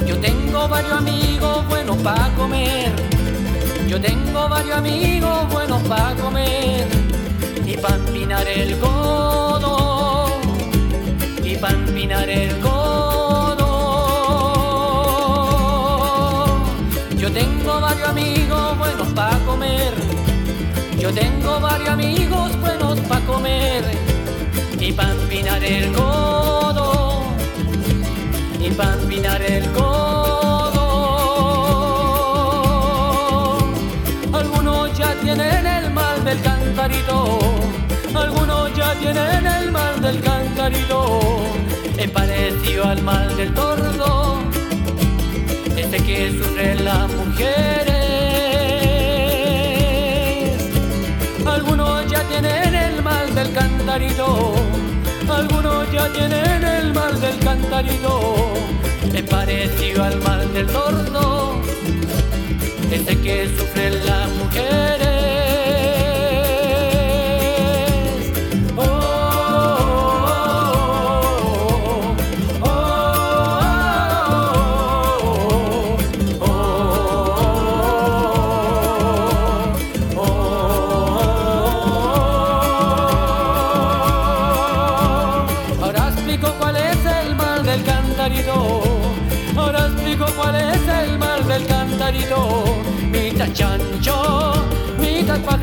Yo 0.06 0.18
tengo 0.20 0.68
varios 0.68 0.92
amigos 0.92 1.68
buenos 1.68 1.96
para 1.98 2.28
comer. 2.34 2.92
Yo 3.88 4.00
tengo 4.00 4.48
varios 4.48 4.76
amigos 4.76 5.52
buenos 5.52 5.82
para 5.84 6.14
comer. 6.16 6.86
Y 7.66 7.76
para 7.76 7.96
empinar 7.96 8.46
el 8.46 8.78
codo. 8.78 9.03
Y 11.54 11.58
para 11.58 11.74
empinar 11.74 12.28
el 12.28 12.58
codo. 12.58 13.68
Yo 17.16 17.30
tengo 17.30 17.80
varios 17.80 18.08
amigos 18.08 18.78
buenos 18.78 19.08
para 19.14 19.38
comer. 19.46 19.94
Yo 20.98 21.12
tengo 21.12 21.60
varios 21.60 21.90
amigos 21.90 22.60
buenos 22.60 22.98
para 23.00 23.24
comer. 23.26 23.84
Y 24.80 24.92
para 24.92 25.12
empinar 25.12 25.62
el 25.62 25.92
codo 25.92 27.24
y 28.60 28.70
para 28.70 28.94
empinar 28.94 29.42
el 29.42 29.70
codo. 29.72 29.94
Algunos 34.32 34.98
ya 34.98 35.14
tienen 35.22 35.66
el 35.66 35.90
mal 35.90 36.24
del 36.24 36.40
cantarito, 36.40 37.38
algunos 38.24 38.74
ya 38.74 38.94
tienen 38.94 39.46
el 39.46 39.70
mal 39.70 40.00
del 40.00 40.20
cantarito. 40.20 41.20
Es 41.98 42.10
parecido 42.10 42.84
al 42.84 43.02
mal 43.02 43.36
del 43.36 43.52
tordo, 43.54 44.38
este 45.76 45.98
que 45.98 46.30
sufren 46.38 46.84
las 46.84 47.08
mujeres. 47.12 47.94
Algunos 51.46 52.10
ya 52.10 52.22
tienen 52.24 52.74
el 52.74 53.02
mal 53.02 53.34
del 53.34 53.52
cantarito. 53.52 54.54
Algunos 55.28 55.92
ya 55.92 56.08
tienen 56.12 56.64
el 56.64 56.94
mal 56.94 57.20
del 57.20 57.38
cantarito. 57.40 58.54
Es 59.12 59.22
parecido 59.22 60.02
al 60.02 60.20
mal 60.22 60.52
del 60.52 60.66
tordo. 60.66 61.60
Ese 62.90 63.20
que 63.20 63.48
sufren 63.56 63.94
las 64.06 64.28
mujeres. 64.40 65.33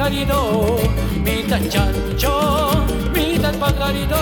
Pajarito. 0.02 0.80
Mitad 1.24 1.62
chancho, 1.70 2.72
mitad 3.14 3.54
pajarito. 3.60 4.16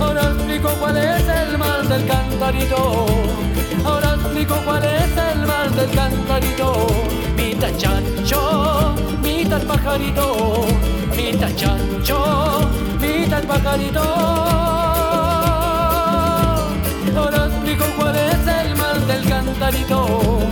Ahora 0.00 0.22
explico 0.34 0.68
cuál 0.80 0.96
es 0.96 1.28
el 1.28 1.56
mal 1.56 1.88
del 1.88 2.04
cantarito. 2.04 3.06
Ahora 3.84 4.14
explico 4.14 4.56
cuál 4.64 4.84
es 4.84 5.16
el 5.16 5.46
mal 5.46 5.76
del 5.76 5.90
cantarito. 5.90 6.86
Mitad 7.36 7.76
chancho, 7.78 8.94
mitad 9.22 9.62
pajarito. 9.62 10.66
Mitad 11.16 11.54
chancho, 11.54 12.68
mitad 13.00 13.44
pajarito. 13.44 14.02
Ahora 17.16 17.46
explico 17.46 17.84
cuál 17.96 18.16
es 18.16 18.46
el 18.48 18.76
mal 18.76 19.06
del 19.06 19.28
cantarito. 19.28 20.44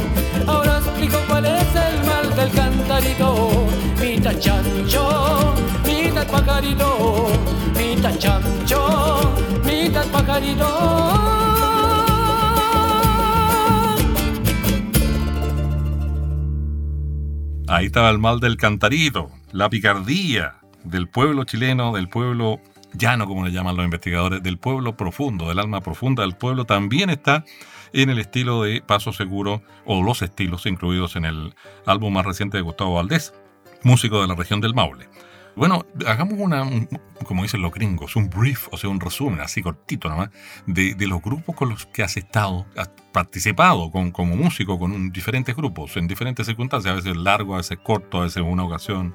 Mitad 4.32 4.40
chancho, 4.40 5.54
mitad 5.84 6.26
pajarito. 6.26 7.28
Mitad 7.76 8.18
chancho, 8.18 9.34
pajarito. 10.10 10.66
Ahí 17.68 17.86
estaba 17.86 18.08
el 18.08 18.18
mal 18.18 18.40
del 18.40 18.56
cantarito, 18.56 19.30
la 19.52 19.68
picardía 19.68 20.54
del 20.84 21.08
pueblo 21.08 21.44
chileno, 21.44 21.92
del 21.92 22.08
pueblo 22.08 22.58
llano, 22.94 23.26
como 23.26 23.44
le 23.44 23.52
llaman 23.52 23.76
los 23.76 23.84
investigadores, 23.84 24.42
del 24.42 24.56
pueblo 24.56 24.96
profundo, 24.96 25.48
del 25.48 25.58
alma 25.58 25.82
profunda 25.82 26.22
del 26.22 26.36
pueblo, 26.36 26.64
también 26.64 27.10
está 27.10 27.44
en 27.92 28.08
el 28.08 28.18
estilo 28.18 28.62
de 28.62 28.80
Paso 28.80 29.12
Seguro 29.12 29.62
o 29.84 30.02
los 30.02 30.22
estilos 30.22 30.64
incluidos 30.64 31.16
en 31.16 31.26
el 31.26 31.54
álbum 31.84 32.14
más 32.14 32.24
reciente 32.24 32.56
de 32.56 32.62
Gustavo 32.62 32.94
Valdés, 32.94 33.34
músico 33.82 34.20
de 34.22 34.28
la 34.28 34.34
región 34.34 34.60
del 34.60 34.74
Maule. 34.74 35.06
Bueno, 35.54 35.84
hagamos 36.06 36.38
una, 36.38 36.62
un- 36.62 36.88
como 37.26 37.42
dicen 37.42 37.60
los 37.60 37.72
gringos, 37.72 38.16
un 38.16 38.30
brief, 38.30 38.68
o 38.70 38.78
sea, 38.78 38.88
un 38.88 38.98
resumen, 39.00 39.40
así 39.40 39.60
cortito 39.62 40.08
nomás, 40.08 40.30
de, 40.66 40.94
de 40.94 41.06
los 41.06 41.20
grupos 41.20 41.54
con 41.54 41.68
los 41.68 41.84
que 41.86 42.02
has 42.02 42.16
estado, 42.16 42.64
has 42.74 42.90
participado 43.12 43.90
con, 43.90 44.10
como 44.12 44.34
músico 44.34 44.78
con 44.78 44.92
un- 44.92 45.12
diferentes 45.12 45.54
grupos, 45.54 45.94
en 45.98 46.06
diferentes 46.06 46.46
circunstancias, 46.46 46.90
a 46.92 46.96
veces 46.96 47.16
largo, 47.16 47.54
a 47.54 47.58
veces 47.58 47.78
corto, 47.82 48.18
a 48.20 48.22
veces 48.22 48.38
en 48.38 48.44
una 48.44 48.64
ocasión. 48.64 49.14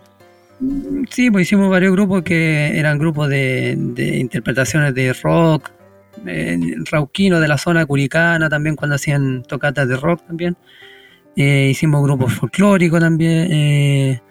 Sí, 1.09 1.31
pues 1.31 1.47
hicimos 1.47 1.69
varios 1.69 1.91
grupos 1.93 2.21
que 2.21 2.77
eran 2.77 2.99
grupos 2.99 3.29
de, 3.29 3.75
de 3.75 4.17
interpretaciones 4.17 4.93
de 4.93 5.13
rock, 5.13 5.71
eh, 6.25 6.59
rauquino 6.91 7.39
de 7.39 7.47
la 7.47 7.57
zona 7.57 7.85
curicana 7.85 8.47
también 8.49 8.75
cuando 8.75 8.95
hacían 8.95 9.43
tocatas 9.43 9.87
de 9.87 9.97
rock 9.97 10.21
también. 10.27 10.55
Eh, 11.35 11.69
hicimos 11.71 12.03
grupos 12.03 12.33
folclóricos 12.33 12.99
también. 12.99 13.51
eh, 13.51 14.21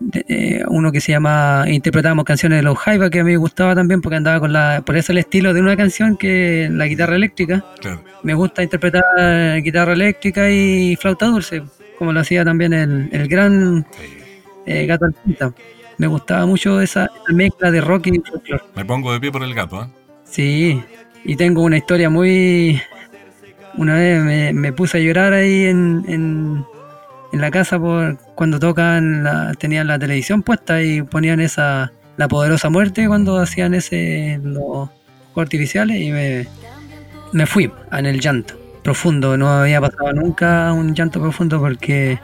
de- 0.00 0.64
uno 0.68 0.92
que 0.92 1.00
se 1.00 1.12
llama 1.12 1.64
interpretábamos 1.68 2.24
canciones 2.24 2.58
de 2.58 2.62
los 2.62 2.78
Jaiba 2.78 3.10
que 3.10 3.20
a 3.20 3.24
mí 3.24 3.32
me 3.32 3.36
gustaba 3.36 3.74
también 3.74 4.00
porque 4.00 4.16
andaba 4.16 4.38
con 4.40 4.52
la 4.52 4.82
por 4.86 4.96
eso 4.96 5.12
el 5.12 5.18
estilo 5.18 5.52
de 5.52 5.60
una 5.60 5.76
canción 5.76 6.16
que 6.16 6.68
la 6.70 6.86
guitarra 6.86 7.16
eléctrica 7.16 7.64
Claro. 7.80 8.02
me 8.22 8.34
gusta 8.34 8.62
interpretar 8.62 9.02
guitarra 9.62 9.92
eléctrica 9.94 10.50
y 10.50 10.94
flauta 10.96 11.26
dulce 11.26 11.62
como 11.98 12.12
lo 12.12 12.20
hacía 12.20 12.44
también 12.44 12.72
el, 12.72 13.08
el 13.10 13.26
gran 13.28 13.84
eh, 14.66 14.86
Gato 14.86 15.06
Alpinta. 15.06 15.52
Me 15.96 16.06
gustaba 16.06 16.46
mucho 16.46 16.80
esa, 16.80 17.06
esa 17.06 17.32
mezcla 17.34 17.72
de 17.72 17.80
rock 17.80 18.06
y 18.06 18.20
folclore. 18.20 18.62
Me 18.76 18.84
pongo 18.84 19.12
de 19.12 19.18
pie 19.18 19.32
por 19.32 19.42
el 19.42 19.52
gato, 19.52 19.82
¿eh? 19.82 19.86
Sí, 20.22 20.80
y 21.24 21.34
tengo 21.34 21.62
una 21.62 21.76
historia 21.78 22.08
muy... 22.08 22.80
Una 23.76 23.94
vez 23.96 24.22
me, 24.22 24.52
me 24.52 24.72
puse 24.72 24.98
a 24.98 25.00
llorar 25.00 25.32
ahí 25.32 25.64
en, 25.64 26.04
en, 26.06 26.64
en 27.32 27.40
la 27.40 27.50
casa 27.50 27.78
por 27.78 28.16
cuando 28.34 28.58
tocan, 28.58 29.24
la, 29.24 29.54
tenían 29.54 29.86
la 29.86 29.98
televisión 29.98 30.42
puesta 30.42 30.82
y 30.82 31.02
ponían 31.02 31.40
esa 31.40 31.92
La 32.16 32.28
Poderosa 32.28 32.70
Muerte 32.70 33.06
cuando 33.06 33.38
hacían 33.38 33.74
ese 33.74 34.40
los 34.42 34.88
artificiales 35.36 36.00
y 36.00 36.10
me, 36.10 36.46
me 37.32 37.46
fui 37.46 37.70
en 37.92 38.06
el 38.06 38.20
llanto 38.20 38.54
profundo. 38.82 39.36
No 39.36 39.48
había 39.50 39.80
pasado 39.80 40.12
nunca 40.12 40.72
un 40.72 40.94
llanto 40.94 41.20
profundo 41.20 41.60
porque 41.60 42.18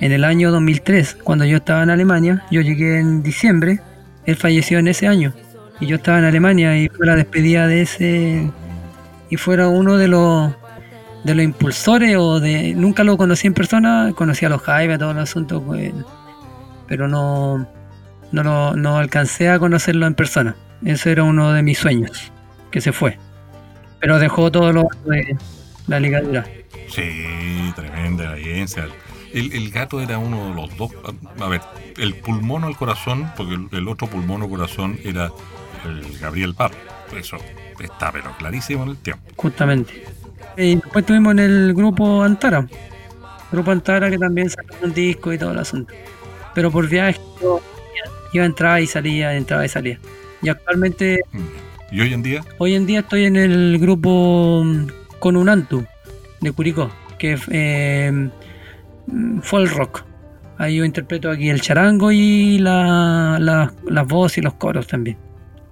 en 0.00 0.12
el 0.12 0.24
año 0.24 0.50
2003, 0.50 1.18
cuando 1.22 1.44
yo 1.44 1.58
estaba 1.58 1.82
en 1.82 1.90
Alemania, 1.90 2.44
yo 2.50 2.60
llegué 2.60 2.98
en 2.98 3.22
diciembre, 3.22 3.80
él 4.26 4.36
falleció 4.36 4.78
en 4.78 4.88
ese 4.88 5.06
año 5.06 5.32
y 5.80 5.86
yo 5.86 5.96
estaba 5.96 6.18
en 6.18 6.24
Alemania 6.24 6.76
y 6.78 6.88
fue 6.88 7.06
la 7.06 7.16
despedida 7.16 7.66
de 7.66 7.82
ese 7.82 8.50
y 9.30 9.36
fuera 9.36 9.68
uno 9.68 9.96
de 9.96 10.08
los 10.08 10.54
de 11.24 11.34
los 11.34 11.44
impulsores 11.44 12.16
o 12.16 12.40
de 12.40 12.74
nunca 12.74 13.04
lo 13.04 13.16
conocí 13.16 13.46
en 13.46 13.54
persona 13.54 14.12
conocí 14.14 14.46
a 14.46 14.48
los 14.48 14.62
Jaime 14.62 14.98
todo 14.98 15.10
el 15.10 15.18
asunto 15.18 15.62
pues, 15.62 15.92
pero 16.86 17.08
no 17.08 17.66
no 18.32 18.42
lo 18.42 18.76
no 18.76 18.98
alcancé 18.98 19.48
a 19.48 19.58
conocerlo 19.58 20.06
en 20.06 20.14
persona 20.14 20.56
ese 20.84 21.12
era 21.12 21.24
uno 21.24 21.52
de 21.52 21.62
mis 21.62 21.78
sueños 21.78 22.32
que 22.70 22.80
se 22.80 22.92
fue 22.92 23.18
pero 24.00 24.18
dejó 24.18 24.50
todo 24.52 24.72
lo 24.72 24.88
de 25.06 25.36
la 25.86 25.98
ligadura 25.98 26.44
Sí, 26.88 27.72
tremenda 27.76 28.32
audiencia. 28.32 28.88
El, 29.32 29.52
el 29.52 29.70
gato 29.70 30.00
era 30.00 30.18
uno 30.18 30.48
de 30.48 30.54
los 30.54 30.76
dos. 30.76 30.90
A 31.40 31.48
ver, 31.48 31.60
el 31.98 32.14
pulmón 32.16 32.64
o 32.64 32.68
el 32.68 32.76
corazón, 32.76 33.30
porque 33.36 33.54
el, 33.54 33.68
el 33.72 33.88
otro 33.88 34.08
pulmón 34.08 34.42
o 34.42 34.48
corazón 34.48 34.98
era 35.04 35.30
el 35.84 36.18
Gabriel 36.18 36.54
Parra. 36.54 36.76
Eso 37.16 37.36
está, 37.78 38.10
pero 38.10 38.32
clarísimo 38.38 38.84
en 38.84 38.90
el 38.90 38.96
tiempo. 38.96 39.24
justamente 39.36 40.04
y 40.58 40.74
después 40.74 41.02
estuvimos 41.02 41.32
en 41.32 41.38
el 41.38 41.74
grupo 41.74 42.22
Antara 42.22 42.66
grupo 43.52 43.70
Antara 43.70 44.10
que 44.10 44.18
también 44.18 44.50
sacó 44.50 44.74
un 44.82 44.92
disco 44.92 45.32
y 45.32 45.38
todo 45.38 45.52
el 45.52 45.58
asunto 45.58 45.94
pero 46.54 46.70
por 46.70 46.88
viaje 46.88 47.20
yo 47.40 47.60
iba 48.32 48.44
entraba 48.44 48.80
y 48.80 48.86
salía 48.86 49.34
entraba 49.34 49.64
y 49.64 49.68
salía 49.68 49.98
y 50.42 50.48
actualmente 50.48 51.20
Mm. 51.32 51.38
Y 51.90 52.02
hoy 52.02 52.12
en 52.12 52.22
día, 52.22 52.42
Hoy 52.58 52.74
en 52.74 52.84
día 52.84 52.98
estoy 53.00 53.24
en 53.24 53.36
el 53.36 53.78
grupo 53.78 54.62
mm, 54.62 54.86
Conunantu 55.20 55.86
de 56.42 56.52
Curicó, 56.52 56.90
que 57.18 57.32
es 57.32 57.40
eh, 57.50 58.28
mm, 59.06 59.38
folk 59.40 59.72
rock. 59.74 60.04
Ahí 60.58 60.76
yo 60.76 60.84
interpreto 60.84 61.30
aquí 61.30 61.48
el 61.48 61.62
charango 61.62 62.12
y 62.12 62.58
la, 62.58 63.38
la- 63.40 63.72
las 63.88 64.06
voces 64.06 64.36
y 64.38 64.40
los 64.42 64.52
coros 64.54 64.86
también. 64.86 65.16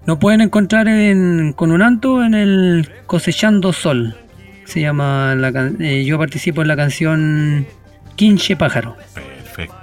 Nos 0.06 0.16
pueden 0.16 0.40
encontrar 0.40 0.88
en 0.88 1.52
Conunantu 1.52 2.22
en 2.22 2.32
el 2.32 2.88
Cosechando 3.06 3.74
Sol. 3.74 4.16
Se 4.66 4.80
llama 4.80 5.34
la 5.34 5.48
eh, 5.80 6.04
yo 6.04 6.18
participo 6.18 6.60
en 6.62 6.68
la 6.68 6.76
canción 6.76 7.66
Quinche 8.16 8.56
Pájaro. 8.56 8.96
perfecto. 9.14 9.74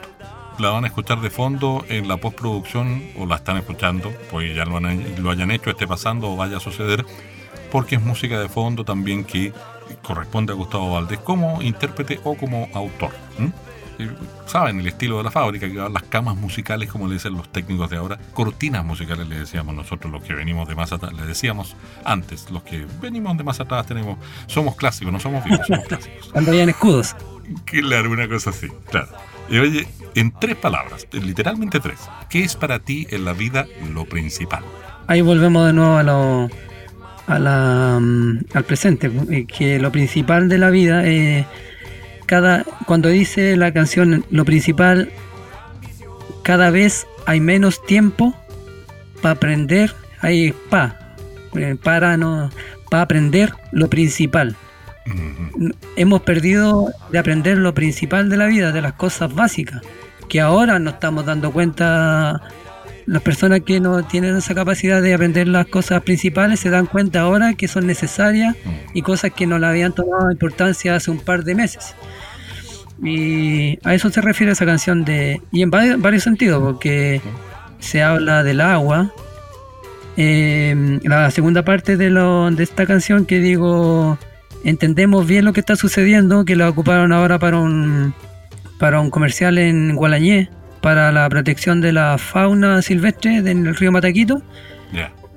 La 0.60 0.70
van 0.70 0.84
a 0.84 0.88
escuchar 0.88 1.20
de 1.22 1.32
fondo 1.32 1.84
en 1.90 2.08
la 2.08 2.18
postproducción 2.18 3.02
o 3.18 3.26
la 3.26 3.38
están 3.38 3.58
escuchando, 3.58 4.14
pues 4.30 4.56
ya 4.56 4.66
lo, 4.66 4.78
han- 4.78 5.04
lo 5.24 5.32
hayan 5.32 5.50
hecho, 5.50 5.72
esté 5.72 5.88
pasando 5.88 6.30
o 6.32 6.36
vaya 6.36 6.58
a 6.58 6.60
suceder, 6.60 7.04
porque 7.72 7.96
es 7.96 8.02
música 8.04 8.40
de 8.40 8.48
fondo 8.50 8.84
también 8.86 9.24
que 9.24 9.52
corresponde 10.04 10.54
a 10.54 10.56
Gustavo 10.56 10.94
Valdés 10.94 11.20
como 11.20 11.60
intérprete 11.62 12.20
o 12.24 12.36
como 12.36 12.70
autor. 12.74 13.12
Eh, 14.00 14.10
Saben 14.46 14.80
el 14.80 14.88
estilo 14.88 15.18
de 15.18 15.24
la 15.24 15.32
fábrica, 15.32 15.68
que 15.68 15.78
van 15.78 15.94
las 15.94 16.04
camas 16.04 16.36
musicales, 16.36 16.90
como 16.90 17.08
le 17.08 17.16
dicen 17.16 17.34
los 17.34 17.52
técnicos 17.52 17.90
de 17.90 17.98
ahora, 17.98 18.20
cortinas 18.34 18.86
musicales 18.86 19.28
le 19.28 19.40
decíamos 19.40 19.74
nosotros, 19.76 20.12
los 20.12 20.24
que 20.24 20.34
venimos 20.34 20.68
de 20.68 20.76
más 20.76 20.92
atrás, 20.92 21.14
le 21.14 21.26
decíamos 21.26 21.76
antes, 22.04 22.52
los 22.52 22.64
que 22.64 22.86
venimos 23.02 23.38
de 23.38 23.44
más 23.44 23.60
atrás 23.60 23.86
tenemos, 23.86 24.18
somos 24.48 24.76
clásicos, 24.76 25.12
no 25.14 25.20
somos 25.20 25.44
vivos, 25.44 25.66
somos 25.68 25.86
clásicos. 25.88 26.30
Cuando 26.32 26.52
hayan 26.52 26.70
escudos. 26.70 27.16
Claro, 27.66 28.12
una 28.12 28.28
cosa 28.28 28.52
así, 28.52 28.68
claro. 28.90 29.10
Y 29.50 29.58
oye, 29.58 29.88
en 30.16 30.32
tres 30.32 30.56
palabras, 30.56 31.08
literalmente 31.12 31.80
tres, 31.80 32.00
¿qué 32.30 32.44
es 32.44 32.56
para 32.56 32.80
ti 32.80 33.08
en 33.10 33.26
la 33.26 33.34
vida 33.34 33.66
lo 33.94 34.06
principal? 34.06 34.64
ahí 35.08 35.22
volvemos 35.22 35.66
de 35.68 35.74
nuevo 35.74 35.98
a 35.98 36.04
lo, 36.04 36.50
a 37.28 37.40
la, 37.40 38.00
mm, 38.00 38.40
al 38.54 38.64
presente, 38.64 39.12
eh, 39.30 39.46
que 39.46 39.80
lo 39.80 39.92
principal 39.92 40.50
de 40.50 40.58
la 40.58 40.70
vida, 40.70 41.06
eh, 41.06 41.46
cada, 42.26 42.64
cuando 42.86 43.10
dice 43.10 43.56
la 43.56 43.72
canción, 43.72 44.26
lo 44.30 44.46
principal 44.46 45.12
cada 46.44 46.70
vez 46.70 47.08
hay 47.26 47.40
menos 47.40 47.84
tiempo 47.86 48.36
para 49.22 49.36
aprender, 49.36 49.94
hay 50.20 50.54
pa, 50.70 51.16
eh, 51.56 51.76
para 51.82 52.18
no, 52.18 52.52
para 52.90 53.04
aprender 53.04 53.54
lo 53.72 53.90
principal. 53.90 54.56
Hemos 55.96 56.22
perdido 56.22 56.92
de 57.12 57.20
aprender 57.20 57.58
lo 57.58 57.74
principal 57.74 58.30
de 58.30 58.38
la 58.38 58.46
vida, 58.46 58.72
de 58.72 58.82
las 58.82 58.94
cosas 58.94 59.34
básicas, 59.34 59.82
que 60.30 60.40
ahora 60.40 60.80
nos 60.80 60.96
estamos 60.96 61.26
dando 61.26 61.52
cuenta 61.52 62.42
las 63.06 63.22
personas 63.22 63.62
que 63.62 63.80
no 63.80 64.04
tienen 64.04 64.38
esa 64.38 64.56
capacidad 64.56 65.02
de 65.02 65.14
aprender 65.14 65.48
las 65.48 65.68
cosas 65.68 66.02
principales 66.04 66.60
se 66.60 66.70
dan 66.70 66.86
cuenta 66.86 67.22
ahora 67.22 67.54
que 67.54 67.68
son 67.68 67.88
necesarias 67.88 68.56
y 68.94 69.02
cosas 69.02 69.32
que 69.32 69.46
no 69.48 69.60
le 69.60 69.68
habían 69.68 69.94
tomado 69.94 70.32
importancia 70.32 70.96
hace 70.96 71.12
un 71.12 71.20
par 71.20 71.44
de 71.44 71.56
meses. 71.56 71.96
Y 73.02 73.80
a 73.84 73.94
eso 73.94 74.10
se 74.10 74.22
refiere 74.22 74.54
esa 74.54 74.66
canción 74.66 75.04
de 75.04 75.42
y 75.52 75.62
en 75.62 75.72
varios, 75.72 76.24
sentidos, 76.24 76.62
porque 76.64 77.22
se 77.80 78.02
habla 78.02 78.44
del 78.44 78.62
agua. 78.62 79.12
Eh, 80.16 81.00
la 81.04 81.32
segunda 81.32 81.64
parte 81.66 81.98
de, 81.98 82.10
lo, 82.10 82.50
de 82.52 82.64
esta 82.64 82.86
canción 82.86 83.26
que 83.26 83.40
digo, 83.40 84.18
entendemos 84.64 85.28
bien 85.28 85.44
lo 85.44 85.54
que 85.54 85.60
está 85.60 85.76
sucediendo, 85.76 86.46
que 86.46 86.56
la 86.56 86.70
ocuparon 86.70 87.12
ahora 87.12 87.40
para 87.40 87.58
un, 87.58 88.14
para 88.80 89.02
un 89.02 89.10
comercial 89.10 89.58
en 89.58 89.96
Gualañé 89.96 90.50
para 90.84 91.14
la 91.14 91.30
protección 91.30 91.80
de 91.80 91.94
la 91.94 92.18
fauna 92.18 92.82
silvestre 92.82 93.42
del 93.42 93.74
río 93.74 93.92
Mataquito. 93.94 94.44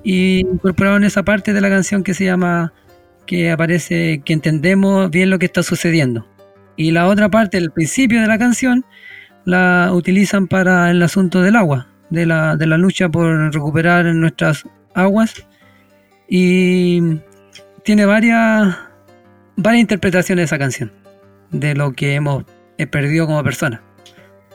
Y 0.03 0.41
incorporaron 0.41 1.05
esa 1.05 1.25
parte 1.25 1.53
de 1.53 1.61
la 1.61 1.69
canción 1.69 2.03
que 2.03 2.15
se 2.15 2.25
llama, 2.25 2.73
que 3.27 3.51
aparece, 3.53 4.23
que 4.25 4.33
entendemos 4.33 5.09
bien 5.09 5.31
lo 5.31 5.39
que 5.39 5.47
está 5.47 5.63
sucediendo. 5.63 6.27
Y 6.77 6.91
la 6.91 7.07
otra 7.07 7.29
parte, 7.29 7.59
el 7.59 7.71
principio 7.71 8.21
de 8.21 8.27
la 8.27 8.39
canción, 8.39 8.85
la 9.45 9.91
utilizan 9.93 10.49
para 10.49 10.91
el 10.91 11.01
asunto 11.03 11.41
del 11.43 11.55
agua, 11.55 11.89
de 12.11 12.27
la, 12.27 12.57
de 12.57 12.67
la 12.67 12.77
lucha 12.77 13.09
por 13.09 13.55
recuperar 13.55 14.05
nuestras 14.07 14.65
aguas. 14.95 15.47
Y 16.29 17.21
tiene 17.85 18.05
varias, 18.05 18.77
varias 19.57 19.81
interpretaciones 19.81 20.47
esa 20.47 20.59
canción, 20.59 20.93
de 21.53 21.77
lo 21.77 21.93
que 21.93 22.15
hemos 22.15 22.45
perdido 22.91 23.27
como 23.27 23.43
personas, 23.45 23.81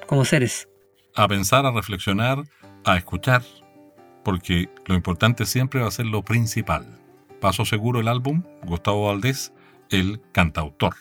como 0.05 0.25
seres 0.25 0.67
a 1.16 1.28
pensar, 1.28 1.66
a 1.66 1.72
reflexionar, 1.72 2.43
a 2.86 2.97
escuchar, 2.97 3.43
porque 4.24 4.70
lo 4.86 4.95
importante 4.95 5.45
siempre 5.45 5.82
va 5.82 5.88
a 5.88 5.91
ser 5.91 6.05
lo 6.05 6.24
principal. 6.24 6.99
Paso 7.39 7.66
seguro 7.66 7.99
el 7.99 8.07
álbum, 8.07 8.43
Gustavo 8.64 9.07
Valdés, 9.07 9.53
el 9.89 10.22
cantautor. 10.32 10.95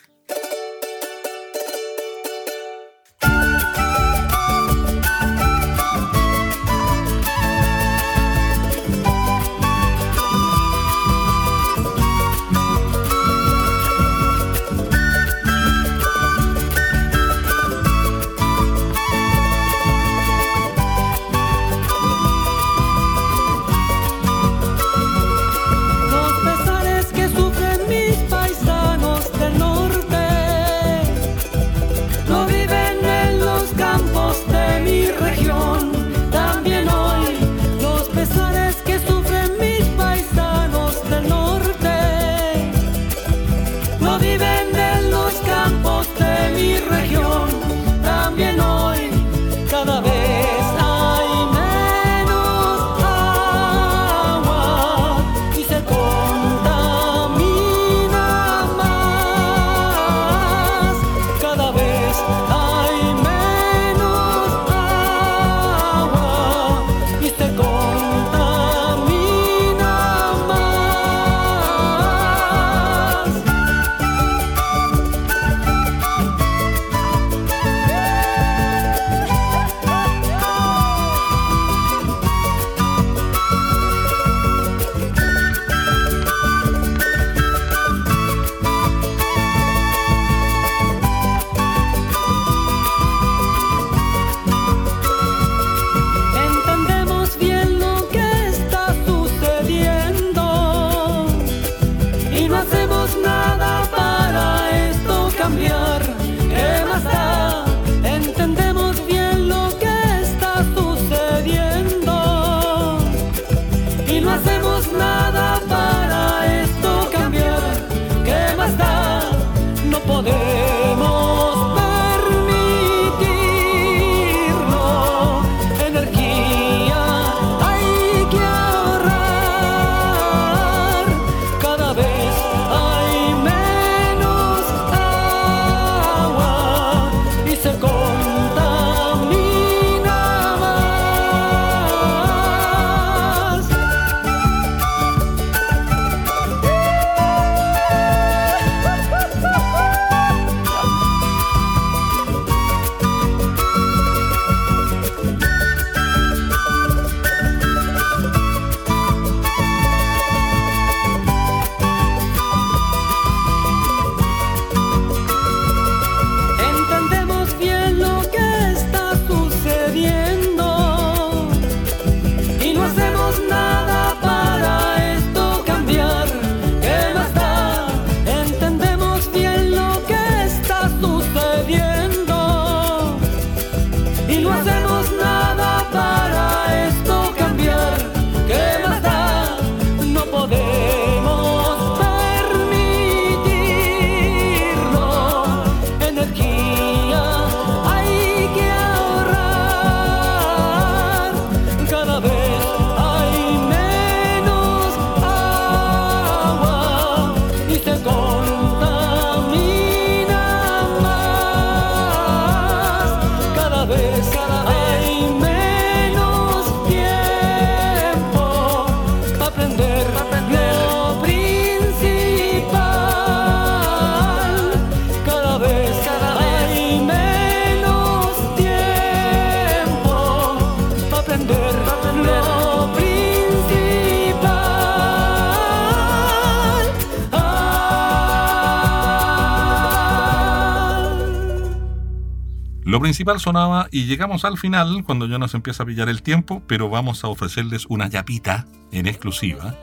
Lo 242.91 242.99
principal 242.99 243.39
sonaba 243.39 243.87
y 243.89 244.03
llegamos 244.03 244.43
al 244.43 244.57
final 244.57 245.05
cuando 245.05 245.25
ya 245.25 245.37
nos 245.37 245.53
empieza 245.53 245.83
a 245.83 245.85
pillar 245.85 246.09
el 246.09 246.21
tiempo, 246.21 246.61
pero 246.67 246.89
vamos 246.89 247.23
a 247.23 247.29
ofrecerles 247.29 247.85
una 247.87 248.09
yapita 248.09 248.65
en 248.91 249.07
exclusiva, 249.07 249.77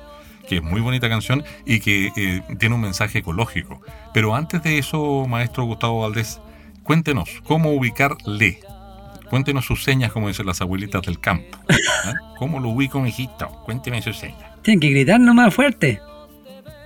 que 0.47 0.57
es 0.57 0.63
muy 0.63 0.83
bonita 0.83 1.09
canción 1.09 1.43
y 1.65 1.81
que 1.81 2.13
eh, 2.15 2.43
tiene 2.59 2.75
un 2.75 2.83
mensaje 2.83 3.21
ecológico. 3.21 3.81
Pero 4.13 4.35
antes 4.35 4.63
de 4.63 4.77
eso, 4.77 5.25
maestro 5.27 5.65
Gustavo 5.65 6.03
Valdés, 6.03 6.43
cuéntenos 6.83 7.31
cómo 7.45 7.73
ubicarle. 7.73 8.61
Cuéntenos 9.31 9.65
sus 9.65 9.85
señas, 9.85 10.13
como 10.13 10.29
dicen 10.29 10.45
las 10.45 10.61
abuelitas 10.61 11.01
del 11.01 11.19
campo. 11.19 11.57
¿Ah? 12.05 12.13
¿Cómo 12.39 12.61
lo 12.61 12.69
ubico, 12.69 13.01
mijito? 13.01 13.49
Cuénteme 13.65 14.03
sus 14.03 14.19
señas. 14.19 14.61
Tienen 14.61 14.81
que 14.81 14.91
gritar 14.91 15.19
nomás 15.19 15.55
fuerte. 15.55 15.99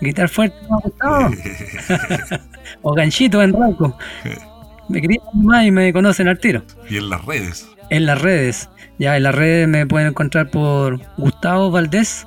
Gritar 0.01 0.29
fuerte, 0.29 0.57
¿no, 0.71 0.79
Gustavo? 0.79 1.31
o 2.83 2.95
ganchito 2.95 3.43
en 3.43 3.53
roco. 3.55 3.99
Me 4.89 5.01
gritan 5.01 5.29
nomás 5.35 5.67
y 5.67 5.71
me 5.71 5.93
conocen 5.93 6.29
al 6.29 6.39
tiro. 6.39 6.63
Y 6.89 6.97
en 6.97 7.11
las 7.11 7.25
redes. 7.25 7.69
En 7.91 8.07
las 8.07 8.21
redes. 8.21 8.69
Ya, 8.99 9.17
en 9.17 9.23
las 9.23 9.35
redes 9.35 9.69
me 9.69 9.87
pueden 9.87 10.09
encontrar 10.09 10.51
por 10.51 11.01
Gustavo 11.17 11.71
Valdés. 11.71 12.27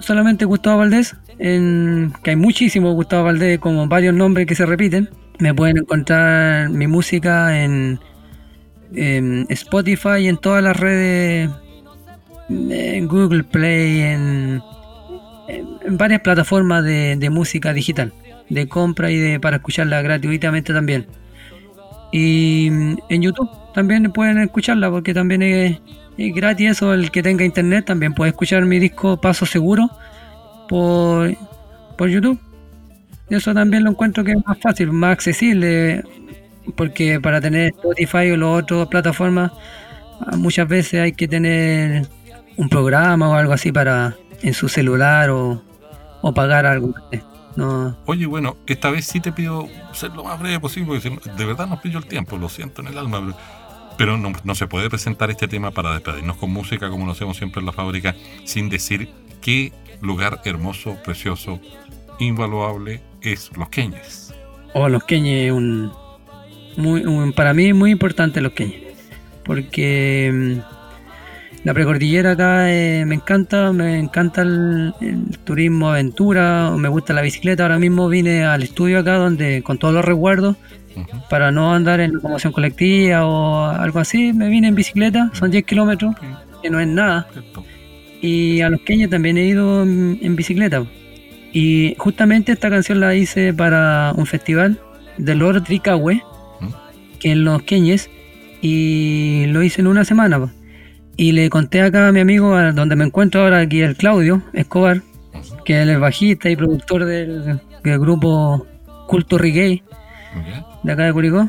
Solamente 0.00 0.44
Gustavo 0.44 0.78
Valdés. 0.78 1.16
En, 1.38 2.12
que 2.22 2.30
hay 2.30 2.36
muchísimos 2.36 2.94
Gustavo 2.94 3.24
Valdés, 3.24 3.58
como 3.58 3.86
varios 3.88 4.14
nombres 4.14 4.46
que 4.46 4.54
se 4.54 4.66
repiten. 4.66 5.10
Me 5.38 5.54
pueden 5.54 5.78
encontrar 5.78 6.68
mi 6.68 6.86
música 6.86 7.62
en, 7.64 7.98
en 8.94 9.46
Spotify 9.48 10.18
y 10.20 10.28
en 10.28 10.36
todas 10.36 10.62
las 10.62 10.76
redes. 10.76 11.50
En 12.48 13.08
Google 13.08 13.44
Play, 13.44 14.00
en, 14.00 14.62
en 15.48 15.96
varias 15.96 16.20
plataformas 16.20 16.84
de, 16.84 17.16
de 17.16 17.30
música 17.30 17.72
digital. 17.72 18.12
De 18.50 18.68
compra 18.68 19.10
y 19.10 19.16
de 19.16 19.40
para 19.40 19.56
escucharla 19.56 20.02
gratuitamente 20.02 20.72
también. 20.72 21.06
Y 22.12 22.68
mm, 22.70 22.96
en 23.08 23.22
YouTube 23.22 23.50
también 23.74 24.12
pueden 24.12 24.38
escucharla 24.38 24.90
porque 24.90 25.14
también 25.14 25.42
es, 25.42 25.80
gratis 26.16 26.72
eso, 26.72 26.94
el 26.94 27.10
que 27.10 27.22
tenga 27.22 27.44
internet 27.44 27.86
también 27.86 28.14
puede 28.14 28.30
escuchar 28.30 28.64
mi 28.64 28.78
disco 28.78 29.20
Paso 29.20 29.46
Seguro 29.46 29.90
por, 30.68 31.34
por 31.96 32.08
YouTube. 32.08 32.38
Eso 33.30 33.54
también 33.54 33.82
lo 33.84 33.90
encuentro 33.90 34.22
que 34.22 34.32
es 34.32 34.46
más 34.46 34.58
fácil, 34.58 34.92
más 34.92 35.12
accesible, 35.12 36.04
porque 36.76 37.18
para 37.18 37.40
tener 37.40 37.72
Spotify 37.72 38.30
o 38.30 38.36
las 38.36 38.62
otras 38.62 38.86
plataformas 38.88 39.52
ah, 40.20 40.36
muchas 40.36 40.68
veces 40.68 41.00
hay 41.00 41.12
que 41.12 41.26
tener 41.26 42.06
un 42.58 42.68
programa 42.68 43.30
o 43.30 43.34
algo 43.34 43.54
así 43.54 43.72
para 43.72 44.14
en 44.42 44.52
su 44.52 44.68
celular 44.68 45.30
o, 45.30 45.62
o 46.20 46.34
pagar 46.34 46.66
algo. 46.66 46.94
No. 47.56 47.96
Oye, 48.06 48.26
bueno, 48.26 48.56
esta 48.66 48.90
vez 48.90 49.06
sí 49.06 49.20
te 49.20 49.32
pido 49.32 49.68
ser 49.92 50.12
lo 50.12 50.24
más 50.24 50.38
breve 50.40 50.58
posible, 50.60 51.00
porque 51.00 51.30
de 51.30 51.44
verdad 51.44 51.66
nos 51.66 51.80
pillo 51.80 51.98
el 51.98 52.06
tiempo, 52.06 52.36
lo 52.38 52.48
siento 52.48 52.80
en 52.80 52.88
el 52.88 52.98
alma, 52.98 53.20
pero, 53.20 53.36
pero 53.98 54.16
no, 54.18 54.32
no 54.44 54.54
se 54.54 54.66
puede 54.66 54.88
presentar 54.88 55.30
este 55.30 55.48
tema 55.48 55.70
para 55.70 55.92
despedirnos 55.92 56.36
con 56.36 56.50
música 56.50 56.88
como 56.88 57.04
lo 57.06 57.12
hacemos 57.12 57.36
siempre 57.36 57.60
en 57.60 57.66
la 57.66 57.72
fábrica, 57.72 58.14
sin 58.44 58.68
decir 58.68 59.10
qué 59.40 59.72
lugar 60.00 60.40
hermoso, 60.44 60.96
precioso, 61.04 61.60
invaluable 62.18 63.00
es 63.20 63.50
Los 63.56 63.68
Queñes. 63.68 64.32
O 64.74 64.88
los 64.88 65.04
Queñes 65.04 65.46
es 65.46 65.52
un, 65.52 65.92
muy, 66.76 67.04
un- 67.04 67.32
para 67.32 67.52
mí 67.52 67.66
es 67.66 67.74
muy 67.74 67.90
importante 67.90 68.40
los 68.40 68.52
Queñes. 68.52 68.82
Porque 69.44 70.30
mm, 70.32 70.60
la 71.64 71.74
precordillera 71.74 72.32
acá 72.32 72.72
eh, 72.72 73.04
me 73.06 73.14
encanta, 73.14 73.72
me 73.72 73.98
encanta 73.98 74.42
el, 74.42 74.94
el 75.00 75.38
turismo 75.44 75.90
aventura, 75.90 76.72
me 76.76 76.88
gusta 76.88 77.12
la 77.12 77.22
bicicleta. 77.22 77.62
Ahora 77.62 77.78
mismo 77.78 78.08
vine 78.08 78.44
al 78.44 78.62
estudio 78.62 78.98
acá 78.98 79.16
donde 79.16 79.62
con 79.62 79.78
todos 79.78 79.94
los 79.94 80.04
resguardos 80.04 80.56
Ujú. 80.96 81.22
para 81.30 81.50
no 81.50 81.72
andar 81.72 82.00
en 82.00 82.12
locomoción 82.14 82.52
colectiva 82.52 83.24
o 83.26 83.64
algo 83.66 83.98
así, 84.00 84.32
me 84.32 84.48
vine 84.48 84.68
en 84.68 84.74
bicicleta, 84.74 85.30
son 85.32 85.50
10 85.50 85.64
kilómetros, 85.64 86.14
que 86.62 86.70
no 86.70 86.80
es 86.80 86.88
nada. 86.88 87.28
Y 88.20 88.60
a 88.60 88.68
los 88.68 88.80
Queñes 88.82 89.10
también 89.10 89.36
he 89.38 89.46
ido 89.46 89.82
en, 89.82 90.18
en 90.22 90.36
bicicleta. 90.36 90.84
Y 91.52 91.94
justamente 91.98 92.52
esta 92.52 92.70
canción 92.70 93.00
la 93.00 93.14
hice 93.14 93.52
para 93.52 94.12
un 94.16 94.26
festival 94.26 94.80
del 95.18 95.38
Lord 95.38 95.64
Tricahue, 95.64 96.22
que 97.18 97.32
en 97.32 97.44
los 97.44 97.62
Queñes, 97.62 98.10
y 98.60 99.44
lo 99.48 99.62
hice 99.62 99.80
en 99.80 99.86
una 99.86 100.04
semana. 100.04 100.52
Y 101.16 101.32
le 101.32 101.50
conté 101.50 101.82
acá 101.82 102.08
a 102.08 102.12
mi 102.12 102.20
amigo, 102.20 102.54
a 102.54 102.72
donde 102.72 102.96
me 102.96 103.04
encuentro 103.04 103.42
ahora 103.42 103.58
aquí, 103.60 103.80
el 103.82 103.96
Claudio 103.96 104.42
Escobar, 104.52 105.02
que 105.64 105.82
él 105.82 105.90
es 105.90 106.00
bajista 106.00 106.48
y 106.50 106.56
productor 106.56 107.04
del, 107.04 107.60
del 107.84 107.98
grupo 107.98 108.66
Culto 109.06 109.38
Reggae 109.38 109.82
de 110.82 110.92
acá 110.92 111.04
de 111.04 111.12
Curicó. 111.12 111.48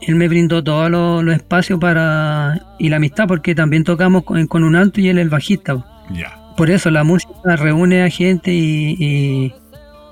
Él 0.00 0.14
me 0.16 0.28
brindó 0.28 0.62
todos 0.62 0.90
los, 0.90 1.24
los 1.24 1.34
espacios 1.34 1.78
para 1.80 2.60
y 2.78 2.88
la 2.88 2.96
amistad 2.96 3.26
porque 3.26 3.54
también 3.54 3.84
tocamos 3.84 4.22
con, 4.24 4.46
con 4.46 4.62
un 4.62 4.76
alto 4.76 5.00
y 5.00 5.08
él 5.08 5.18
es 5.18 5.22
el 5.22 5.30
bajista. 5.30 5.84
Ya. 6.12 6.38
Por 6.56 6.70
eso 6.70 6.90
la 6.90 7.04
música 7.04 7.56
reúne 7.56 8.02
a 8.04 8.10
gente 8.10 8.52
y, 8.52 8.96
y 8.98 9.52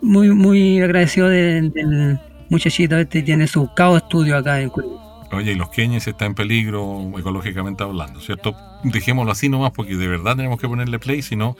muy 0.00 0.30
muy 0.30 0.80
agradecido 0.80 1.28
de- 1.28 1.70
del 1.70 2.18
muchachito 2.48 2.96
este 2.96 3.22
tiene 3.22 3.46
su 3.46 3.72
cao 3.74 3.96
estudio 3.96 4.36
acá 4.36 4.60
en 4.60 4.70
Curicó. 4.70 5.01
Oye, 5.32 5.52
y 5.52 5.54
los 5.54 5.70
Queñes 5.70 6.06
está 6.06 6.26
en 6.26 6.34
peligro 6.34 7.10
ecológicamente 7.18 7.82
hablando, 7.82 8.20
¿cierto? 8.20 8.54
Dejémoslo 8.84 9.32
así 9.32 9.48
nomás 9.48 9.72
porque 9.72 9.96
de 9.96 10.06
verdad 10.06 10.36
tenemos 10.36 10.60
que 10.60 10.68
ponerle 10.68 10.98
play, 10.98 11.22
si 11.22 11.36
no, 11.36 11.56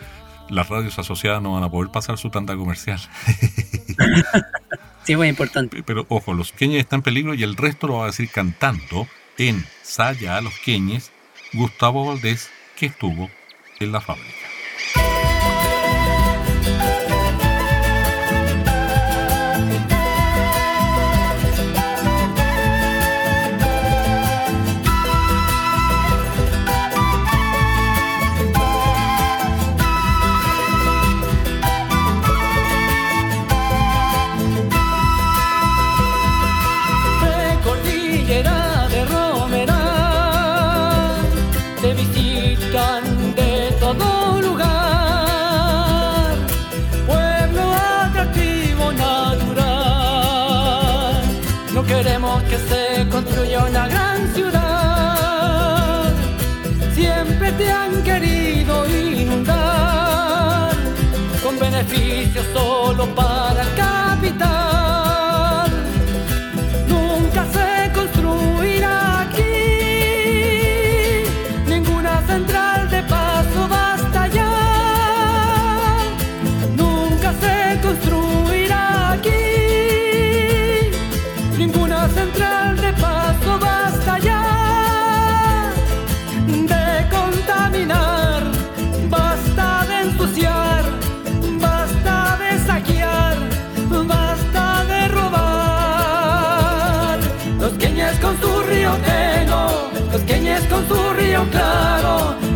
las 0.51 0.69
radios 0.69 0.99
asociadas 0.99 1.43
no 1.43 1.55
van 1.55 1.63
a 1.63 1.71
poder 1.71 1.91
pasar 1.91 2.19
su 2.19 2.31
tanda 2.31 2.57
comercial. 2.57 3.01
Sí, 5.05 5.17
muy 5.17 5.29
importante. 5.29 5.83
Pero 5.83 6.07
ojo, 6.09 6.33
los 6.33 6.53
Queñes 6.53 6.81
están 6.81 6.99
en 6.99 7.03
peligro 7.03 7.35
y 7.35 7.43
el 7.43 7.57
resto 7.57 7.89
lo 7.89 7.99
va 7.99 8.05
a 8.05 8.07
decir 8.07 8.31
cantando 8.31 9.09
en 9.37 9.65
Saya 9.83 10.37
a 10.37 10.41
los 10.41 10.57
Queñes, 10.61 11.11
Gustavo 11.53 12.07
Valdés, 12.07 12.51
que 12.77 12.87
estuvo 12.87 13.29
en 13.81 13.93
la 13.93 14.01
fábrica. 14.01 14.29
Solo 62.53 62.72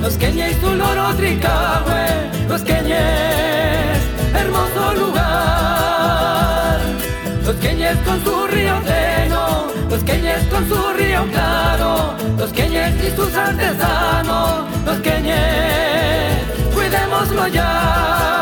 los 0.06 0.16
queñes 0.18 0.56
y 0.56 0.60
su 0.60 0.72
loro 0.72 1.12
Tricahue, 1.16 2.30
los 2.48 2.62
queñes, 2.62 3.98
hermoso 4.34 4.94
lugar. 4.94 6.78
Los 7.44 7.56
queñes 7.56 7.98
con 8.06 8.22
su 8.22 8.46
río 8.46 8.74
Teno, 8.84 9.66
los 9.90 10.04
queñes 10.04 10.44
con 10.46 10.68
su 10.68 10.92
río 10.96 11.26
Claro, 11.32 12.14
los 12.38 12.52
queñes 12.52 12.94
y 13.04 13.16
sus 13.16 13.34
artesanos, 13.34 14.66
los 14.84 14.98
queñes, 15.00 16.40
cuidémoslo 16.72 17.48
ya. 17.48 18.35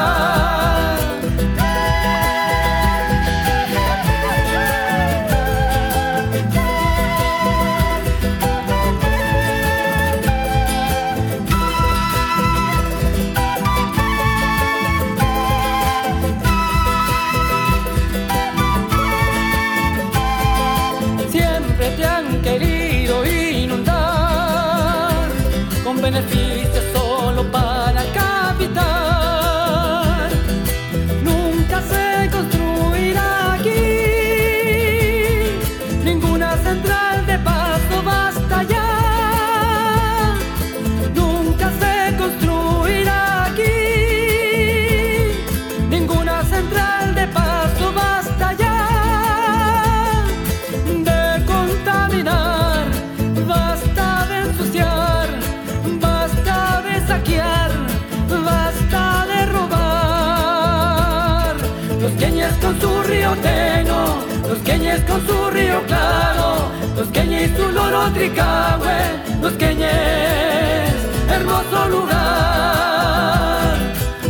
Con 65.15 65.27
su 65.29 65.51
río 65.51 65.81
claro, 65.87 66.73
los 66.97 67.07
queñes 67.11 67.49
y 67.49 67.57
su 67.57 67.69
loro 67.71 68.11
tricahue, 68.13 68.99
los 69.41 69.53
queñes, 69.53 70.93
hermoso 71.31 71.89
lugar. 71.89 73.77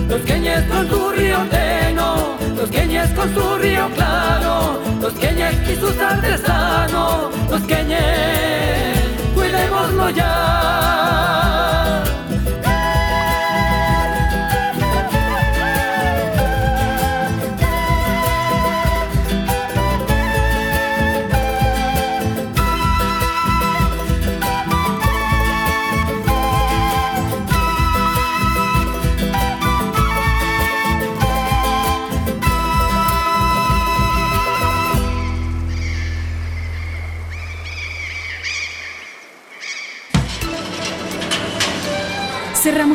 Los 0.06 0.20
queñes 0.22 0.62
con 0.70 0.86
su 0.86 1.10
río 1.12 1.38
teno, 1.50 2.36
los 2.54 2.68
queñes 2.68 3.08
con 3.14 3.32
su 3.32 3.56
río 3.56 3.88
claro, 3.94 4.82
los 5.00 5.14
queñes 5.14 5.54
y 5.70 5.76
sus 5.76 5.98
artesanos, 5.98 7.34
los 7.50 7.62
queñes, 7.62 8.98
cuidémoslo 9.34 10.10
ya. 10.10 11.43